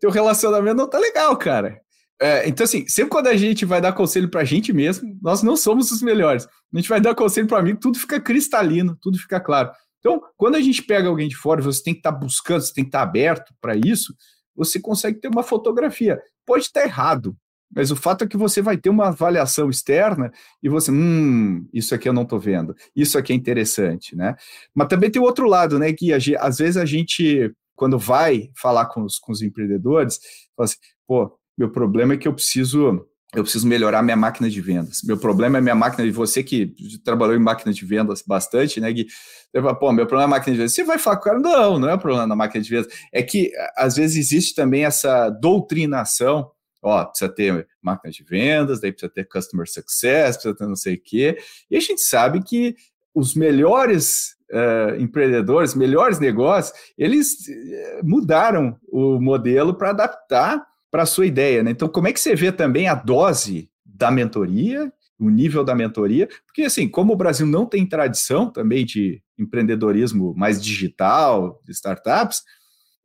teu 0.00 0.10
relacionamento 0.10 0.76
não 0.76 0.88
tá 0.88 0.98
legal, 0.98 1.36
cara. 1.36 1.80
É, 2.20 2.48
então, 2.48 2.64
assim, 2.64 2.88
sempre 2.88 3.10
quando 3.10 3.26
a 3.26 3.36
gente 3.36 3.66
vai 3.66 3.80
dar 3.80 3.92
conselho 3.92 4.30
pra 4.30 4.44
gente 4.44 4.72
mesmo, 4.72 5.18
nós 5.20 5.42
não 5.42 5.56
somos 5.56 5.90
os 5.90 6.00
melhores. 6.00 6.46
A 6.46 6.78
gente 6.78 6.88
vai 6.88 7.00
dar 7.00 7.14
conselho 7.14 7.46
para 7.46 7.58
amigo, 7.58 7.78
tudo 7.78 7.98
fica 7.98 8.18
cristalino, 8.20 8.96
tudo 9.02 9.18
fica 9.18 9.38
claro. 9.38 9.70
Então, 9.98 10.22
quando 10.36 10.54
a 10.54 10.60
gente 10.60 10.82
pega 10.82 11.08
alguém 11.08 11.28
de 11.28 11.36
fora, 11.36 11.60
você 11.60 11.82
tem 11.82 11.92
que 11.92 12.00
estar 12.00 12.12
tá 12.12 12.18
buscando, 12.18 12.62
você 12.62 12.72
tem 12.72 12.84
que 12.84 12.88
estar 12.88 13.00
tá 13.00 13.04
aberto 13.04 13.52
para 13.60 13.76
isso, 13.76 14.14
você 14.56 14.80
consegue 14.80 15.20
ter 15.20 15.28
uma 15.28 15.42
fotografia. 15.42 16.20
Pode 16.44 16.64
estar 16.64 16.82
errado, 16.82 17.36
mas 17.74 17.90
o 17.90 17.96
fato 17.96 18.24
é 18.24 18.26
que 18.26 18.36
você 18.36 18.62
vai 18.62 18.76
ter 18.76 18.88
uma 18.88 19.08
avaliação 19.08 19.68
externa 19.68 20.32
e 20.62 20.68
você, 20.68 20.90
hum, 20.90 21.68
isso 21.72 21.94
aqui 21.94 22.08
eu 22.08 22.12
não 22.12 22.22
estou 22.22 22.38
vendo, 22.38 22.74
isso 22.94 23.18
aqui 23.18 23.32
é 23.32 23.36
interessante, 23.36 24.16
né? 24.16 24.36
Mas 24.74 24.88
também 24.88 25.10
tem 25.10 25.20
o 25.20 25.24
outro 25.24 25.46
lado, 25.46 25.78
né? 25.78 25.92
Que 25.92 26.12
às 26.12 26.58
vezes 26.58 26.76
a 26.76 26.84
gente, 26.84 27.52
quando 27.74 27.98
vai 27.98 28.50
falar 28.56 28.86
com 28.86 29.02
os, 29.02 29.18
com 29.18 29.32
os 29.32 29.42
empreendedores, 29.42 30.18
fala 30.56 30.64
assim, 30.64 30.78
pô, 31.06 31.36
meu 31.58 31.70
problema 31.70 32.14
é 32.14 32.16
que 32.16 32.28
eu 32.28 32.34
preciso 32.34 33.06
eu 33.36 33.42
preciso 33.42 33.68
melhorar 33.68 34.02
minha 34.02 34.16
máquina 34.16 34.48
de 34.48 34.60
vendas. 34.62 35.02
Meu 35.04 35.18
problema 35.18 35.58
é 35.58 35.60
minha 35.60 35.74
máquina 35.74 36.06
de 36.06 36.10
você 36.10 36.42
que 36.42 36.74
trabalhou 37.04 37.36
em 37.36 37.38
máquina 37.38 37.70
de 37.70 37.84
vendas 37.84 38.22
bastante, 38.26 38.80
né, 38.80 38.90
Gui? 38.90 39.04
Você 39.04 39.60
fala, 39.60 39.74
pô, 39.74 39.92
meu 39.92 40.06
problema 40.06 40.22
é 40.22 40.36
a 40.36 40.38
máquina 40.38 40.54
de 40.54 40.58
vendas. 40.58 40.72
Você 40.72 40.82
vai 40.82 40.98
falar 40.98 41.16
com 41.16 41.22
o 41.22 41.24
cara, 41.26 41.38
não, 41.38 41.78
não 41.78 41.90
é 41.90 41.94
o 41.94 41.98
problema 41.98 42.26
da 42.26 42.34
máquina 42.34 42.64
de 42.64 42.70
vendas. 42.70 42.88
É 43.12 43.22
que, 43.22 43.52
às 43.76 43.96
vezes, 43.96 44.16
existe 44.16 44.54
também 44.54 44.86
essa 44.86 45.28
doutrinação, 45.28 46.50
ó, 46.82 47.04
precisa 47.04 47.30
ter 47.30 47.68
máquina 47.82 48.10
de 48.10 48.24
vendas, 48.24 48.80
daí 48.80 48.90
precisa 48.90 49.12
ter 49.12 49.28
customer 49.28 49.68
success, 49.68 50.36
precisa 50.36 50.56
ter 50.56 50.66
não 50.66 50.74
sei 50.74 50.94
o 50.94 51.02
quê. 51.04 51.36
E 51.70 51.76
a 51.76 51.80
gente 51.80 52.00
sabe 52.00 52.42
que 52.42 52.74
os 53.14 53.34
melhores 53.34 54.34
uh, 54.50 54.98
empreendedores, 54.98 55.74
melhores 55.74 56.18
negócios, 56.18 56.74
eles 56.96 57.46
eh, 57.48 58.00
mudaram 58.02 58.78
o 58.88 59.20
modelo 59.20 59.74
para 59.74 59.90
adaptar 59.90 60.66
para 60.90 61.02
a 61.02 61.06
sua 61.06 61.26
ideia. 61.26 61.62
Né? 61.62 61.70
Então, 61.70 61.88
como 61.88 62.08
é 62.08 62.12
que 62.12 62.20
você 62.20 62.34
vê 62.34 62.50
também 62.52 62.88
a 62.88 62.94
dose 62.94 63.70
da 63.84 64.10
mentoria, 64.10 64.92
o 65.18 65.30
nível 65.30 65.64
da 65.64 65.74
mentoria? 65.74 66.28
Porque, 66.46 66.62
assim, 66.62 66.88
como 66.88 67.12
o 67.12 67.16
Brasil 67.16 67.46
não 67.46 67.66
tem 67.66 67.86
tradição 67.86 68.50
também 68.50 68.84
de 68.84 69.22
empreendedorismo 69.38 70.34
mais 70.36 70.62
digital, 70.62 71.60
de 71.64 71.72
startups, 71.72 72.42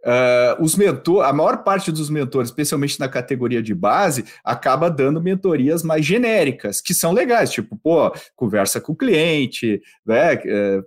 Uh, 0.03 0.57
os 0.59 0.75
mentor, 0.75 1.23
a 1.23 1.31
maior 1.31 1.63
parte 1.63 1.91
dos 1.91 2.09
mentores, 2.09 2.49
especialmente 2.49 2.99
na 2.99 3.07
categoria 3.07 3.61
de 3.61 3.75
base, 3.75 4.25
acaba 4.43 4.89
dando 4.89 5.21
mentorias 5.21 5.83
mais 5.83 6.03
genéricas, 6.03 6.81
que 6.81 6.91
são 6.91 7.11
legais, 7.11 7.51
tipo, 7.51 7.77
pô, 7.77 8.11
conversa 8.35 8.81
com 8.81 8.93
o 8.93 8.95
cliente, 8.95 9.79
né, 10.03 10.33
é, 10.43 10.81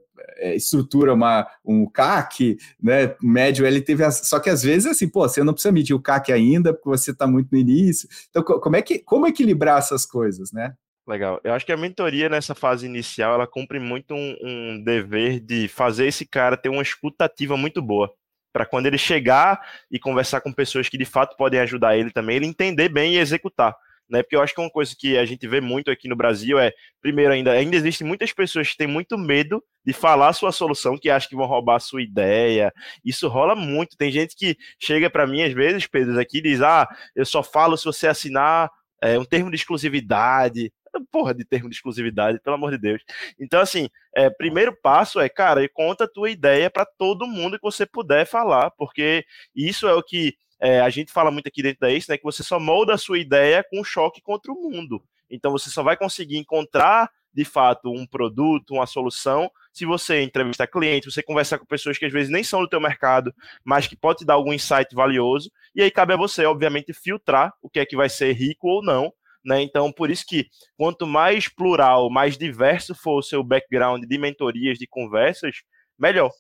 estrutura 0.55 1.15
uma, 1.15 1.47
um 1.65 1.87
CAC, 1.87 2.57
né, 2.83 3.15
médio 3.23 3.67
LTV, 3.67 4.11
só 4.13 4.39
que 4.41 4.51
às 4.51 4.63
vezes 4.63 4.87
assim, 4.87 5.09
pô, 5.09 5.29
você 5.29 5.43
não 5.43 5.53
precisa 5.53 5.73
medir 5.73 5.95
o 5.95 6.01
CAC 6.01 6.33
ainda, 6.33 6.73
porque 6.73 6.89
você 6.89 7.11
está 7.11 7.27
muito 7.27 7.49
no 7.53 7.59
início, 7.59 8.09
então 8.31 8.43
como 8.43 8.77
é 8.77 8.83
que, 8.83 8.99
como 8.99 9.27
equilibrar 9.27 9.79
essas 9.79 10.07
coisas, 10.07 10.53
né? 10.53 10.75
Legal. 11.07 11.39
Eu 11.45 11.53
acho 11.53 11.67
que 11.67 11.73
a 11.73 11.77
mentoria 11.77 12.31
nessa 12.31 12.55
fase 12.55 12.87
inicial, 12.87 13.35
ela 13.35 13.47
cumpre 13.47 13.79
muito 13.79 14.15
um, 14.15 14.37
um 14.43 14.83
dever 14.83 15.39
de 15.39 15.69
fazer 15.69 16.07
esse 16.07 16.25
cara 16.25 16.57
ter 16.57 16.71
uma 16.71 16.83
escutativa 16.83 17.57
muito 17.59 17.83
boa 17.83 18.11
para 18.55 18.65
quando 18.65 18.87
ele 18.87 18.97
chegar 18.97 19.61
e 19.91 19.99
conversar 19.99 20.41
com 20.41 20.53
pessoas 20.53 20.89
que 20.89 20.97
de 20.97 21.05
fato 21.05 21.37
podem 21.37 21.61
ajudar 21.61 21.97
ele 21.97 22.11
também, 22.11 22.37
ele 22.37 22.47
entender 22.47 22.89
bem 22.89 23.15
e 23.15 23.19
executar. 23.19 23.77
Né? 24.09 24.23
Porque 24.23 24.37
eu 24.37 24.43
acho 24.43 24.55
que 24.55 24.61
uma 24.61 24.71
coisa 24.71 24.95
que 24.99 25.17
a 25.17 25.25
gente 25.25 25.47
vê 25.47 25.61
muito 25.61 25.91
aqui 25.91 26.09
no 26.09 26.17
Brasil 26.17 26.59
é, 26.59 26.73
primeiro, 27.01 27.33
ainda, 27.33 27.53
ainda 27.53 27.77
existem 27.77 28.07
muitas 28.07 28.33
pessoas 28.33 28.71
que 28.71 28.77
têm 28.77 28.87
muito 28.87 29.17
medo 29.17 29.63
de 29.85 29.93
falar 29.93 30.33
sua 30.33 30.53
solução, 30.53 30.99
que 30.99 31.11
acham 31.11 31.29
que 31.29 31.37
vão 31.37 31.47
roubar 31.47 31.77
a 31.77 31.81
sua 31.81 32.03
ideia. 32.03 32.73
Isso 33.05 33.29
rola 33.29 33.55
muito. 33.55 33.97
Tem 33.97 34.11
gente 34.11 34.37
que 34.37 34.57
chega 34.81 35.09
para 35.09 35.27
mim, 35.27 35.43
às 35.43 35.53
vezes, 35.53 35.87
Pedro, 35.87 36.19
aqui 36.19 36.39
e 36.39 36.43
diz: 36.43 36.61
Ah, 36.61 36.89
eu 37.15 37.25
só 37.25 37.43
falo 37.43 37.77
se 37.77 37.85
você 37.85 38.07
assinar 38.07 38.71
é, 39.03 39.19
um 39.19 39.25
termo 39.25 39.51
de 39.51 39.57
exclusividade 39.57 40.71
porra 41.11 41.35
de 41.35 41.45
termo 41.45 41.69
de 41.69 41.77
exclusividade, 41.77 42.41
pelo 42.41 42.57
amor 42.57 42.71
de 42.71 42.79
Deus. 42.79 43.03
Então, 43.39 43.61
assim, 43.61 43.89
é, 44.15 44.31
primeiro 44.31 44.77
passo 44.81 45.21
é, 45.21 45.29
cara, 45.29 45.67
conta 45.73 46.05
a 46.05 46.09
tua 46.09 46.31
ideia 46.31 46.71
para 46.71 46.85
todo 46.85 47.27
mundo 47.27 47.57
que 47.57 47.63
você 47.63 47.87
puder 47.87 48.27
falar, 48.27 48.71
porque 48.73 49.25
isso 49.55 49.87
é 49.87 49.95
o 49.95 50.03
que 50.03 50.35
é, 50.61 50.81
a 50.81 50.91
gente 50.91 51.13
fala 51.13 51.31
muito 51.31 51.47
aqui 51.47 51.63
dentro 51.63 51.81
da 51.81 51.91
ACE, 51.91 52.09
né, 52.09 52.17
que 52.17 52.25
você 52.25 52.43
só 52.43 52.59
molda 52.59 52.95
a 52.95 52.99
sua 52.99 53.19
ideia 53.19 53.65
com 53.71 53.85
choque 53.85 54.21
contra 54.21 54.53
o 54.53 54.55
mundo. 54.55 55.03
Então, 55.31 55.51
você 55.51 55.71
só 55.71 55.83
vai 55.83 55.97
conseguir 55.97 56.37
encontrar, 56.37 57.11
de 57.33 57.45
fato, 57.45 57.91
um 57.91 58.07
produto, 58.07 58.75
uma 58.75 58.87
solução, 58.87 59.51
se 59.73 59.85
você 59.85 60.23
entrevistar 60.23 60.69
clientes, 60.69 61.13
você 61.13 61.23
conversar 61.23 61.59
com 61.59 61.67
pessoas 61.67 61.99
que 61.99 62.05
às 62.05 62.13
vezes 62.13 62.31
nem 62.31 62.45
são 62.45 62.61
do 62.61 62.69
teu 62.69 62.81
mercado, 62.81 63.35
mas 63.65 63.89
que 63.89 63.97
pode 63.97 64.19
te 64.19 64.25
dar 64.25 64.35
algum 64.35 64.53
insight 64.53 64.95
valioso, 64.95 65.51
e 65.75 65.83
aí 65.83 65.91
cabe 65.91 66.15
a 66.15 66.17
você, 66.17 66.45
obviamente, 66.45 66.93
filtrar 66.93 67.53
o 67.61 67.69
que 67.69 67.81
é 67.81 67.87
que 67.87 67.97
vai 67.97 68.09
ser 68.09 68.33
rico 68.33 68.69
ou 68.69 68.83
não, 68.85 69.13
né? 69.45 69.61
Então, 69.61 69.93
por 69.93 70.11
isso 70.11 70.25
que 70.27 70.47
quanto 70.77 71.07
mais 71.07 71.49
plural, 71.49 72.09
mais 72.09 72.39
diverso 72.39 72.95
for 72.95 73.19
o 73.19 73.23
seu 73.23 73.43
background 73.43 74.05
de 74.05 74.19
mentorias, 74.19 74.79
de 74.79 74.87
conversas, 74.87 75.57
melhor 75.99 76.31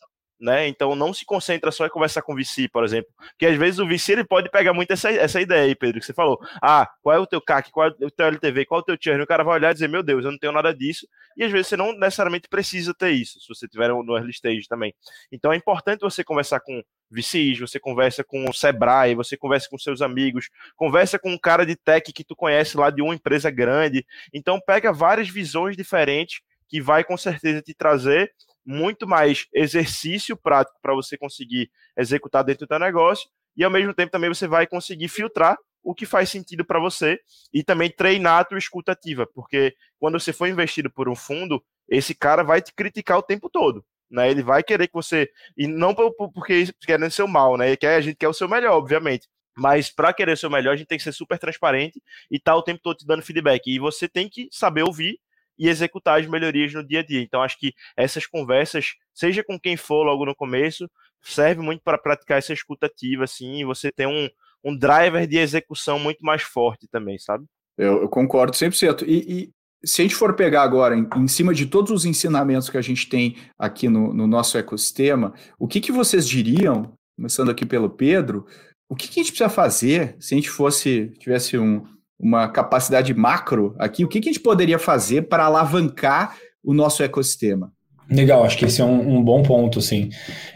né? 0.45 0.69
Então 0.69 0.95
não 0.95 1.13
se 1.15 1.25
concentra 1.25 1.73
só 1.73 1.87
em 1.87 1.91
conversar 1.91 2.23
com 2.23 2.35
o 2.35 2.37
VC, 2.37 2.69
por 2.69 2.85
exemplo. 2.85 3.11
Porque 3.31 3.47
às 3.47 3.57
vezes 3.57 3.81
o 3.81 3.89
VC 3.89 4.13
ele 4.13 4.25
pode 4.25 4.51
pegar 4.51 4.75
muito 4.75 4.93
essa, 4.93 5.11
essa 5.11 5.41
ideia 5.41 5.65
aí, 5.65 5.75
Pedro, 5.75 5.99
que 5.99 6.07
você 6.07 6.13
falou. 6.13 6.39
Ah, 6.63 6.89
qual 7.03 7.17
é 7.17 7.19
o 7.19 7.27
teu 7.27 7.41
CAC, 7.41 7.71
qual 7.71 7.89
é 7.89 7.91
o 8.05 8.11
teu 8.11 8.27
LTV, 8.27 8.67
qual 8.67 8.81
é 8.81 8.83
o 8.83 8.85
teu 8.85 8.97
churn? 9.01 9.23
O 9.23 9.27
cara 9.27 9.43
vai 9.43 9.55
olhar 9.55 9.71
e 9.71 9.75
dizer, 9.75 9.89
meu 9.89 10.03
Deus, 10.03 10.25
eu 10.25 10.31
não 10.31 10.39
tenho 10.39 10.53
nada 10.53 10.75
disso. 10.75 11.09
E 11.37 11.43
às 11.43 11.51
vezes 11.51 11.69
você 11.69 11.77
não 11.77 11.93
necessariamente 11.93 12.49
precisa 12.49 12.93
ter 12.93 13.11
isso, 13.11 13.41
se 13.41 13.49
você 13.49 13.67
tiver 13.67 13.89
no 13.89 14.17
early 14.17 14.31
stage 14.31 14.69
também. 14.69 14.95
Então 15.33 15.53
é 15.53 15.57
importante 15.57 16.01
você 16.01 16.23
conversar 16.23 16.61
com 16.61 16.83
VCs, 17.11 17.61
você 17.61 17.81
conversa 17.81 18.23
com 18.23 18.49
o 18.49 18.53
Sebrae, 18.53 19.15
você 19.15 19.37
conversa 19.37 19.69
com 19.71 19.79
seus 19.79 20.03
amigos, 20.03 20.49
conversa 20.77 21.19
com 21.19 21.31
um 21.31 21.39
cara 21.39 21.65
de 21.65 21.75
tech 21.75 22.13
que 22.13 22.25
tu 22.25 22.37
conhece 22.37 22.77
lá 22.77 22.91
de 22.91 23.01
uma 23.01 23.15
empresa 23.15 23.51
grande. 23.51 24.05
Então 24.33 24.61
pega 24.61 24.93
várias 24.93 25.29
visões 25.29 25.77
diferentes 25.77 26.41
que 26.69 26.81
vai 26.81 27.05
com 27.05 27.17
certeza 27.17 27.63
te 27.63 27.75
trazer 27.75 28.33
muito 28.65 29.07
mais 29.07 29.47
exercício 29.53 30.37
prático 30.37 30.79
para 30.81 30.95
você 30.95 31.17
conseguir 31.17 31.71
executar 31.97 32.43
dentro 32.45 32.67
do 32.67 32.79
negócio 32.79 33.29
e 33.57 33.63
ao 33.63 33.71
mesmo 33.71 33.95
tempo 33.95 34.11
também 34.11 34.29
você 34.29 34.47
vai 34.47 34.67
conseguir 34.67 35.09
filtrar 35.09 35.57
o 35.83 35.95
que 35.95 36.07
faz 36.07 36.31
sentido 36.31 36.65
para 36.65 36.81
você 36.81 37.21
e 37.53 37.63
também 37.63 37.91
treinar 37.91 38.41
a 38.41 38.45
tua 38.45 38.59
escutativa, 38.59 39.27
porque 39.27 39.75
quando 39.99 40.19
você 40.19 40.33
for 40.33 40.49
investido 40.49 40.91
por 40.91 41.09
um 41.09 41.15
fundo, 41.15 41.63
esse 41.89 42.15
cara 42.15 42.43
vai 42.43 42.63
te 42.63 42.73
criticar 42.73 43.19
o 43.19 43.23
tempo 43.23 43.51
todo, 43.51 43.85
né? 44.11 44.31
Ele 44.31 44.43
vai 44.43 44.63
querer 44.63 44.89
que 44.89 44.95
você 44.95 45.29
e 45.57 45.67
não 45.67 45.95
porque 45.95 46.67
querendo 46.81 47.11
ser 47.11 47.23
o 47.23 47.29
mal, 47.29 47.59
né? 47.59 47.69
Ele 47.69 47.77
quer 47.77 47.97
a 47.97 48.01
gente 48.01 48.17
quer 48.17 48.29
o 48.29 48.33
seu 48.33 48.49
melhor, 48.49 48.73
obviamente. 48.73 49.29
Mas 49.57 49.89
para 49.89 50.13
querer 50.13 50.33
o 50.33 50.37
seu 50.37 50.51
melhor, 50.51 50.73
a 50.73 50.77
gente 50.77 50.89
tem 50.89 50.99
que 50.99 51.05
ser 51.05 51.13
super 51.13 51.39
transparente 51.39 52.03
e 52.31 52.37
estar 52.37 52.53
tá 52.53 52.57
o 52.57 52.63
tempo 52.63 52.81
todo 52.83 52.97
te 52.97 53.07
dando 53.07 53.23
feedback. 53.23 53.71
E 53.71 53.79
você 53.79 54.09
tem 54.09 54.29
que 54.29 54.49
saber 54.51 54.83
ouvir 54.83 55.21
e 55.59 55.69
executar 55.69 56.21
as 56.21 56.27
melhorias 56.27 56.73
no 56.73 56.87
dia 56.87 57.01
a 57.01 57.03
dia. 57.05 57.21
Então, 57.21 57.43
acho 57.43 57.59
que 57.59 57.73
essas 57.97 58.27
conversas, 58.27 58.95
seja 59.15 59.43
com 59.45 59.59
quem 59.59 59.77
for 59.77 60.05
logo 60.05 60.25
no 60.25 60.35
começo, 60.35 60.89
serve 61.23 61.63
muito 61.63 61.83
para 61.83 61.99
praticar 61.99 62.39
essa 62.39 62.53
escutativa, 62.53 63.25
assim, 63.25 63.61
e 63.61 63.65
você 63.65 63.91
ter 63.91 64.07
um, 64.07 64.29
um 64.63 64.77
driver 64.77 65.27
de 65.27 65.39
execução 65.39 65.99
muito 65.99 66.25
mais 66.25 66.43
forte 66.43 66.87
também, 66.89 67.19
sabe? 67.19 67.45
Eu, 67.77 68.03
eu 68.03 68.09
concordo 68.09 68.57
100%. 68.57 69.05
E, 69.07 69.43
e 69.43 69.51
se 69.85 70.01
a 70.01 70.05
gente 70.05 70.15
for 70.15 70.35
pegar 70.35 70.63
agora, 70.63 70.97
em, 70.97 71.07
em, 71.17 71.29
cima 71.29 71.53
de 71.53 71.67
todos 71.67 71.91
os 71.91 72.05
ensinamentos 72.05 72.71
que 72.71 72.79
a 72.79 72.83
gente 72.83 73.09
tem 73.09 73.37
aqui 73.59 73.89
no, 73.89 74.13
no 74.15 74.27
nosso 74.27 74.57
ecossistema, 74.57 75.35
o 75.59 75.69
que, 75.69 75.81
que 75.81 75.93
vocês 75.93 76.29
diriam, 76.29 76.93
começando 77.17 77.51
aqui 77.51 77.67
pelo 77.67 77.91
Pedro, 77.91 78.47
o 78.89 78.95
que, 78.97 79.09
que 79.09 79.21
a 79.21 79.23
gente 79.23 79.33
precisa 79.33 79.51
fazer 79.51 80.17
se 80.21 80.35
a 80.35 80.37
gente 80.37 80.51
fosse, 80.51 81.09
tivesse 81.19 81.59
um, 81.59 81.85
uma 82.19 82.49
capacidade 82.49 83.13
macro 83.13 83.75
aqui, 83.79 84.05
o 84.05 84.09
que, 84.09 84.21
que 84.21 84.29
a 84.29 84.33
gente 84.33 84.43
poderia 84.43 84.79
fazer 84.79 85.23
para 85.23 85.45
alavancar 85.45 86.37
o 86.63 86.73
nosso 86.73 87.03
ecossistema? 87.03 87.73
Legal, 88.11 88.45
acho 88.45 88.59
que 88.59 88.67
esse 88.67 88.81
é 88.81 88.85
um, 88.85 89.19
um 89.19 89.23
bom 89.23 89.43
ponto, 89.43 89.81
sim. 89.81 90.11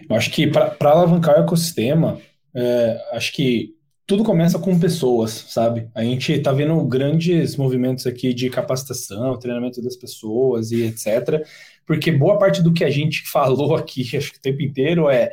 Eu 0.08 0.16
acho 0.16 0.30
que 0.30 0.46
para 0.46 0.76
alavancar 0.90 1.38
o 1.38 1.42
ecossistema, 1.42 2.18
é, 2.54 3.00
acho 3.12 3.32
que 3.32 3.74
tudo 4.06 4.24
começa 4.24 4.58
com 4.58 4.78
pessoas, 4.78 5.32
sabe? 5.48 5.86
A 5.94 6.02
gente 6.02 6.32
está 6.32 6.50
vendo 6.50 6.82
grandes 6.86 7.56
movimentos 7.56 8.06
aqui 8.06 8.32
de 8.32 8.48
capacitação, 8.48 9.38
treinamento 9.38 9.82
das 9.82 9.96
pessoas 9.96 10.70
e 10.70 10.82
etc. 10.84 11.46
Porque 11.86 12.10
boa 12.10 12.38
parte 12.38 12.62
do 12.62 12.72
que 12.72 12.84
a 12.84 12.90
gente 12.90 13.22
falou 13.28 13.76
aqui, 13.76 14.02
acho 14.16 14.32
que 14.32 14.38
o 14.38 14.42
tempo 14.42 14.62
inteiro, 14.62 15.10
é, 15.10 15.30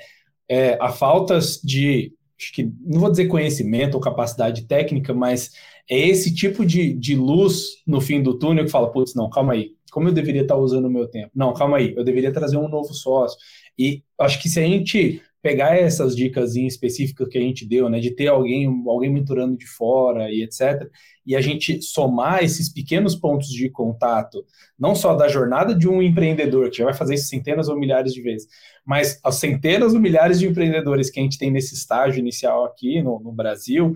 é 0.49 0.78
a 0.82 0.89
falta 0.89 1.39
de, 1.63 2.11
acho 2.38 2.53
que 2.53 2.69
não 2.86 2.99
vou 2.99 3.09
dizer 3.09 3.28
conhecimento 3.28 3.95
ou 3.95 4.01
capacidade 4.01 4.63
técnica, 4.67 5.13
mas 5.13 5.51
é 5.89 6.07
esse 6.07 6.33
tipo 6.33 6.65
de, 6.65 6.93
de 6.93 7.15
luz 7.15 7.83
no 7.86 8.01
fim 8.01 8.21
do 8.21 8.38
túnel 8.38 8.65
que 8.65 8.71
fala, 8.71 8.91
putz, 8.91 9.13
não, 9.13 9.29
calma 9.29 9.53
aí, 9.53 9.71
como 9.91 10.09
eu 10.09 10.13
deveria 10.13 10.41
estar 10.41 10.57
usando 10.57 10.86
o 10.86 10.91
meu 10.91 11.07
tempo? 11.07 11.31
Não, 11.36 11.53
calma 11.53 11.77
aí, 11.77 11.93
eu 11.95 12.03
deveria 12.03 12.33
trazer 12.33 12.57
um 12.57 12.67
novo 12.67 12.93
sócio. 12.93 13.38
E 13.77 14.03
acho 14.19 14.41
que 14.41 14.49
se 14.49 14.59
a 14.59 14.63
gente 14.63 15.21
pegar 15.45 15.77
essas 15.77 16.15
dicas 16.15 16.55
específicas 16.55 17.29
que 17.29 17.38
a 17.38 17.41
gente 17.41 17.67
deu, 17.67 17.88
né, 17.88 17.99
de 17.99 18.09
ter 18.09 18.27
alguém, 18.27 18.65
alguém 18.88 19.13
mentorando 19.13 19.55
de 19.55 19.67
fora 19.67 20.31
e 20.31 20.41
etc, 20.41 20.89
e 21.23 21.36
a 21.36 21.39
gente 21.39 21.83
somar 21.83 22.43
esses 22.43 22.67
pequenos 22.67 23.15
pontos 23.15 23.49
de 23.49 23.69
contato, 23.69 24.43
não 24.77 24.95
só 24.95 25.13
da 25.13 25.27
jornada 25.27 25.75
de 25.75 25.88
um 25.88 26.01
empreendedor, 26.01 26.71
que 26.71 26.77
já 26.77 26.86
vai 26.86 26.95
fazer 26.95 27.13
isso 27.13 27.27
centenas 27.27 27.69
ou 27.69 27.77
milhares 27.77 28.11
de 28.11 28.23
vezes, 28.23 28.47
mas 28.83 29.19
as 29.23 29.36
centenas 29.36 29.93
ou 29.93 29.99
milhares 29.99 30.39
de 30.39 30.47
empreendedores 30.47 31.11
que 31.11 31.19
a 31.19 31.23
gente 31.23 31.38
tem 31.38 31.51
nesse 31.51 31.75
estágio 31.75 32.19
inicial 32.19 32.65
aqui 32.65 32.99
no, 33.03 33.19
no 33.19 33.31
Brasil, 33.31 33.93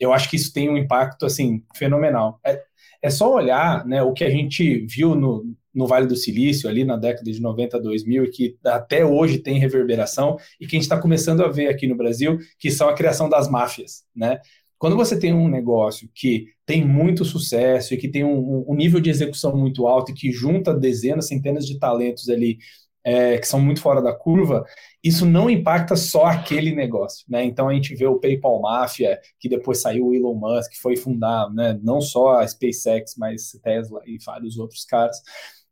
eu 0.00 0.12
acho 0.12 0.28
que 0.30 0.36
isso 0.36 0.52
tem 0.52 0.70
um 0.70 0.78
impacto 0.78 1.26
assim 1.26 1.62
fenomenal. 1.76 2.40
É, 2.44 2.60
é 3.02 3.10
só 3.10 3.32
olhar 3.32 3.86
né, 3.86 4.02
o 4.02 4.12
que 4.12 4.24
a 4.24 4.30
gente 4.30 4.86
viu 4.86 5.14
no, 5.14 5.44
no 5.74 5.86
Vale 5.86 6.06
do 6.06 6.16
Silício, 6.16 6.68
ali 6.68 6.84
na 6.84 6.96
década 6.96 7.30
de 7.30 7.40
90 7.40 7.76
a 7.76 7.80
2000, 7.80 8.24
e 8.24 8.30
que 8.30 8.56
até 8.64 9.04
hoje 9.04 9.38
tem 9.38 9.58
reverberação, 9.58 10.36
e 10.58 10.66
que 10.66 10.74
a 10.74 10.78
gente 10.78 10.84
está 10.84 10.98
começando 10.98 11.44
a 11.44 11.48
ver 11.48 11.68
aqui 11.68 11.86
no 11.86 11.96
Brasil, 11.96 12.38
que 12.58 12.70
são 12.70 12.88
a 12.88 12.94
criação 12.94 13.28
das 13.28 13.48
máfias. 13.48 14.04
Né? 14.16 14.40
Quando 14.78 14.96
você 14.96 15.18
tem 15.18 15.32
um 15.32 15.48
negócio 15.48 16.08
que 16.14 16.46
tem 16.64 16.84
muito 16.84 17.24
sucesso 17.24 17.92
e 17.92 17.96
que 17.96 18.08
tem 18.08 18.24
um, 18.24 18.64
um 18.66 18.74
nível 18.74 19.00
de 19.00 19.10
execução 19.10 19.54
muito 19.54 19.86
alto 19.86 20.10
e 20.10 20.14
que 20.14 20.32
junta 20.32 20.72
dezenas, 20.72 21.28
centenas 21.28 21.66
de 21.66 21.78
talentos 21.78 22.28
ali 22.28 22.58
é, 23.04 23.38
que 23.38 23.46
são 23.46 23.60
muito 23.60 23.80
fora 23.80 24.02
da 24.02 24.12
curva, 24.12 24.64
isso 25.02 25.24
não 25.24 25.48
impacta 25.48 25.96
só 25.96 26.26
aquele 26.26 26.74
negócio, 26.74 27.24
né? 27.28 27.44
Então 27.44 27.68
a 27.68 27.74
gente 27.74 27.94
vê 27.94 28.06
o 28.06 28.18
PayPal 28.18 28.60
Mafia, 28.60 29.18
que 29.38 29.48
depois 29.48 29.80
saiu 29.80 30.08
o 30.08 30.14
Elon 30.14 30.34
Musk, 30.34 30.72
que 30.72 30.80
foi 30.80 30.96
fundar, 30.96 31.50
né, 31.52 31.78
não 31.82 32.00
só 32.00 32.38
a 32.38 32.46
SpaceX, 32.46 33.14
mas 33.16 33.52
Tesla 33.62 34.00
e 34.06 34.18
vários 34.24 34.58
outros 34.58 34.84
caras, 34.84 35.16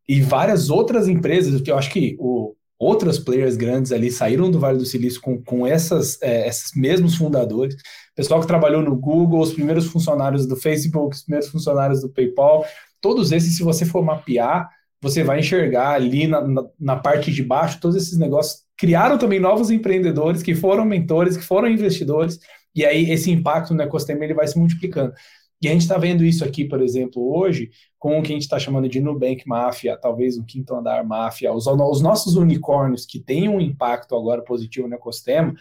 e 0.09 0.22
várias 0.22 0.70
outras 0.70 1.07
empresas, 1.07 1.61
que 1.61 1.70
eu 1.70 1.76
acho 1.76 1.91
que 1.91 2.16
o, 2.18 2.55
outras 2.79 3.18
players 3.18 3.57
grandes 3.57 3.93
ali 3.93 4.11
saíram 4.11 4.51
do 4.51 4.61
Vale 4.61 4.79
do 4.79 4.87
Silício 4.87 5.20
com, 5.20 5.43
com 5.43 5.66
essas, 5.66 6.20
é, 6.22 6.49
esses 6.49 6.72
mesmos 6.74 7.16
fundadores, 7.16 7.76
pessoal 8.14 8.41
que 8.41 8.47
trabalhou 8.47 8.83
no 8.83 8.97
Google, 8.97 9.41
os 9.41 9.53
primeiros 9.53 9.87
funcionários 9.87 10.47
do 10.47 10.57
Facebook, 10.57 11.14
os 11.14 11.22
primeiros 11.22 11.51
funcionários 11.51 12.01
do 12.01 12.09
PayPal, 12.09 12.64
todos 13.01 13.33
esses, 13.33 13.57
se 13.57 13.62
você 13.62 13.85
for 13.85 14.03
mapear, 14.03 14.68
você 15.01 15.23
vai 15.23 15.41
enxergar 15.41 15.91
ali 15.91 16.27
na, 16.27 16.41
na, 16.41 16.65
na, 16.79 16.97
parte 16.97 17.33
de 17.33 17.43
baixo 17.43 17.81
todos 17.81 17.97
esses 17.97 18.19
negócios. 18.19 18.63
Criaram 18.77 19.19
também 19.19 19.41
novos 19.41 19.71
empreendedores 19.71 20.43
que 20.43 20.55
foram 20.55 20.85
mentores, 20.85 21.37
que 21.37 21.45
foram 21.45 21.69
investidores, 21.69 22.39
e 22.75 22.85
aí 22.85 23.11
esse 23.11 23.31
impacto 23.31 23.75
no 23.75 23.83
ecossistema 23.83 24.25
ele 24.25 24.35
vai 24.35 24.47
se 24.47 24.59
multiplicando. 24.59 25.13
E 25.61 25.69
a 25.69 25.73
gente 25.73 25.83
está 25.83 25.99
vendo 25.99 26.25
isso 26.25 26.45
aqui, 26.45 26.65
por 26.65 26.81
exemplo, 26.81 27.37
hoje, 27.37 27.71
com 27.99 28.19
o 28.19 28.23
que 28.23 28.31
a 28.31 28.35
gente 28.35 28.43
está 28.43 28.59
chamando 28.59 28.89
de 28.89 29.01
Nubank 29.01 29.43
Máfia, 29.47 29.99
talvez 30.01 30.39
um 30.39 30.45
quinto 30.45 30.73
andar 30.75 31.05
máfia, 31.05 31.53
os, 31.53 31.67
os 31.67 32.01
nossos 32.01 32.37
unicórnios 32.37 33.05
que 33.05 33.19
têm 33.19 33.49
um 33.49 33.61
impacto 33.61 34.15
agora 34.15 34.43
positivo 34.43 34.87
no 34.87 34.95
ecossistema, 34.95 35.53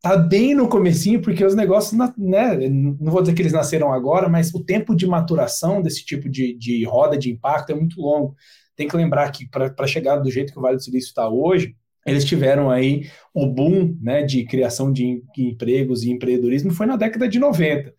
tá 0.00 0.16
bem 0.16 0.54
no 0.54 0.66
comecinho, 0.66 1.20
porque 1.20 1.44
os 1.44 1.54
negócios, 1.54 1.98
né, 2.16 2.68
não 2.68 3.12
vou 3.12 3.20
dizer 3.20 3.34
que 3.34 3.42
eles 3.42 3.52
nasceram 3.52 3.92
agora, 3.92 4.28
mas 4.28 4.54
o 4.54 4.64
tempo 4.64 4.94
de 4.94 5.06
maturação 5.06 5.82
desse 5.82 6.04
tipo 6.04 6.28
de, 6.28 6.54
de 6.54 6.84
roda 6.84 7.16
de 7.16 7.30
impacto 7.30 7.70
é 7.70 7.74
muito 7.74 8.00
longo. 8.00 8.34
Tem 8.76 8.88
que 8.88 8.96
lembrar 8.96 9.30
que 9.30 9.48
para 9.48 9.86
chegar 9.86 10.16
do 10.16 10.30
jeito 10.30 10.52
que 10.52 10.58
o 10.58 10.62
Vale 10.62 10.76
do 10.76 10.82
Silício 10.82 11.08
está 11.08 11.28
hoje, 11.28 11.76
eles 12.06 12.24
tiveram 12.24 12.70
aí 12.70 13.08
o 13.32 13.46
boom 13.46 13.96
né, 14.00 14.22
de 14.22 14.44
criação 14.44 14.92
de 14.92 15.22
empregos 15.36 16.02
e 16.02 16.10
empreendedorismo 16.10 16.70
foi 16.72 16.86
na 16.86 16.96
década 16.96 17.28
de 17.28 17.38
90. 17.38 17.94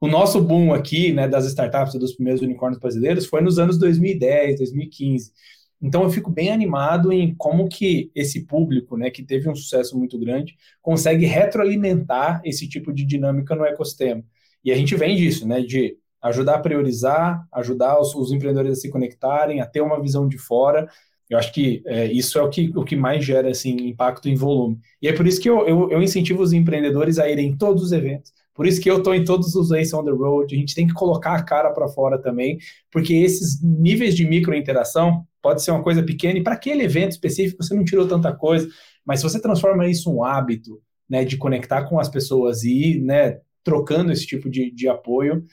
O 0.00 0.06
nosso 0.06 0.40
boom 0.40 0.72
aqui, 0.72 1.12
né, 1.12 1.26
das 1.26 1.44
startups 1.46 1.94
e 1.94 1.98
dos 1.98 2.14
primeiros 2.14 2.40
unicórnios 2.40 2.78
brasileiros 2.78 3.26
foi 3.26 3.40
nos 3.40 3.58
anos 3.58 3.78
2010, 3.78 4.58
2015. 4.58 5.32
Então 5.80 6.02
eu 6.02 6.10
fico 6.10 6.30
bem 6.30 6.50
animado 6.50 7.12
em 7.12 7.34
como 7.36 7.68
que 7.68 8.10
esse 8.14 8.46
público, 8.46 8.96
né, 8.96 9.10
que 9.10 9.24
teve 9.24 9.48
um 9.48 9.54
sucesso 9.54 9.98
muito 9.98 10.18
grande, 10.18 10.56
consegue 10.80 11.24
retroalimentar 11.24 12.40
esse 12.44 12.68
tipo 12.68 12.92
de 12.92 13.04
dinâmica 13.04 13.54
no 13.54 13.64
ecossistema. 13.64 14.24
E 14.64 14.72
a 14.72 14.76
gente 14.76 14.94
vem 14.96 15.16
disso, 15.16 15.46
né, 15.46 15.62
de 15.62 15.96
ajudar 16.28 16.56
a 16.56 16.60
priorizar, 16.60 17.46
ajudar 17.52 18.00
os, 18.00 18.14
os 18.14 18.32
empreendedores 18.32 18.78
a 18.78 18.80
se 18.80 18.90
conectarem, 18.90 19.60
a 19.60 19.66
ter 19.66 19.80
uma 19.80 20.00
visão 20.00 20.28
de 20.28 20.38
fora. 20.38 20.88
Eu 21.28 21.38
acho 21.38 21.52
que 21.52 21.82
é, 21.86 22.06
isso 22.10 22.38
é 22.38 22.42
o 22.42 22.48
que, 22.48 22.72
o 22.74 22.84
que 22.84 22.96
mais 22.96 23.24
gera 23.24 23.50
assim, 23.50 23.76
impacto 23.88 24.28
em 24.28 24.34
volume. 24.34 24.78
E 25.02 25.08
é 25.08 25.12
por 25.12 25.26
isso 25.26 25.40
que 25.40 25.48
eu, 25.48 25.66
eu, 25.66 25.90
eu 25.90 26.02
incentivo 26.02 26.42
os 26.42 26.52
empreendedores 26.52 27.18
a 27.18 27.28
irem 27.28 27.48
em 27.48 27.56
todos 27.56 27.82
os 27.82 27.92
eventos. 27.92 28.32
Por 28.54 28.66
isso 28.66 28.80
que 28.80 28.90
eu 28.90 28.98
estou 28.98 29.14
em 29.14 29.24
todos 29.24 29.54
os 29.54 29.70
Ace 29.70 29.94
on 29.94 30.04
the 30.04 30.10
Road. 30.10 30.52
A 30.52 30.58
gente 30.58 30.74
tem 30.74 30.86
que 30.86 30.92
colocar 30.92 31.34
a 31.34 31.42
cara 31.42 31.70
para 31.70 31.86
fora 31.86 32.18
também, 32.20 32.58
porque 32.90 33.14
esses 33.14 33.62
níveis 33.62 34.16
de 34.16 34.26
micro 34.26 34.54
interação 34.54 35.24
pode 35.40 35.62
ser 35.62 35.70
uma 35.70 35.82
coisa 35.82 36.02
pequena 36.02 36.38
e 36.38 36.42
para 36.42 36.54
aquele 36.54 36.82
evento 36.82 37.12
específico 37.12 37.62
você 37.62 37.74
não 37.74 37.84
tirou 37.84 38.08
tanta 38.08 38.32
coisa, 38.34 38.68
mas 39.04 39.20
se 39.20 39.22
você 39.24 39.40
transforma 39.40 39.86
isso 39.86 40.10
em 40.10 40.14
um 40.14 40.24
hábito, 40.24 40.82
né, 41.08 41.24
de 41.24 41.36
conectar 41.36 41.84
com 41.84 41.98
as 42.00 42.08
pessoas 42.08 42.64
e 42.64 42.70
ir, 42.70 43.00
né, 43.00 43.38
trocando 43.62 44.10
esse 44.10 44.26
tipo 44.26 44.50
de, 44.50 44.70
de 44.70 44.88
apoio, 44.88 45.44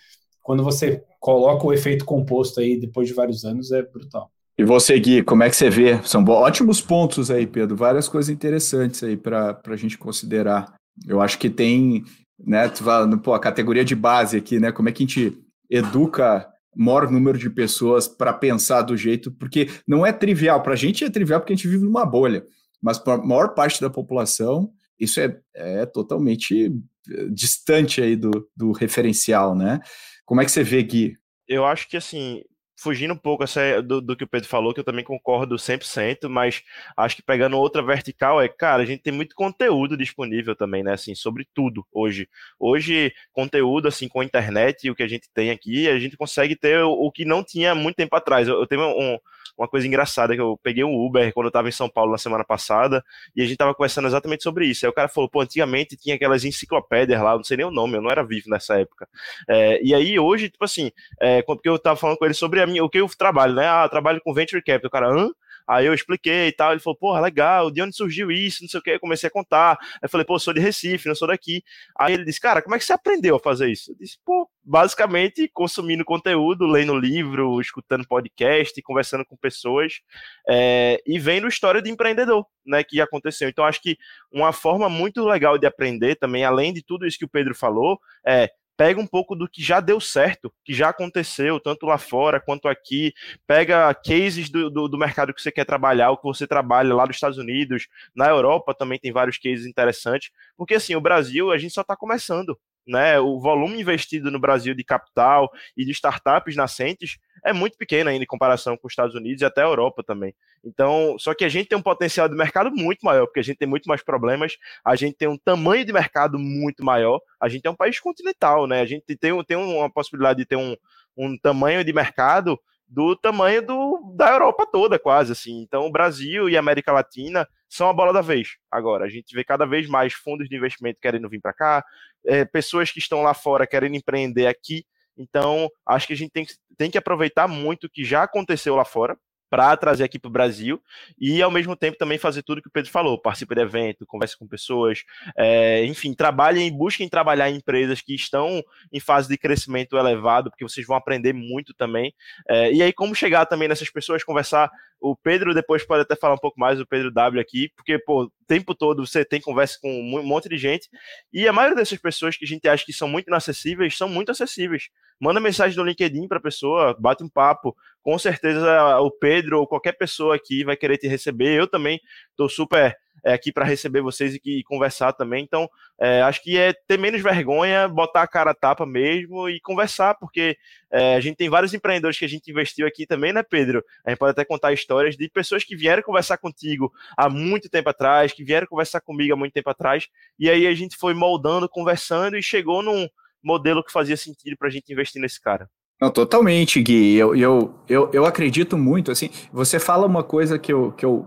quando 0.46 0.64
você 0.64 1.04
coloca 1.20 1.66
o 1.66 1.74
efeito 1.74 2.06
composto 2.06 2.60
aí 2.60 2.80
depois 2.80 3.08
de 3.08 3.16
vários 3.16 3.43
anos, 3.43 3.72
é 3.72 3.82
brutal. 3.82 4.30
E 4.56 4.64
você, 4.64 4.98
Gui, 5.00 5.24
como 5.24 5.41
é 5.41 5.50
que 5.50 5.56
você 5.56 5.72
vê? 5.72 6.00
São 6.04 6.24
ótimos 6.24 6.80
pontos 6.80 7.32
aí, 7.32 7.48
Pedro. 7.48 7.76
Várias 7.76 8.08
coisas 8.08 8.30
interessantes 8.30 9.04
aí 9.04 9.18
para 9.18 9.60
a 9.68 9.76
gente 9.76 9.98
considerar. 9.98 10.76
Eu 11.08 11.20
acho 11.20 11.39
que 11.39 11.50
tem, 11.50 12.06
né, 12.39 12.70
tu 12.70 12.84
fala, 12.84 13.18
pô, 13.18 13.34
a 13.34 13.39
categoria 13.39 13.84
de 13.84 13.96
base 13.96 14.38
aqui, 14.38 14.60
né? 14.60 14.72
Como 14.72 14.88
é 14.88 14.91
que 14.91 15.04
a 15.04 15.08
gente 15.08 15.36
educa 15.68 16.48
maior 16.76 17.10
número 17.10 17.39
de 17.39 17.50
pessoas 17.50 18.08
para 18.08 18.32
pensar 18.32 18.84
do 18.84 18.96
jeito, 18.96 19.32
porque 19.32 19.68
não 19.88 20.06
é 20.06 20.14
trivial. 20.14 20.62
Para 20.62 20.74
a 20.74 20.78
gente 20.78 21.04
é 21.04 21.10
trivial 21.10 21.39
porque 21.39 21.54
a 21.54 21.56
gente 21.56 21.68
vive 21.68 21.84
numa 21.84 22.06
bolha, 22.06 22.46
mas 22.84 23.00
para 23.00 23.16
a 23.16 23.26
maior 23.26 23.56
parte 23.56 23.82
da 23.82 23.89
população, 23.89 24.70
isso 25.00 25.20
é, 25.20 25.39
é 25.56 25.86
totalmente 25.88 26.72
eh, 27.10 27.28
distante 27.32 28.00
aí 28.00 28.16
do, 28.16 28.48
do 28.56 28.72
referencial, 28.72 29.56
né? 29.56 29.80
Como 30.26 30.41
é 30.41 30.45
que 30.45 30.51
você 30.51 30.63
vê, 30.63 30.82
Gui? 30.82 31.17
Eu 31.47 31.65
acho 31.65 31.88
que, 31.88 31.95
assim, 31.95 32.41
fugindo 32.78 33.13
um 33.13 33.17
pouco 33.17 33.43
essa, 33.43 33.82
do, 33.82 34.01
do, 34.01 34.15
que 34.15 34.23
o 34.23 34.28
Pedro 34.28 34.47
falou, 34.47 34.73
que 34.73 34.80
eu 34.80 34.84
também 34.84 35.03
concordo 35.03 35.55
100%, 35.55 36.28
mas 36.30 36.61
acho 36.97 37.15
que 37.15 37.23
pegando 37.23 37.57
outra 37.57 37.82
vertical 37.82 38.41
é, 38.41 38.47
cara, 38.47 38.84
a 38.84 38.86
gente 38.86 39.01
tem 39.01 39.13
muito 39.13 39.36
conteúdo 39.36 39.95
disponível 39.97 40.55
também, 40.55 40.84
né, 40.84 40.93
assim, 40.93 41.15
sobre 41.15 41.47
tudo 41.53 41.86
hoje. 41.91 42.28
Hoje, 42.59 43.13
conteúdo, 43.32 43.88
assim, 43.88 44.07
com 44.07 44.19
a 44.19 44.26
internet 44.26 44.86
e 44.86 44.91
o 44.91 44.95
que 44.95 45.03
a 45.03 45.07
gente 45.07 45.30
tem 45.34 45.51
aqui, 45.51 45.88
a 45.88 45.99
gente 45.99 46.17
consegue 46.17 46.55
ter 46.55 46.84
o, 46.84 46.91
o 46.91 47.11
que 47.11 47.23
não 47.26 47.43
tinha 47.43 47.73
muito 47.73 47.95
tempo 47.95 48.15
atrás. 48.15 48.47
Eu, 48.47 48.59
eu 48.59 48.67
tenho 48.67 48.82
um, 48.82 49.17
uma 49.58 49.68
coisa 49.68 49.88
engraçada 49.88 50.36
que 50.36 50.41
eu 50.41 50.60
peguei 50.62 50.84
um 50.84 50.93
Uber 50.93 51.34
quando 51.34 51.45
eu 51.45 51.49
estava 51.49 51.70
em 51.70 51.72
São 51.72 51.89
Paulo 51.89 52.12
na 52.12 52.18
semana 52.18 52.43
passada 52.43 53.03
e 53.36 53.41
a 53.41 53.43
gente 53.45 53.53
estava 53.53 53.74
conversando 53.74 54.08
exatamente 54.08 54.43
sobre 54.43 54.68
isso. 54.68 54.86
Aí 54.86 54.89
o 54.89 54.93
cara 54.93 55.08
falou, 55.08 55.30
pô, 55.30 55.41
antigamente 55.41 55.95
tinha 55.95 56.16
aquelas 56.16 56.43
enciclopédias 56.43 57.22
lá, 57.22 57.36
não 57.36 57.43
sei 57.43 57.58
nem 57.58 57.66
o 57.66 57.72
nome, 57.72 57.95
eu 57.97 58.01
não 58.01 58.10
era 58.10 58.24
vivo 58.24 58.49
nessa 58.49 58.80
época. 58.80 59.08
É, 59.47 59.82
e 59.84 59.93
aí 59.93 60.20
hoje, 60.20 60.49
tipo 60.49 60.64
assim, 60.66 60.91
é, 61.20 61.41
porque 61.41 61.70
eu 61.70 61.76
estava 61.76 61.95
falando 61.95 62.18
com 62.18 62.26
ele 62.26 62.34
sobre 62.34 62.62
a 62.62 62.68
minha, 62.68 62.84
o 62.84 62.89
que 62.89 62.99
eu 62.99 63.08
trabalho, 63.10 63.53
né? 63.53 63.68
Ah, 63.68 63.88
trabalho 63.89 64.22
com 64.22 64.34
Venture 64.34 64.62
Capital. 64.62 64.88
O 64.88 64.91
cara, 64.91 65.10
hã? 65.10 65.30
Aí 65.68 65.86
eu 65.86 65.93
expliquei 65.93 66.49
e 66.49 66.51
tal, 66.51 66.72
ele 66.72 66.80
falou, 66.80 66.97
porra, 66.97 67.20
legal, 67.20 67.72
de 67.72 67.82
onde 67.82 67.95
surgiu 67.95 68.30
isso, 68.32 68.62
não 68.62 68.70
sei 68.70 68.80
o 68.80 68.84
que, 68.84 68.91
eu 68.91 68.99
comecei 68.99 69.28
a 69.28 69.32
contar. 69.32 69.78
Aí 69.82 69.99
eu 70.03 70.10
falei, 70.10 70.26
pô, 70.26 70.38
sou 70.38 70.53
de 70.53 70.60
Recife, 70.60 71.08
não 71.08 71.16
sou 71.16 71.28
daqui. 71.28 71.64
Aí 71.97 72.14
ele 72.14 72.24
disse, 72.24 72.39
cara, 72.39 72.62
como 72.62 72.76
é 72.76 72.80
que 72.80 72.86
você 72.86 72.93
aprendeu 72.93 73.36
a 73.36 73.39
fazer 73.39 73.70
isso? 73.70 73.91
Eu 73.91 73.95
disse, 73.95 74.20
pô, 74.24 74.47
basicamente 74.66 75.47
consumindo 75.53 76.03
conteúdo, 76.03 76.66
lendo 76.66 76.97
livro, 76.97 77.61
escutando 77.61 78.07
podcast, 78.07 78.82
conversando 78.82 79.24
com 79.24 79.38
pessoas 79.38 80.01
é, 80.49 80.99
e 81.05 81.20
vendo 81.20 81.47
história 81.47 81.82
de 81.82 81.91
empreendedor, 81.91 82.45
né, 82.66 82.84
que 82.84 82.99
aconteceu. 82.99 83.47
Então 83.47 83.63
acho 83.63 83.82
que 83.82 83.97
uma 84.32 84.51
forma 84.51 84.89
muito 84.89 85.24
legal 85.24 85.57
de 85.57 85.68
aprender 85.68 86.16
também, 86.16 86.43
além 86.43 86.74
de 86.74 86.82
tudo 86.82 87.05
isso 87.05 87.20
que 87.20 87.26
o 87.26 87.30
Pedro 87.30 87.53
falou, 87.53 87.99
é 88.26 88.49
pega 88.78 88.99
um 88.99 89.07
pouco 89.07 89.36
do 89.36 89.47
que 89.47 89.63
já 89.63 89.80
deu 89.80 89.99
certo, 90.01 90.53
que 90.63 90.74
já 90.74 90.89
aconteceu, 90.89 91.59
tanto 91.59 91.86
lá 91.86 91.97
fora 91.97 92.41
quanto 92.41 92.68
aqui, 92.68 93.13
pega 93.47 93.93
cases 93.93 94.49
do, 94.49 94.70
do, 94.70 94.88
do, 94.88 94.97
mercado 94.97 95.34
que 95.34 95.41
você 95.41 95.51
quer 95.51 95.66
trabalhar, 95.66 96.11
o 96.11 96.18
que 96.18 96.24
você 96.24 96.45
trabalha 96.45 96.93
lá 96.93 97.05
nos 97.05 97.16
Estados 97.16 97.38
Unidos, 97.38 97.88
na 98.13 98.28
Europa 98.28 98.74
também 98.74 98.99
tem 98.99 99.11
vários 99.11 99.38
cases 99.38 99.66
interessantes, 99.66 100.30
porque 100.57 100.76
assim, 100.76 100.95
o 100.95 101.01
Brasil, 101.01 101.51
a 101.51 101.57
gente 101.57 101.74
só 101.74 101.82
está 101.82 101.95
começando, 101.95 102.59
né, 102.88 103.20
o 103.20 103.40
volume 103.40 103.80
investido 103.80 104.30
no 104.30 104.40
Brasil 104.40 104.76
de 104.76 104.84
capital 104.84 105.52
e 105.76 105.84
de 105.84 105.92
startups 105.92 106.56
nascentes 106.56 107.18
é 107.44 107.54
muito 107.54 107.78
pequeno 107.78 108.10
ainda 108.10 108.24
em 108.24 108.28
comparação 108.28 108.76
com 108.76 108.88
os 108.88 108.92
Estados 108.92 109.14
Unidos 109.14 109.42
e 109.42 109.46
até 109.46 109.62
a 109.62 109.66
Europa 109.66 110.04
também. 110.04 110.34
Então, 110.64 111.16
só 111.20 111.34
que 111.36 111.46
a 111.46 111.50
gente 111.50 111.70
tem 111.70 111.78
um 111.78 111.82
potencial 111.82 112.28
de 112.28 112.36
mercado 112.36 112.72
muito 112.72 113.06
maior, 113.06 113.28
porque 113.28 113.40
a 113.40 113.44
gente 113.44 113.58
tem 113.58 113.68
muito 113.68 113.86
mais 113.86 114.02
problemas, 114.02 114.58
a 114.84 114.96
gente 114.96 115.16
tem 115.16 115.28
um 115.28 115.38
tamanho 115.38 115.86
de 115.86 115.94
mercado 115.94 116.40
muito 116.40 116.84
maior, 116.84 117.20
a 117.40 117.48
gente 117.48 117.68
é 117.68 117.70
um 117.70 117.76
país 117.76 118.00
continental, 118.00 118.66
né? 118.66 118.82
A 118.82 118.86
gente 118.86 119.04
tem, 119.16 119.44
tem 119.44 119.58
uma 119.58 119.90
possibilidade 119.92 120.40
de 120.40 120.46
ter 120.46 120.56
um, 120.56 120.76
um 121.16 121.38
tamanho 121.38 121.84
de 121.84 121.94
mercado 121.94 122.60
do 122.88 123.16
tamanho 123.16 123.66
do, 123.66 124.14
da 124.16 124.32
Europa 124.32 124.68
toda, 124.72 125.00
quase 125.00 125.32
assim. 125.32 125.62
Então, 125.62 125.86
o 125.86 125.92
Brasil 125.92 126.50
e 126.50 126.56
a 126.56 126.60
América 126.60 126.92
Latina 126.92 127.48
são 127.68 127.90
a 127.90 127.94
bola 127.94 128.14
da 128.14 128.22
vez. 128.22 128.58
Agora, 128.72 129.06
a 129.06 129.10
gente 129.10 129.34
vê 129.34 129.44
cada 129.44 129.66
vez 129.66 129.88
mais 129.88 130.14
fundos 130.14 130.48
de 130.48 130.56
investimento 130.56 131.00
querendo 131.02 131.30
vir 131.30 131.42
para 131.42 131.54
cá, 131.54 131.86
é, 132.26 132.46
pessoas 132.46 132.92
que 132.92 133.00
estão 133.00 133.22
lá 133.22 133.34
fora 133.34 133.68
querendo 133.68 133.96
empreender 133.96 134.48
aqui. 134.48 134.86
Então, 135.18 135.70
acho 135.86 136.08
que 136.08 136.14
a 136.14 136.18
gente 136.18 136.32
tem, 136.32 136.46
tem 136.78 136.92
que 136.92 136.98
aproveitar 136.98 137.48
muito 137.48 137.86
o 137.86 137.90
que 137.90 138.04
já 138.04 138.24
aconteceu 138.24 138.76
lá 138.76 138.86
fora, 138.86 139.18
para 139.50 139.76
trazer 139.78 140.04
aqui 140.04 140.20
para 140.20 140.30
o 140.30 140.32
Brasil 140.32 140.82
e 141.20 141.41
ao 141.41 141.52
mesmo 141.52 141.76
tempo 141.76 141.98
também 141.98 142.18
fazer 142.18 142.43
tudo 142.43 142.62
que 142.62 142.68
o 142.68 142.72
Pedro 142.72 142.91
falou, 142.91 143.20
participe 143.20 143.56
de 143.56 143.62
evento, 143.62 144.06
converse 144.06 144.38
com 144.38 144.48
pessoas, 144.48 145.04
é, 145.38 145.86
enfim, 145.86 146.14
trabalhem, 146.14 146.76
busquem 146.76 147.08
trabalhar 147.08 147.50
em 147.50 147.58
empresas 147.58 148.02
que 148.02 148.14
estão 148.14 148.64
em 148.91 149.00
fase 149.00 149.28
de 149.28 149.38
crescimento 149.38 149.98
elevado, 149.98 150.50
porque 150.50 150.64
vocês 150.64 150.86
vão 150.86 150.98
aprender 150.98 151.34
muito 151.34 151.74
também. 151.74 152.14
É, 152.50 152.72
e 152.72 152.82
aí, 152.82 152.91
como 152.93 153.16
chegar 153.16 153.46
também 153.46 153.68
nessas 153.68 153.89
pessoas, 153.89 154.24
conversar. 154.24 154.70
O 155.00 155.16
Pedro 155.16 155.54
depois 155.54 155.86
pode 155.86 156.02
até 156.02 156.16
falar 156.16 156.36
um 156.36 156.39
pouco 156.39 156.60
mais, 156.60 156.80
o 156.80 156.88
Pedro 156.88 157.12
W 157.12 157.39
aqui, 157.39 157.70
porque, 157.76 158.00
pô, 158.00 158.32
tempo 158.48 158.76
todo 158.76 159.06
você 159.06 159.26
tem 159.26 159.41
conversa 159.41 159.78
com 159.82 159.89
um 159.89 160.24
monte 160.24 160.48
de 160.50 160.58
gente, 160.58 160.89
e 161.34 161.48
a 161.48 161.54
maioria 161.54 161.76
dessas 161.76 162.00
pessoas 162.00 162.38
que 162.38 162.46
a 162.46 162.48
gente 162.48 162.68
acha 162.68 162.86
que 162.86 162.93
são 162.93 163.08
muito 163.08 163.28
inacessíveis, 163.28 163.98
são 163.98 164.08
muito 164.08 164.32
acessíveis. 164.32 164.89
Manda 165.20 165.39
mensagem 165.39 165.78
no 165.78 165.84
LinkedIn 165.84 166.28
para 166.28 166.38
a 166.38 166.41
pessoa, 166.41 166.96
bate 167.00 167.24
um 167.24 167.30
papo, 167.30 167.76
com 168.02 168.18
certeza 168.20 169.00
o 169.00 169.10
Pedro 169.10 169.60
ou 169.60 169.68
qualquer 169.68 169.93
pessoa 169.93 170.36
aqui 170.36 170.64
vai 170.64 170.76
querer 170.76 170.98
te 170.98 171.08
receber. 171.08 171.58
Eu 171.58 171.68
também 171.68 172.00
estou 172.32 172.50
super 172.50 172.96
é, 173.26 173.34
aqui 173.34 173.51
para 173.51 173.65
receber 173.65 174.01
vocês 174.01 174.36
e, 174.36 174.41
e, 174.45 174.63
conversar 174.63 175.11
também. 175.13 175.43
Então, 175.43 175.67
é, 175.99 176.21
acho 176.21 176.43
que 176.43 176.57
é 176.57 176.73
ter 176.73 176.99
menos 176.99 177.21
vergonha, 177.21 177.88
botar 177.88 178.21
a 178.21 178.28
cara 178.28 178.51
a 178.51 178.53
tapa 178.53 178.86
mesmo 178.86 179.49
e 179.49 179.59
conversar, 179.59 180.13
porque 180.15 180.55
é, 180.91 181.15
a 181.15 181.19
gente 181.19 181.36
tem 181.36 181.49
vários 181.49 181.73
empreendedores 181.73 182.19
que 182.19 182.26
a 182.26 182.30
gente 182.30 182.51
investiu 182.51 182.86
aqui 182.86 183.07
também, 183.07 183.34
né, 183.34 183.41
Pedro? 183.41 183.84
A 184.05 184.11
gente 184.11 184.19
pode 184.19 184.32
até 184.32 184.45
contar 184.45 184.73
histórias 184.73 185.17
de 185.17 185.28
pessoas 185.28 185.63
que 185.63 185.76
vieram 185.76 186.03
conversar 186.03 186.38
contigo 186.38 186.93
há 187.17 187.28
muito 187.28 187.67
tempo 187.67 187.89
atrás, 187.89 188.32
que 188.32 188.43
vieram 188.43 188.67
conversar 188.67 189.01
comigo 189.01 189.34
há 189.34 189.38
muito 189.38 189.53
tempo 189.53 189.71
atrás, 189.71 190.07
e 190.38 190.47
aí 190.47 190.67
a 190.67 190.76
gente 190.76 190.95
foi 190.95 191.15
moldando, 191.15 191.67
conversando 191.67 192.38
e 192.38 192.43
chegou 192.43 192.84
num 192.84 193.07
modelo 193.43 193.84
que 193.84 193.91
fazia 193.91 194.15
sentido 194.15 194.55
para 194.55 194.67
a 194.67 194.71
gente 194.71 194.93
investir 194.93 195.19
nesse 195.19 195.41
cara. 195.41 195.67
Não, 195.99 196.11
totalmente, 196.11 196.82
Gui. 196.82 197.15
Eu, 197.15 197.36
eu, 197.36 197.80
eu, 197.88 198.11
eu 198.13 198.26
acredito 198.26 198.78
muito, 198.78 199.11
assim, 199.11 199.30
você 199.51 199.80
fala 199.80 200.05
uma 200.05 200.23
coisa 200.23 200.59
que 200.59 200.71
eu, 200.71 200.91
que 200.91 201.05
eu 201.05 201.26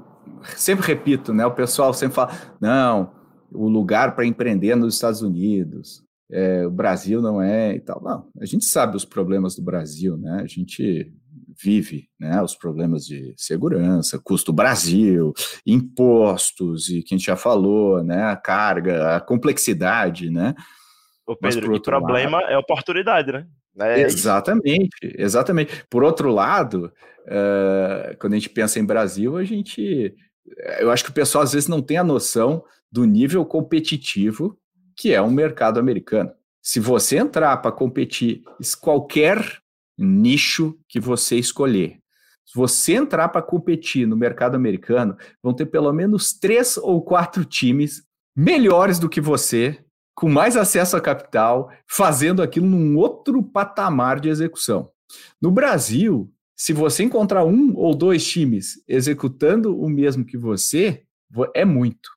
sempre 0.56 0.86
repito, 0.86 1.32
né? 1.32 1.44
O 1.46 1.54
pessoal 1.54 1.92
sempre 1.92 2.14
fala, 2.14 2.32
não, 2.60 3.12
o 3.52 3.68
lugar 3.68 4.14
para 4.14 4.26
empreender 4.26 4.70
é 4.70 4.76
nos 4.76 4.94
Estados 4.94 5.22
Unidos, 5.22 6.02
é, 6.30 6.66
o 6.66 6.70
Brasil 6.70 7.22
não 7.22 7.40
é 7.40 7.74
e 7.74 7.80
tal. 7.80 8.02
Não, 8.02 8.28
a 8.40 8.44
gente 8.44 8.64
sabe 8.64 8.96
os 8.96 9.04
problemas 9.04 9.56
do 9.56 9.62
Brasil, 9.62 10.16
né? 10.16 10.40
A 10.42 10.46
gente 10.46 11.12
vive, 11.60 12.08
né? 12.18 12.40
Os 12.42 12.54
problemas 12.54 13.04
de 13.04 13.34
segurança, 13.36 14.20
custo 14.22 14.52
Brasil, 14.52 15.32
impostos 15.66 16.88
e 16.88 17.02
que 17.02 17.14
a 17.14 17.18
gente 17.18 17.26
já 17.26 17.36
falou, 17.36 18.02
né? 18.02 18.24
A 18.24 18.36
carga, 18.36 19.16
a 19.16 19.20
complexidade, 19.20 20.30
né? 20.30 20.54
O 21.26 21.36
Pedro, 21.36 21.74
o 21.74 21.82
problema 21.82 22.40
lado, 22.40 22.52
é 22.52 22.58
oportunidade, 22.58 23.32
né? 23.32 23.46
É 23.80 24.00
exatamente, 24.00 25.14
exatamente. 25.16 25.84
Por 25.88 26.02
outro 26.02 26.30
lado, 26.32 26.92
uh, 27.26 28.16
quando 28.18 28.32
a 28.32 28.36
gente 28.36 28.50
pensa 28.50 28.78
em 28.78 28.84
Brasil, 28.84 29.36
a 29.36 29.44
gente. 29.44 30.14
Eu 30.80 30.90
acho 30.90 31.04
que 31.04 31.10
o 31.10 31.14
pessoal 31.14 31.44
às 31.44 31.52
vezes 31.52 31.68
não 31.68 31.82
tem 31.82 31.98
a 31.98 32.04
noção 32.04 32.64
do 32.90 33.04
nível 33.04 33.44
competitivo 33.44 34.58
que 34.96 35.14
é 35.14 35.22
um 35.22 35.30
mercado 35.30 35.78
americano. 35.78 36.32
Se 36.60 36.80
você 36.80 37.18
entrar 37.18 37.56
para 37.58 37.70
competir 37.70 38.42
qualquer 38.80 39.58
nicho 39.96 40.76
que 40.88 40.98
você 40.98 41.36
escolher, 41.36 41.98
se 42.44 42.54
você 42.54 42.94
entrar 42.94 43.28
para 43.28 43.42
competir 43.42 44.06
no 44.06 44.16
mercado 44.16 44.56
americano, 44.56 45.16
vão 45.42 45.54
ter 45.54 45.66
pelo 45.66 45.92
menos 45.92 46.32
três 46.32 46.76
ou 46.76 47.00
quatro 47.02 47.44
times 47.44 48.02
melhores 48.34 48.98
do 48.98 49.08
que 49.08 49.20
você 49.20 49.78
com 50.18 50.28
mais 50.28 50.56
acesso 50.56 50.96
a 50.96 51.00
capital, 51.00 51.70
fazendo 51.86 52.42
aquilo 52.42 52.66
num 52.66 52.96
outro 52.96 53.40
patamar 53.40 54.18
de 54.18 54.28
execução. 54.28 54.90
No 55.40 55.48
Brasil, 55.48 56.28
se 56.56 56.72
você 56.72 57.04
encontrar 57.04 57.44
um 57.44 57.72
ou 57.76 57.94
dois 57.94 58.26
times 58.26 58.82
executando 58.88 59.80
o 59.80 59.88
mesmo 59.88 60.24
que 60.24 60.36
você, 60.36 61.04
é 61.54 61.64
muito. 61.64 62.10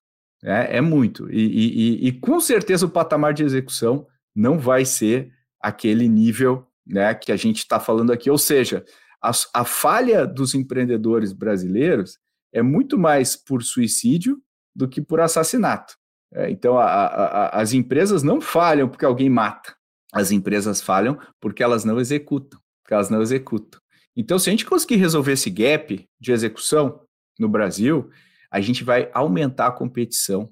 É, 0.44 0.78
é 0.78 0.82
muito. 0.82 1.32
E, 1.32 1.42
e, 1.42 2.08
e, 2.08 2.12
com 2.14 2.40
certeza 2.40 2.88
o 2.88 2.90
patamar 2.90 3.36
de 3.36 3.44
execução 3.44 4.08
não 4.36 4.58
vai 4.58 4.84
ser 4.84 5.32
aquele 5.62 6.10
nível 6.10 6.66
né, 6.84 7.14
que 7.14 7.32
a 7.32 7.38
gente 7.38 7.60
está 7.60 7.80
falando 7.80 8.12
aqui. 8.12 8.32
Ou 8.32 8.38
seja, 8.40 8.84
a, 9.22 9.30
a 9.54 9.64
falha 9.64 10.26
dos 10.26 10.56
empreendedores 10.56 11.34
brasileiros 11.34 12.18
é 12.52 12.64
muito 12.64 12.98
mais 12.98 13.36
por 13.36 13.62
suicídio 13.62 14.42
do 14.76 14.90
que 14.90 15.04
por 15.04 15.20
assassinato. 15.20 16.01
É, 16.34 16.50
então, 16.50 16.78
a, 16.78 16.86
a, 16.86 17.62
as 17.62 17.74
empresas 17.74 18.24
não 18.24 18.40
falham 18.40 18.88
porque 18.88 19.06
alguém 19.06 19.30
mata. 19.30 19.76
As 20.14 20.32
empresas 20.32 20.82
falham 20.82 21.18
porque 21.40 21.64
elas 21.64 21.84
não 21.84 22.00
executam. 22.00 22.60
Porque 22.84 22.94
elas 22.94 23.10
não 23.10 23.22
executam. 23.22 23.80
Então, 24.16 24.38
se 24.38 24.50
a 24.50 24.52
gente 24.52 24.66
conseguir 24.66 24.98
resolver 24.98 25.34
esse 25.34 25.50
gap 25.50 26.06
de 26.20 26.32
execução 26.32 27.02
no 27.40 27.48
Brasil, 27.48 28.10
a 28.52 28.60
gente 28.60 28.84
vai 28.84 29.10
aumentar 29.14 29.68
a 29.68 29.72
competição. 29.72 30.52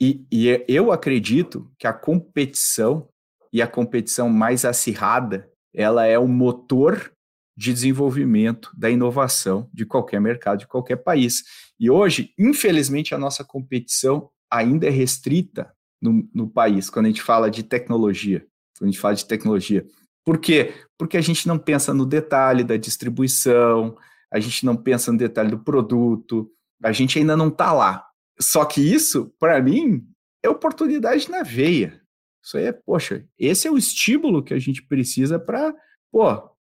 E, 0.00 0.26
e 0.30 0.64
eu 0.68 0.92
acredito 0.92 1.70
que 1.78 1.86
a 1.86 1.92
competição 1.92 3.08
e 3.52 3.62
a 3.62 3.66
competição 3.66 4.28
mais 4.28 4.64
acirrada, 4.64 5.48
ela 5.74 6.04
é 6.04 6.18
o 6.18 6.28
motor 6.28 7.12
de 7.56 7.72
desenvolvimento 7.72 8.70
da 8.76 8.90
inovação 8.90 9.68
de 9.72 9.84
qualquer 9.84 10.20
mercado, 10.20 10.60
de 10.60 10.66
qualquer 10.66 10.96
país. 10.96 11.42
E 11.78 11.90
hoje, 11.90 12.32
infelizmente, 12.38 13.14
a 13.14 13.18
nossa 13.18 13.44
competição 13.44 14.30
ainda 14.50 14.86
é 14.86 14.90
restrita 14.90 15.72
no, 16.00 16.28
no 16.32 16.48
país, 16.48 16.88
quando 16.88 17.06
a 17.06 17.08
gente 17.08 17.22
fala 17.22 17.50
de 17.50 17.62
tecnologia. 17.62 18.46
Quando 18.78 18.88
a 18.88 18.92
gente 18.92 19.00
fala 19.00 19.14
de 19.14 19.26
tecnologia. 19.26 19.84
Por 20.24 20.38
quê? 20.38 20.74
Porque 20.98 21.16
a 21.16 21.20
gente 21.20 21.48
não 21.48 21.58
pensa 21.58 21.92
no 21.92 22.06
detalhe 22.06 22.62
da 22.62 22.76
distribuição, 22.76 23.96
a 24.32 24.38
gente 24.38 24.64
não 24.64 24.76
pensa 24.76 25.10
no 25.10 25.18
detalhe 25.18 25.50
do 25.50 25.58
produto, 25.58 26.50
a 26.82 26.92
gente 26.92 27.18
ainda 27.18 27.36
não 27.36 27.48
está 27.48 27.72
lá. 27.72 28.06
Só 28.40 28.64
que 28.64 28.80
isso, 28.80 29.34
para 29.38 29.60
mim, 29.60 30.06
é 30.42 30.48
oportunidade 30.48 31.30
na 31.30 31.42
veia. 31.42 32.00
Isso 32.44 32.56
aí 32.56 32.66
é, 32.66 32.72
poxa, 32.72 33.26
esse 33.38 33.66
é 33.66 33.70
o 33.70 33.78
estímulo 33.78 34.42
que 34.42 34.54
a 34.54 34.58
gente 34.58 34.82
precisa 34.82 35.38
para, 35.38 35.74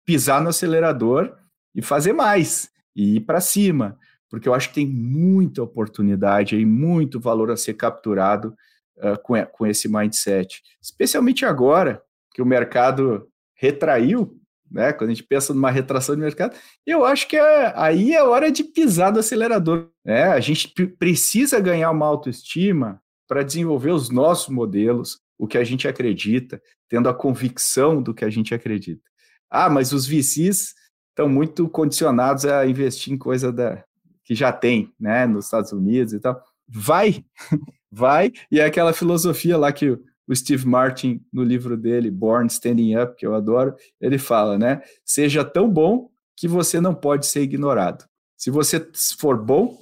pisar 0.04 0.40
no 0.40 0.48
acelerador 0.48 1.36
e 1.74 1.82
fazer 1.82 2.12
mais, 2.12 2.70
e 2.96 3.16
ir 3.16 3.20
para 3.20 3.40
cima 3.40 3.98
porque 4.30 4.48
eu 4.48 4.54
acho 4.54 4.68
que 4.68 4.76
tem 4.76 4.86
muita 4.86 5.62
oportunidade 5.62 6.56
e 6.56 6.66
muito 6.66 7.18
valor 7.20 7.50
a 7.50 7.56
ser 7.56 7.74
capturado 7.74 8.54
uh, 8.98 9.20
com, 9.22 9.34
com 9.46 9.66
esse 9.66 9.88
mindset, 9.88 10.62
especialmente 10.82 11.44
agora 11.44 12.02
que 12.32 12.42
o 12.42 12.46
mercado 12.46 13.28
retraiu, 13.54 14.38
né? 14.70 14.92
Quando 14.92 15.10
a 15.10 15.14
gente 15.14 15.26
pensa 15.26 15.54
numa 15.54 15.70
retração 15.70 16.14
de 16.14 16.20
mercado, 16.20 16.56
eu 16.86 17.04
acho 17.04 17.26
que 17.26 17.36
é, 17.36 17.72
aí 17.74 18.12
é 18.12 18.22
hora 18.22 18.50
de 18.52 18.62
pisar 18.62 19.12
no 19.12 19.18
acelerador. 19.18 19.88
Né? 20.04 20.24
A 20.24 20.40
gente 20.40 20.68
precisa 20.98 21.58
ganhar 21.58 21.90
uma 21.90 22.06
autoestima 22.06 23.00
para 23.26 23.42
desenvolver 23.42 23.90
os 23.90 24.10
nossos 24.10 24.48
modelos, 24.48 25.20
o 25.38 25.46
que 25.46 25.58
a 25.58 25.64
gente 25.64 25.88
acredita, 25.88 26.60
tendo 26.88 27.08
a 27.08 27.14
convicção 27.14 28.02
do 28.02 28.14
que 28.14 28.24
a 28.24 28.30
gente 28.30 28.54
acredita. 28.54 29.02
Ah, 29.50 29.70
mas 29.70 29.92
os 29.92 30.06
VCs 30.06 30.74
estão 31.10 31.28
muito 31.28 31.68
condicionados 31.68 32.44
a 32.44 32.66
investir 32.66 33.12
em 33.12 33.18
coisa 33.18 33.52
da, 33.52 33.84
que 34.28 34.34
já 34.34 34.52
tem, 34.52 34.92
né, 35.00 35.26
nos 35.26 35.46
Estados 35.46 35.72
Unidos 35.72 36.12
e 36.12 36.20
tal. 36.20 36.38
Vai, 36.68 37.24
vai, 37.90 38.30
e 38.52 38.60
é 38.60 38.66
aquela 38.66 38.92
filosofia 38.92 39.56
lá 39.56 39.72
que 39.72 39.88
o 39.88 40.36
Steve 40.36 40.66
Martin, 40.66 41.24
no 41.32 41.42
livro 41.42 41.78
dele, 41.78 42.10
Born 42.10 42.46
Standing 42.46 42.94
Up, 42.98 43.16
que 43.16 43.26
eu 43.26 43.34
adoro, 43.34 43.74
ele 43.98 44.18
fala, 44.18 44.58
né, 44.58 44.82
seja 45.02 45.42
tão 45.42 45.66
bom 45.66 46.10
que 46.36 46.46
você 46.46 46.78
não 46.78 46.94
pode 46.94 47.24
ser 47.24 47.40
ignorado. 47.40 48.04
Se 48.36 48.50
você 48.50 48.86
for 49.18 49.42
bom, 49.42 49.80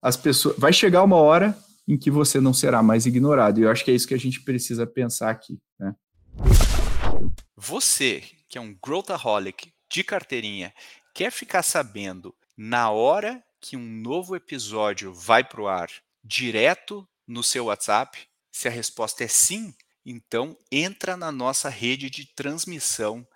as 0.00 0.16
pessoas, 0.16 0.56
vai 0.56 0.72
chegar 0.72 1.02
uma 1.02 1.16
hora 1.16 1.58
em 1.88 1.98
que 1.98 2.08
você 2.08 2.40
não 2.40 2.54
será 2.54 2.84
mais 2.84 3.04
ignorado. 3.04 3.58
E 3.58 3.64
eu 3.64 3.70
acho 3.70 3.84
que 3.84 3.90
é 3.90 3.94
isso 3.94 4.06
que 4.06 4.14
a 4.14 4.18
gente 4.18 4.40
precisa 4.42 4.86
pensar 4.86 5.30
aqui, 5.30 5.58
né? 5.76 5.92
Você, 7.56 8.22
que 8.48 8.56
é 8.56 8.60
um 8.60 8.76
growthaholic 8.80 9.72
de 9.90 10.04
carteirinha, 10.04 10.72
quer 11.12 11.32
ficar 11.32 11.64
sabendo 11.64 12.32
na 12.56 12.90
hora 12.92 13.42
que 13.60 13.76
um 13.76 13.84
novo 13.84 14.36
episódio 14.36 15.12
vai 15.12 15.44
para 15.44 15.60
o 15.60 15.68
ar 15.68 15.90
direto 16.22 17.08
no 17.26 17.42
seu 17.42 17.66
WhatsApp? 17.66 18.28
Se 18.50 18.68
a 18.68 18.70
resposta 18.70 19.24
é 19.24 19.28
sim, 19.28 19.74
então 20.04 20.56
entra 20.70 21.16
na 21.16 21.30
nossa 21.30 21.68
rede 21.68 22.10
de 22.10 22.26
transmissão 22.26 23.26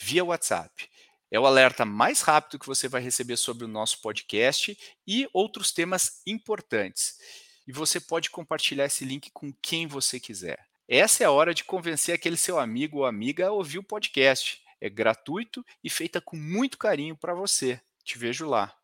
via 0.00 0.24
WhatsApp. 0.24 0.88
É 1.30 1.40
o 1.40 1.46
alerta 1.46 1.84
mais 1.84 2.20
rápido 2.20 2.58
que 2.58 2.66
você 2.66 2.88
vai 2.88 3.00
receber 3.00 3.36
sobre 3.36 3.64
o 3.64 3.68
nosso 3.68 4.00
podcast 4.00 4.76
e 5.06 5.28
outros 5.32 5.72
temas 5.72 6.20
importantes. 6.26 7.18
E 7.66 7.72
você 7.72 8.00
pode 8.00 8.28
compartilhar 8.28 8.86
esse 8.86 9.04
link 9.04 9.30
com 9.30 9.52
quem 9.62 9.86
você 9.86 10.20
quiser. 10.20 10.58
Essa 10.86 11.24
é 11.24 11.26
a 11.26 11.30
hora 11.30 11.54
de 11.54 11.64
convencer 11.64 12.14
aquele 12.14 12.36
seu 12.36 12.58
amigo 12.58 12.98
ou 12.98 13.06
amiga 13.06 13.46
a 13.46 13.52
ouvir 13.52 13.78
o 13.78 13.82
podcast. 13.82 14.60
É 14.80 14.90
gratuito 14.90 15.64
e 15.82 15.88
feita 15.88 16.20
com 16.20 16.36
muito 16.36 16.76
carinho 16.76 17.16
para 17.16 17.32
você. 17.34 17.80
Te 18.04 18.18
vejo 18.18 18.46
lá. 18.46 18.76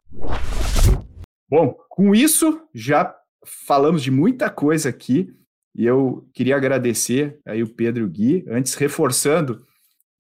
Bom, 1.49 1.75
com 1.89 2.15
isso 2.15 2.61
já 2.75 3.15
falamos 3.45 4.03
de 4.03 4.11
muita 4.11 4.51
coisa 4.51 4.89
aqui 4.89 5.35
e 5.75 5.87
eu 5.87 6.29
queria 6.35 6.57
agradecer 6.57 7.41
aí 7.47 7.63
o 7.63 7.69
Pedro 7.69 8.03
e 8.03 8.07
o 8.07 8.11
Gui, 8.11 8.45
antes 8.49 8.75
reforçando 8.75 9.65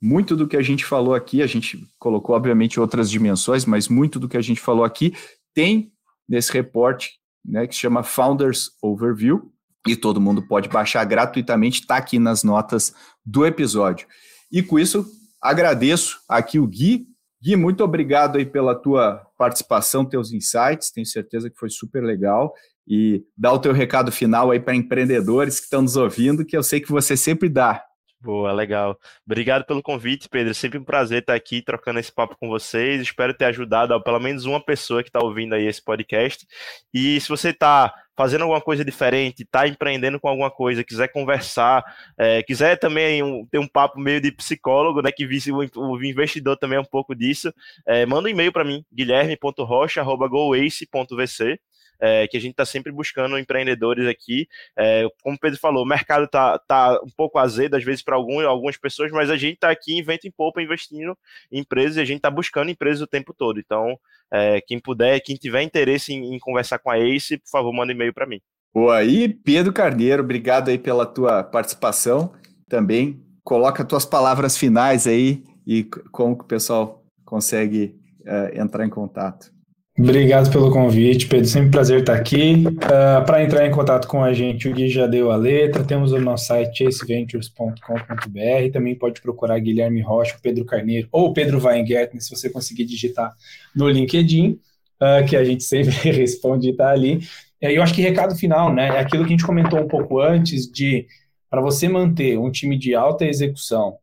muito 0.01 0.37
do 0.37 0.47
que 0.47 0.57
a 0.57 0.63
gente 0.63 0.85
falou 0.85 1.15
aqui, 1.15 1.43
a 1.43 1.47
gente 1.47 1.85
colocou 1.99 2.37
obviamente 2.37 2.79
outras 2.79 3.11
dimensões, 3.11 3.65
mas 3.65 3.89
muito 3.89 4.21
do 4.21 4.29
que 4.29 4.37
a 4.37 4.41
gente 4.41 4.61
falou 4.61 4.85
aqui 4.85 5.13
tem 5.53 5.93
nesse 6.29 6.53
reporte, 6.53 7.19
né, 7.45 7.67
que 7.67 7.75
se 7.75 7.81
chama 7.81 8.05
Founders 8.05 8.71
Overview 8.81 9.53
e 9.87 9.97
todo 9.97 10.21
mundo 10.21 10.47
pode 10.47 10.69
baixar 10.69 11.05
gratuitamente, 11.05 11.81
está 11.81 11.97
aqui 11.97 12.19
nas 12.19 12.45
notas 12.45 12.95
do 13.25 13.45
episódio. 13.45 14.07
E 14.53 14.63
com 14.63 14.79
isso 14.79 15.05
agradeço 15.43 16.21
aqui 16.29 16.59
o 16.59 16.67
Gui 16.67 17.08
Gui, 17.41 17.55
muito 17.57 17.85
obrigado 17.85 18.37
aí 18.37 18.45
pela 18.45 18.75
tua 18.75 19.25
participação, 19.37 20.05
teus 20.05 20.33
insights, 20.33 20.91
tenho 20.91 21.07
certeza 21.07 21.49
que 21.49 21.59
foi 21.59 21.71
super 21.71 22.03
legal. 22.03 22.53
E 22.87 23.23
dá 23.37 23.53
o 23.53 23.59
teu 23.59 23.73
recado 23.73 24.11
final 24.11 24.51
aí 24.51 24.59
para 24.59 24.75
empreendedores 24.75 25.59
que 25.59 25.65
estão 25.65 25.83
nos 25.83 25.97
ouvindo, 25.97 26.45
que 26.45 26.57
eu 26.57 26.63
sei 26.63 26.81
que 26.81 26.91
você 26.91 27.17
sempre 27.17 27.49
dá. 27.49 27.85
Boa, 28.21 28.53
legal. 28.53 28.99
Obrigado 29.25 29.65
pelo 29.65 29.81
convite, 29.81 30.29
Pedro. 30.29 30.53
Sempre 30.53 30.77
um 30.79 30.85
prazer 30.85 31.21
estar 31.21 31.35
aqui 31.35 31.63
trocando 31.63 32.01
esse 32.01 32.13
papo 32.13 32.37
com 32.37 32.49
vocês. 32.49 33.01
Espero 33.01 33.33
ter 33.33 33.45
ajudado 33.45 33.95
a, 33.95 34.03
pelo 34.03 34.19
menos 34.19 34.45
uma 34.45 34.61
pessoa 34.61 35.05
que 35.05 35.09
está 35.09 35.21
ouvindo 35.23 35.55
aí 35.55 35.67
esse 35.67 35.81
podcast. 35.83 36.45
E 36.93 37.21
se 37.21 37.29
você 37.29 37.51
está 37.51 37.95
fazendo 38.17 38.43
alguma 38.43 38.61
coisa 38.61 38.85
diferente, 38.85 39.45
está 39.45 39.69
empreendendo 39.69 40.19
com 40.19 40.27
alguma 40.27 40.51
coisa, 40.51 40.83
quiser 40.83 41.07
conversar, 41.13 41.85
é, 42.19 42.43
quiser 42.43 42.77
também 42.77 43.23
um, 43.23 43.47
ter 43.47 43.59
um 43.59 43.69
papo 43.69 44.01
meio 44.01 44.21
de 44.21 44.33
psicólogo, 44.33 45.01
né, 45.01 45.13
que 45.13 45.25
visse 45.25 45.53
o, 45.53 45.59
o 45.77 46.05
investidor 46.05 46.57
também 46.57 46.79
é 46.79 46.81
um 46.81 46.85
pouco 46.85 47.15
disso, 47.15 47.55
é, 47.87 48.05
manda 48.05 48.27
um 48.27 48.31
e-mail 48.33 48.53
para 48.53 48.65
mim, 48.65 48.85
guilherme.rocha.goace.vc 48.93 51.61
é, 52.01 52.27
que 52.29 52.37
a 52.37 52.41
gente 52.41 52.53
está 52.53 52.65
sempre 52.65 52.93
buscando 52.93 53.39
empreendedores 53.39 54.07
aqui. 54.07 54.49
É, 54.77 55.07
como 55.23 55.37
o 55.37 55.39
Pedro 55.39 55.59
falou, 55.59 55.85
o 55.85 55.89
mercado 55.89 56.25
está 56.25 56.59
tá 56.59 57.01
um 57.05 57.11
pouco 57.17 57.39
azedo, 57.39 57.77
às 57.77 57.85
vezes, 57.85 58.03
para 58.03 58.17
algumas 58.17 58.77
pessoas, 58.77 59.11
mas 59.11 59.31
a 59.31 59.37
gente 59.37 59.55
está 59.55 59.71
aqui 59.71 59.99
em 59.99 60.03
vento 60.03 60.27
em 60.27 60.31
poupa 60.31 60.63
investindo 60.63 61.17
em 61.51 61.61
empresas 61.61 61.97
e 61.97 62.01
a 62.01 62.05
gente 62.05 62.19
está 62.19 62.31
buscando 62.31 62.71
empresas 62.71 63.03
o 63.03 63.07
tempo 63.07 63.35
todo. 63.35 63.59
Então, 63.59 63.99
é, 64.33 64.61
quem 64.61 64.79
puder, 64.79 65.21
quem 65.21 65.37
tiver 65.37 65.63
interesse 65.63 66.13
em, 66.13 66.35
em, 66.35 66.39
conversar 66.39 66.79
com 66.79 66.91
a 66.91 66.99
Ace, 66.99 67.39
por 67.39 67.51
favor, 67.51 67.73
manda 67.73 67.93
e-mail 67.93 68.13
para 68.13 68.27
mim. 68.27 68.41
Boa, 68.75 68.99
aí, 68.99 69.29
Pedro 69.29 69.73
Carneiro, 69.73 70.23
obrigado 70.23 70.69
aí 70.69 70.79
pela 70.79 71.07
tua 71.07 71.43
participação. 71.43 72.33
Também 72.69 73.23
coloca 73.43 73.85
tuas 73.85 74.05
palavras 74.05 74.59
finais 74.59 75.07
aí 75.07 75.43
e 75.67 75.85
como 76.13 76.37
que 76.37 76.45
o 76.45 76.47
pessoal 76.47 77.03
consegue 77.25 77.97
uh, 78.21 78.61
entrar 78.61 78.85
em 78.85 78.91
contato. 78.91 79.51
Obrigado 79.99 80.49
pelo 80.53 80.71
convite, 80.71 81.27
Pedro. 81.27 81.49
Sempre 81.49 81.69
um 81.69 81.71
prazer 81.73 82.01
estar 82.01 82.15
aqui. 82.15 82.65
Uh, 82.67 83.19
ah, 83.19 83.21
Para 83.27 83.43
entrar 83.43 83.67
em 83.67 83.71
contato 83.73 84.07
com 84.07 84.23
a 84.23 84.33
gente, 84.33 84.69
o 84.69 84.73
Gui 84.73 84.89
já 84.89 85.09
deu 85.09 85.33
a 85.33 85.37
letra. 85.37 85.83
Temos 85.83 86.13
o 86.13 86.21
nosso 86.21 86.47
site 86.47 86.85
chaseventures.com.br. 86.85 88.73
Também 88.73 88.95
pode 88.95 89.21
procurar 89.21 89.59
Guilherme 89.59 90.01
Rocha, 90.01 90.39
Pedro 90.41 90.65
Carneiro 90.65 91.09
ou 91.11 91.33
Pedro 91.33 91.61
Weingärtner, 91.61 92.23
se 92.23 92.31
você 92.31 92.49
conseguir 92.49 92.85
digitar 92.85 93.35
no 93.75 93.89
LinkedIn, 93.89 94.61
uh, 95.03 95.27
que 95.29 95.37
a 95.37 95.43
gente 95.43 95.65
sempre 95.65 95.91
responde 96.13 96.69
e 96.69 96.71
está 96.71 96.91
ali. 96.91 97.19
E 97.61 97.75
eu 97.75 97.83
acho 97.83 97.93
que 97.93 98.01
recado 98.01 98.37
final, 98.37 98.73
né? 98.73 98.87
É 98.87 99.01
aquilo 99.01 99.25
que 99.25 99.31
a 99.31 99.37
gente 99.37 99.45
comentou 99.45 99.81
um 99.81 99.89
pouco 99.89 100.21
antes 100.21 100.71
de 100.71 101.07
para 101.51 101.61
você 101.61 101.89
manter 101.89 102.39
um 102.39 102.53
time 102.53 102.79
de 102.79 102.95
alta 102.95 103.25
execução, 103.25 103.97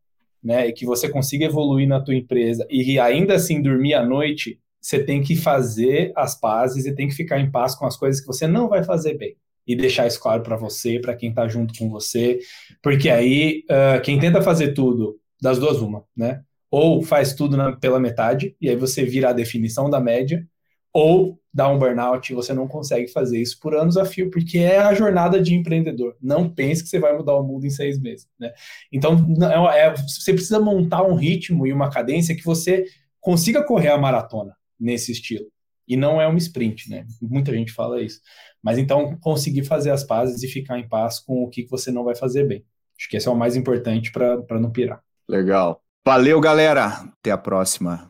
né, 0.43 0.67
e 0.67 0.73
que 0.73 0.85
você 0.85 1.07
consiga 1.07 1.45
evoluir 1.45 1.87
na 1.87 2.01
tua 2.01 2.15
empresa 2.15 2.65
e 2.69 2.99
ainda 2.99 3.35
assim 3.35 3.61
dormir 3.61 3.93
à 3.93 4.03
noite 4.03 4.59
você 4.85 5.03
tem 5.03 5.19
que 5.19 5.35
fazer 5.35 6.13
as 6.15 6.39
pazes 6.39 6.85
e 6.85 6.93
tem 6.93 7.07
que 7.07 7.15
ficar 7.15 7.39
em 7.39 7.49
paz 7.49 7.73
com 7.73 7.87
as 7.87 7.97
coisas 7.97 8.21
que 8.21 8.27
você 8.27 8.45
não 8.45 8.69
vai 8.69 8.83
fazer 8.83 9.17
bem. 9.17 9.35
E 9.65 9.75
deixar 9.75 10.05
isso 10.05 10.19
claro 10.19 10.43
para 10.43 10.55
você, 10.55 10.99
para 10.99 11.15
quem 11.15 11.29
está 11.29 11.47
junto 11.47 11.73
com 11.75 11.89
você, 11.89 12.37
porque 12.83 13.09
aí 13.09 13.63
uh, 13.63 13.99
quem 14.03 14.19
tenta 14.19 14.43
fazer 14.43 14.73
tudo, 14.73 15.19
das 15.41 15.57
duas, 15.57 15.81
uma, 15.81 16.03
né? 16.15 16.43
Ou 16.69 17.01
faz 17.01 17.33
tudo 17.33 17.57
na, 17.57 17.75
pela 17.75 17.99
metade, 17.99 18.55
e 18.61 18.69
aí 18.69 18.75
você 18.75 19.03
vira 19.03 19.29
a 19.29 19.33
definição 19.33 19.89
da 19.89 19.99
média, 19.99 20.47
ou 20.93 21.39
dá 21.51 21.67
um 21.67 21.79
burnout 21.79 22.31
e 22.31 22.35
você 22.35 22.53
não 22.53 22.67
consegue 22.67 23.07
fazer 23.07 23.41
isso 23.41 23.59
por 23.59 23.75
anos 23.75 23.97
a 23.97 24.05
fio, 24.05 24.29
porque 24.29 24.59
é 24.59 24.77
a 24.77 24.93
jornada 24.93 25.41
de 25.41 25.55
empreendedor. 25.55 26.15
Não 26.21 26.47
pense 26.47 26.83
que 26.83 26.89
você 26.89 26.99
vai 26.99 27.17
mudar 27.17 27.35
o 27.35 27.43
mundo 27.43 27.65
em 27.65 27.71
seis 27.71 27.99
meses, 27.99 28.27
né? 28.39 28.53
Então, 28.91 29.17
é, 29.73 29.87
é, 29.87 29.95
você 29.95 30.31
precisa 30.31 30.59
montar 30.59 31.01
um 31.01 31.15
ritmo 31.15 31.65
e 31.65 31.73
uma 31.73 31.89
cadência 31.89 32.35
que 32.35 32.45
você 32.45 32.85
consiga 33.19 33.63
correr 33.63 33.89
a 33.89 33.97
maratona 33.97 34.55
nesse 34.79 35.11
estilo. 35.11 35.45
E 35.87 35.95
não 35.95 36.19
é 36.19 36.27
uma 36.27 36.37
sprint, 36.37 36.89
né? 36.89 37.05
Muita 37.21 37.53
gente 37.53 37.71
fala 37.71 38.01
isso. 38.01 38.19
Mas 38.63 38.77
então 38.77 39.15
conseguir 39.21 39.63
fazer 39.63 39.91
as 39.91 40.03
pazes 40.03 40.41
e 40.41 40.47
ficar 40.47 40.79
em 40.79 40.87
paz 40.87 41.19
com 41.19 41.43
o 41.43 41.49
que 41.49 41.67
você 41.67 41.91
não 41.91 42.03
vai 42.03 42.15
fazer 42.15 42.47
bem. 42.47 42.65
Acho 42.97 43.09
que 43.09 43.17
esse 43.17 43.27
é 43.27 43.31
o 43.31 43.35
mais 43.35 43.55
importante 43.55 44.11
para 44.11 44.59
não 44.59 44.71
pirar. 44.71 45.01
Legal. 45.27 45.81
Valeu, 46.05 46.39
galera. 46.39 46.85
Até 47.19 47.31
a 47.31 47.37
próxima. 47.37 48.09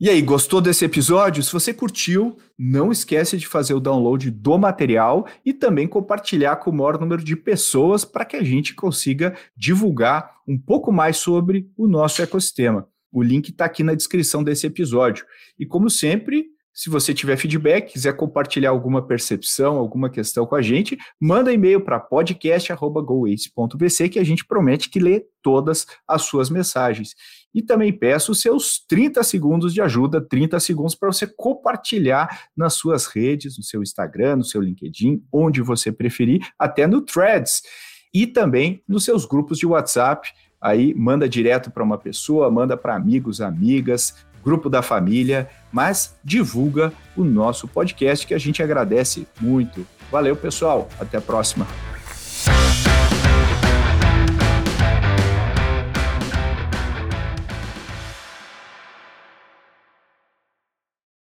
E 0.00 0.08
aí, 0.08 0.22
gostou 0.22 0.60
desse 0.60 0.84
episódio? 0.84 1.42
Se 1.42 1.52
você 1.52 1.74
curtiu, 1.74 2.36
não 2.56 2.92
esquece 2.92 3.36
de 3.36 3.48
fazer 3.48 3.74
o 3.74 3.80
download 3.80 4.30
do 4.30 4.56
material 4.56 5.26
e 5.44 5.52
também 5.52 5.88
compartilhar 5.88 6.54
com 6.56 6.70
o 6.70 6.72
maior 6.72 7.00
número 7.00 7.22
de 7.22 7.34
pessoas 7.34 8.04
para 8.04 8.24
que 8.24 8.36
a 8.36 8.44
gente 8.44 8.74
consiga 8.74 9.36
divulgar 9.56 10.36
um 10.46 10.56
pouco 10.56 10.92
mais 10.92 11.16
sobre 11.16 11.68
o 11.76 11.88
nosso 11.88 12.22
ecossistema. 12.22 12.88
O 13.12 13.22
link 13.22 13.48
está 13.48 13.64
aqui 13.64 13.82
na 13.82 13.94
descrição 13.94 14.44
desse 14.44 14.66
episódio. 14.66 15.24
E 15.58 15.66
como 15.66 15.88
sempre, 15.88 16.46
se 16.78 16.88
você 16.88 17.12
tiver 17.12 17.36
feedback, 17.36 17.92
quiser 17.92 18.12
compartilhar 18.12 18.70
alguma 18.70 19.04
percepção, 19.04 19.78
alguma 19.78 20.08
questão 20.08 20.46
com 20.46 20.54
a 20.54 20.62
gente, 20.62 20.96
manda 21.20 21.52
e-mail 21.52 21.80
para 21.80 21.98
podcast.goace.vc 21.98 24.08
que 24.08 24.20
a 24.20 24.24
gente 24.24 24.46
promete 24.46 24.88
que 24.88 25.00
lê 25.00 25.26
todas 25.42 25.88
as 26.06 26.22
suas 26.22 26.48
mensagens. 26.48 27.16
E 27.52 27.62
também 27.62 27.92
peço 27.92 28.32
seus 28.32 28.78
30 28.86 29.24
segundos 29.24 29.74
de 29.74 29.80
ajuda, 29.80 30.20
30 30.20 30.60
segundos 30.60 30.94
para 30.94 31.10
você 31.10 31.26
compartilhar 31.26 32.46
nas 32.56 32.74
suas 32.74 33.06
redes, 33.06 33.58
no 33.58 33.64
seu 33.64 33.82
Instagram, 33.82 34.36
no 34.36 34.44
seu 34.44 34.60
LinkedIn, 34.60 35.20
onde 35.32 35.60
você 35.60 35.90
preferir, 35.90 36.46
até 36.56 36.86
no 36.86 37.00
Threads. 37.00 37.60
E 38.14 38.24
também 38.24 38.84
nos 38.86 39.04
seus 39.04 39.26
grupos 39.26 39.58
de 39.58 39.66
WhatsApp 39.66 40.28
aí 40.60 40.94
manda 40.94 41.28
direto 41.28 41.70
para 41.70 41.82
uma 41.82 41.98
pessoa, 41.98 42.50
manda 42.50 42.76
para 42.76 42.94
amigos, 42.94 43.40
amigas, 43.40 44.14
grupo 44.44 44.70
da 44.70 44.82
família, 44.82 45.48
mas 45.72 46.16
divulga 46.24 46.92
o 47.16 47.24
nosso 47.24 47.68
podcast 47.68 48.26
que 48.26 48.34
a 48.34 48.38
gente 48.38 48.62
agradece 48.62 49.26
muito. 49.40 49.86
Valeu, 50.10 50.34
pessoal. 50.34 50.88
Até 50.98 51.18
a 51.18 51.20
próxima. 51.20 51.66